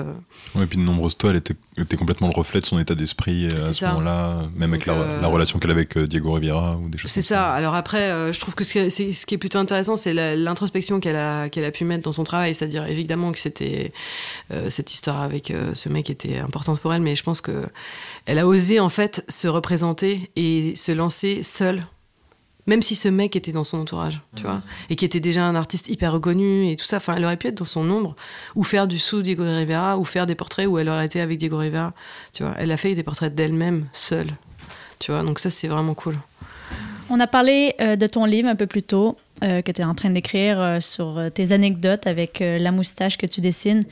Ouais, 0.55 0.65
et 0.65 0.67
puis 0.67 0.77
de 0.79 0.83
nombreuses 0.83 1.17
toi, 1.17 1.31
elle 1.31 1.37
était, 1.37 1.55
était 1.79 1.97
complètement 1.97 2.29
le 2.29 2.35
reflet 2.35 2.61
de 2.61 2.67
son 2.67 2.79
état 2.79 2.95
d'esprit 2.95 3.47
à 3.47 3.61
ce 3.61 3.73
ça. 3.73 3.89
moment-là, 3.89 4.43
même 4.55 4.73
avec 4.75 4.85
la, 4.87 5.21
la 5.21 5.29
relation 5.29 5.59
qu'elle 5.59 5.71
avait 5.71 5.79
avec 5.93 5.97
Diego 5.99 6.33
Rivera 6.33 6.77
ou 6.77 6.89
des 6.91 6.99
choses 6.99 7.11
C'est 7.11 7.21
comme 7.21 7.27
ça. 7.29 7.51
Alors 7.53 7.75
après, 7.75 8.33
je 8.33 8.41
trouve 8.41 8.55
que 8.55 8.65
ce 8.65 8.73
qui 8.73 8.79
est, 8.81 8.91
c'est- 8.91 9.13
ce 9.13 9.25
qui 9.27 9.35
est 9.35 9.39
plutôt 9.39 9.59
intéressant, 9.59 9.97
c'est 9.97 10.13
l'introspection 10.37 11.01
qu'elle 11.01 11.17
a, 11.17 11.49
qu'elle 11.49 11.65
a 11.65 11.71
pu 11.71 11.85
mettre 11.85 12.03
dans 12.05 12.13
son 12.13 12.25
travail. 12.25 12.55
C'est-à-dire, 12.55 12.87
évidemment, 12.87 13.33
que 13.33 13.39
c'était 13.39 13.93
cette 14.69 14.93
histoire 14.93 15.23
avec 15.23 15.53
ce 15.75 15.89
mec 15.89 16.11
était 16.11 16.39
importante 16.39 16.81
pour 16.81 16.93
elle, 16.93 17.03
mais 17.03 17.17
je 17.17 17.23
pense 17.23 17.41
que 17.41 17.67
elle 18.29 18.39
a 18.39 18.47
osé 18.47 18.79
en 18.79 18.91
fait 18.91 19.25
se 19.29 19.49
représenter 19.49 20.31
et 20.37 20.77
se 20.77 20.93
lancer 20.93 21.43
seule. 21.43 21.83
Même 22.67 22.83
si 22.83 22.95
ce 22.95 23.09
mec 23.09 23.35
était 23.35 23.53
dans 23.53 23.65
son 23.65 23.79
entourage, 23.79 24.21
tu 24.37 24.43
vois, 24.43 24.61
et 24.91 24.97
qui 24.97 25.07
était 25.07 25.21
déjà 25.21 25.45
un 25.45 25.55
artiste 25.55 25.89
hyper 25.89 26.13
reconnu 26.13 26.69
et 26.69 26.77
tout 26.77 26.85
ça, 26.85 26.99
enfin, 26.99 27.15
elle 27.17 27.25
aurait 27.25 27.39
pu 27.39 27.47
être 27.47 27.57
dans 27.57 27.65
son 27.65 27.91
ombre, 27.91 28.15
ou 28.55 28.63
faire 28.63 28.87
du 28.87 28.99
sous 28.99 29.23
Diego 29.23 29.43
Rivera, 29.43 29.97
ou 29.97 30.05
faire 30.05 30.27
des 30.27 30.35
portraits 30.35 30.67
où 30.67 30.79
elle 30.79 30.91
aurait 30.91 31.07
été 31.07 31.23
avec 31.23 31.39
Diego 31.39 31.57
Rivera, 31.57 31.95
tu 32.35 32.43
vois. 32.43 32.55
Elle 32.59 32.71
a 32.71 32.77
fait 32.77 32.95
des 32.95 33.03
portraits 33.03 33.35
d'elle-même, 33.35 33.87
seule, 33.95 34.33
tu 34.99 35.11
vois, 35.13 35.23
donc 35.23 35.39
ça, 35.39 35.49
c'est 35.49 35.69
vraiment 35.69 35.95
cool. 35.95 36.17
On 37.09 37.19
a 37.21 37.27
parlé 37.27 37.75
euh, 37.81 37.97
de 37.97 38.07
ton 38.07 38.27
livre 38.27 38.51
un 38.51 38.57
peu 38.57 38.67
plus 38.67 38.83
tôt, 38.83 39.17
euh, 39.43 39.63
que 39.63 39.71
tu 39.71 39.81
es 39.81 39.85
en 39.85 39.95
train 39.95 40.11
d'écrire 40.11 40.61
euh, 40.61 40.81
sur 40.81 41.21
tes 41.33 41.53
anecdotes 41.53 42.09
avec 42.09 42.43
euh, 42.43 42.59
la 42.59 42.73
moustache 42.73 43.17
que 43.17 43.27
tu 43.27 43.41
dessines. 43.41 43.85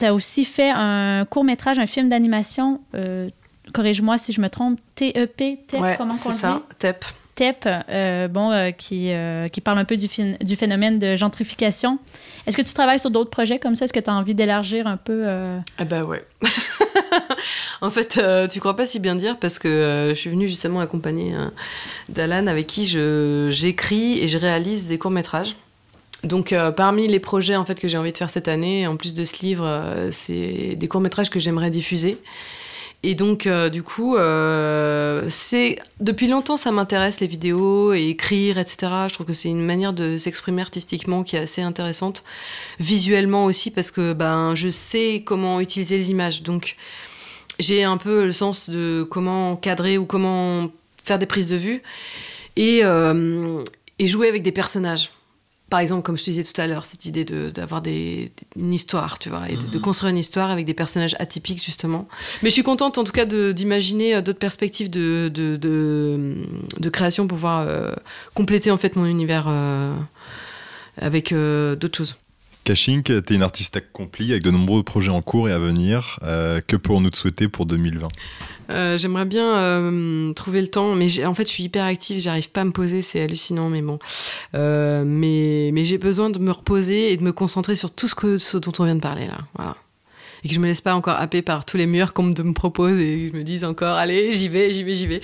Tu 0.00 0.06
as 0.06 0.14
aussi 0.14 0.44
fait 0.44 0.70
un 0.74 1.24
court-métrage, 1.24 1.78
un 1.78 1.86
film 1.86 2.08
d'animation, 2.08 2.80
euh, 2.94 3.28
corrige-moi 3.72 4.18
si 4.18 4.32
je 4.32 4.40
me 4.40 4.48
trompe, 4.48 4.80
TEP, 4.96 5.36
TEP, 5.36 5.80
Ouais, 5.80 5.94
comment 5.96 6.10
on 6.10 6.32
ça, 6.32 6.54
dit? 6.54 6.74
TEP. 6.78 7.04
TEP, 7.36 7.64
euh, 7.66 8.28
bon, 8.28 8.50
euh, 8.50 8.70
qui, 8.70 9.12
qui 9.52 9.60
parle 9.60 9.78
un 9.78 9.84
peu 9.84 9.96
du, 9.96 10.08
du 10.40 10.56
phénomène 10.56 10.98
de 10.98 11.14
gentrification. 11.16 11.98
Est-ce 12.46 12.56
que 12.56 12.62
tu 12.62 12.74
travailles 12.74 12.98
sur 12.98 13.10
d'autres 13.10 13.30
projets 13.30 13.58
comme 13.58 13.74
ça? 13.76 13.84
Est-ce 13.84 13.92
que 13.92 14.00
tu 14.00 14.10
as 14.10 14.14
envie 14.14 14.34
d'élargir 14.34 14.86
un 14.86 14.96
peu? 14.96 15.26
Ah 15.78 15.84
bah 15.84 16.02
ouais. 16.02 16.24
en 17.80 17.90
fait, 17.90 18.18
euh, 18.18 18.46
tu 18.48 18.60
crois 18.60 18.76
pas 18.76 18.86
si 18.86 18.98
bien 18.98 19.14
dire 19.14 19.38
parce 19.38 19.58
que 19.58 19.68
euh, 19.68 20.08
je 20.10 20.14
suis 20.14 20.30
venue 20.30 20.48
justement 20.48 20.80
accompagner 20.80 21.34
euh, 21.34 21.46
d'Alan 22.08 22.46
avec 22.46 22.66
qui 22.66 22.84
j'écris 22.84 24.18
et 24.20 24.28
je 24.28 24.38
réalise 24.38 24.88
des 24.88 24.98
courts 24.98 25.10
métrages. 25.10 25.56
Donc 26.24 26.52
euh, 26.52 26.70
parmi 26.70 27.08
les 27.08 27.20
projets 27.20 27.56
en 27.56 27.64
fait 27.64 27.80
que 27.80 27.88
j'ai 27.88 27.96
envie 27.96 28.12
de 28.12 28.18
faire 28.18 28.30
cette 28.30 28.48
année, 28.48 28.86
en 28.86 28.96
plus 28.96 29.14
de 29.14 29.24
ce 29.24 29.44
livre, 29.44 29.64
euh, 29.66 30.10
c'est 30.10 30.76
des 30.76 30.88
courts 30.88 31.00
métrages 31.00 31.30
que 31.30 31.38
j'aimerais 31.38 31.70
diffuser. 31.70 32.18
Et 33.02 33.14
donc 33.14 33.46
euh, 33.46 33.70
du 33.70 33.82
coup, 33.82 34.16
c'est 35.30 35.78
depuis 36.00 36.28
longtemps 36.28 36.58
ça 36.58 36.70
m'intéresse 36.72 37.20
les 37.20 37.26
vidéos 37.26 37.94
et 37.94 38.08
écrire, 38.08 38.58
etc. 38.58 38.92
Je 39.08 39.14
trouve 39.14 39.26
que 39.26 39.32
c'est 39.32 39.48
une 39.48 39.64
manière 39.64 39.94
de 39.94 40.18
s'exprimer 40.18 40.60
artistiquement 40.60 41.22
qui 41.22 41.36
est 41.36 41.40
assez 41.40 41.62
intéressante, 41.62 42.22
visuellement 42.78 43.46
aussi 43.46 43.70
parce 43.70 43.90
que 43.90 44.12
ben 44.12 44.54
je 44.54 44.68
sais 44.68 45.22
comment 45.24 45.60
utiliser 45.60 45.96
les 45.96 46.10
images. 46.10 46.42
Donc 46.42 46.76
j'ai 47.58 47.82
un 47.84 47.96
peu 47.96 48.26
le 48.26 48.32
sens 48.32 48.68
de 48.68 49.06
comment 49.10 49.56
cadrer 49.56 49.96
ou 49.96 50.04
comment 50.04 50.68
faire 51.02 51.18
des 51.18 51.26
prises 51.26 51.48
de 51.48 51.56
vue 51.56 51.82
et 52.56 52.82
jouer 54.06 54.28
avec 54.28 54.42
des 54.42 54.52
personnages. 54.52 55.10
Par 55.70 55.78
exemple, 55.80 56.02
comme 56.02 56.18
je 56.18 56.24
te 56.24 56.30
disais 56.30 56.42
tout 56.44 56.60
à 56.60 56.66
l'heure, 56.66 56.84
cette 56.84 57.06
idée 57.06 57.24
de- 57.24 57.50
d'avoir 57.50 57.80
des, 57.80 58.32
une 58.56 58.74
histoire, 58.74 59.20
tu 59.20 59.28
vois, 59.28 59.48
et 59.48 59.56
de, 59.56 59.66
de 59.66 59.78
construire 59.78 60.10
une 60.10 60.18
histoire 60.18 60.50
avec 60.50 60.66
des 60.66 60.74
personnages 60.74 61.14
atypiques, 61.20 61.64
justement. 61.64 62.08
Mais 62.42 62.50
je 62.50 62.54
suis 62.54 62.64
contente, 62.64 62.98
en 62.98 63.04
tout 63.04 63.12
cas, 63.12 63.24
de- 63.24 63.52
d'imaginer 63.52 64.16
euh, 64.16 64.20
d'autres 64.20 64.40
perspectives 64.40 64.90
de, 64.90 65.30
de, 65.32 65.56
de, 65.56 66.34
de 66.78 66.88
création 66.90 67.28
pour 67.28 67.36
pouvoir 67.36 67.64
euh, 67.68 67.94
compléter, 68.34 68.70
en 68.72 68.78
fait, 68.78 68.96
mon 68.96 69.06
univers 69.06 69.46
euh, 69.48 69.94
avec 70.98 71.30
euh, 71.32 71.76
d'autres 71.76 71.96
choses. 71.98 72.16
Caching, 72.64 73.02
tu 73.02 73.12
es 73.12 73.34
une 73.34 73.42
artiste 73.42 73.76
accomplie 73.76 74.30
avec 74.30 74.42
de 74.42 74.50
nombreux 74.50 74.82
projets 74.82 75.10
en 75.10 75.22
cours 75.22 75.48
et 75.48 75.52
à 75.52 75.58
venir. 75.58 76.18
Euh, 76.22 76.60
que 76.66 76.76
pourrons-nous 76.76 77.10
te 77.10 77.16
souhaiter 77.16 77.48
pour 77.48 77.66
2020 77.66 78.08
Euh, 78.70 78.98
J'aimerais 78.98 79.24
bien 79.24 79.56
euh, 79.58 80.32
trouver 80.34 80.60
le 80.60 80.68
temps, 80.68 80.94
mais 80.94 81.24
en 81.24 81.34
fait, 81.34 81.44
je 81.44 81.50
suis 81.50 81.64
hyper 81.64 81.84
active, 81.84 82.20
j'arrive 82.20 82.50
pas 82.50 82.60
à 82.60 82.64
me 82.64 82.70
poser, 82.70 83.02
c'est 83.02 83.22
hallucinant, 83.22 83.70
mais 83.70 83.82
bon. 83.82 83.98
Euh, 84.54 85.04
mais 85.06 85.70
mais 85.72 85.84
j'ai 85.84 85.98
besoin 85.98 86.30
de 86.30 86.38
me 86.38 86.50
reposer 86.52 87.12
et 87.12 87.16
de 87.16 87.22
me 87.22 87.32
concentrer 87.32 87.74
sur 87.74 87.90
tout 87.90 88.08
ce, 88.08 88.14
que, 88.14 88.38
ce 88.38 88.58
dont 88.58 88.72
on 88.78 88.84
vient 88.84 88.94
de 88.94 89.00
parler 89.00 89.26
là. 89.26 89.38
Voilà. 89.56 89.76
Et 90.44 90.48
que 90.48 90.54
je 90.54 90.60
me 90.60 90.66
laisse 90.66 90.80
pas 90.80 90.94
encore 90.94 91.16
happer 91.18 91.42
par 91.42 91.64
tous 91.64 91.76
les 91.76 91.86
murs 91.86 92.12
qu'on 92.12 92.22
me, 92.22 92.52
propose 92.52 92.98
et 92.98 93.26
que 93.26 93.32
je 93.32 93.38
me 93.38 93.44
dise 93.44 93.64
encore, 93.64 93.96
allez, 93.96 94.32
j'y 94.32 94.48
vais, 94.48 94.72
j'y 94.72 94.84
vais, 94.84 94.94
j'y 94.94 95.06
vais. 95.06 95.20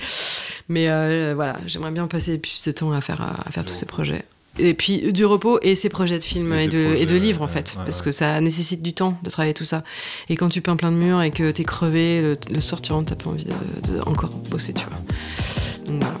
Mais 0.69 0.89
euh, 0.89 1.33
voilà, 1.35 1.57
j'aimerais 1.65 1.91
bien 1.91 2.07
passer 2.07 2.37
plus 2.37 2.63
de 2.65 2.71
temps 2.71 2.91
à 2.91 3.01
faire, 3.01 3.21
à 3.21 3.51
faire 3.51 3.65
tous 3.65 3.73
ces 3.73 3.85
projets. 3.85 4.25
Et 4.59 4.73
puis 4.73 5.11
du 5.11 5.25
repos 5.25 5.59
et 5.61 5.75
ces 5.75 5.89
projets 5.89 6.17
de 6.19 6.23
films 6.23 6.53
Et 6.53 6.67
de, 6.67 6.77
et 6.77 7.01
de 7.01 7.05
projets, 7.05 7.19
livres 7.19 7.41
en 7.43 7.45
ouais, 7.45 7.51
fait. 7.51 7.75
ouais, 7.77 7.83
parce 7.85 7.99
ouais. 7.99 8.05
que 8.05 8.11
ça 8.11 8.39
nécessite 8.41 8.81
du 8.81 8.93
temps 8.93 9.17
de 9.23 9.29
travailler 9.29 9.53
tout 9.53 9.65
ça. 9.65 9.83
Et 10.29 10.35
quand 10.35 10.49
tu 10.49 10.61
peins 10.61 10.75
plein 10.75 10.91
de 10.91 10.97
murs 10.97 11.21
et 11.21 11.31
que 11.31 11.51
t'es 11.51 11.63
crevé, 11.63 12.21
le, 12.21 12.37
le 12.51 12.59
soir 12.59 12.81
tu 12.81 12.91
rentres, 12.91 13.15
t'as 13.15 13.23
pas 13.23 13.29
envie 13.29 13.45
de, 13.45 13.51
de 13.93 14.01
encore 14.07 14.31
bosser, 14.49 14.73
tu 14.73 14.85
vois. 14.85 14.97
Donc 15.87 16.03
voilà. 16.03 16.17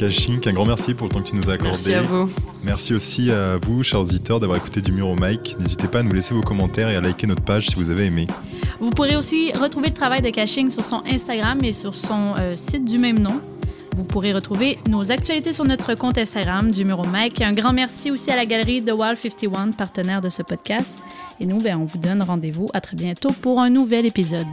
Caching, 0.00 0.40
un 0.46 0.52
grand 0.54 0.64
merci 0.64 0.94
pour 0.94 1.08
le 1.08 1.12
temps 1.12 1.20
que 1.20 1.28
tu 1.28 1.36
nous 1.36 1.50
as 1.50 1.52
accordé. 1.52 1.72
Merci 1.72 1.92
à 1.92 2.00
vous. 2.00 2.30
Merci 2.64 2.94
aussi 2.94 3.30
à 3.30 3.58
vous, 3.58 3.82
chers 3.82 4.00
auditeurs, 4.00 4.40
d'avoir 4.40 4.56
écouté 4.56 4.80
du 4.80 4.92
mur 4.92 5.06
au 5.06 5.14
mic. 5.14 5.56
N'hésitez 5.60 5.88
pas 5.88 5.98
à 5.98 6.02
nous 6.02 6.12
laisser 6.12 6.32
vos 6.32 6.40
commentaires 6.40 6.88
et 6.88 6.96
à 6.96 7.02
liker 7.02 7.26
notre 7.26 7.42
page 7.42 7.66
si 7.66 7.74
vous 7.74 7.90
avez 7.90 8.06
aimé. 8.06 8.26
Vous 8.80 8.88
pourrez 8.88 9.14
aussi 9.14 9.52
retrouver 9.52 9.88
le 9.88 9.92
travail 9.92 10.22
de 10.22 10.30
Caching 10.30 10.70
sur 10.70 10.86
son 10.86 11.02
Instagram 11.04 11.58
et 11.62 11.72
sur 11.72 11.94
son 11.94 12.32
euh, 12.38 12.54
site 12.54 12.86
du 12.86 12.96
même 12.96 13.18
nom. 13.18 13.42
Vous 13.94 14.04
pourrez 14.04 14.32
retrouver 14.32 14.78
nos 14.88 15.12
actualités 15.12 15.52
sur 15.52 15.66
notre 15.66 15.94
compte 15.94 16.16
Instagram 16.16 16.70
du 16.70 16.86
Muro 16.86 17.04
Mike. 17.04 17.42
Un 17.42 17.52
grand 17.52 17.74
merci 17.74 18.10
aussi 18.10 18.30
à 18.30 18.36
la 18.36 18.46
galerie 18.46 18.82
The 18.82 18.94
Wall 18.94 19.18
51, 19.18 19.72
partenaire 19.72 20.22
de 20.22 20.30
ce 20.30 20.42
podcast. 20.42 20.96
Et 21.40 21.44
nous, 21.44 21.58
ben, 21.58 21.76
on 21.78 21.84
vous 21.84 21.98
donne 21.98 22.22
rendez-vous 22.22 22.68
à 22.72 22.80
très 22.80 22.96
bientôt 22.96 23.32
pour 23.42 23.60
un 23.60 23.68
nouvel 23.68 24.06
épisode. 24.06 24.46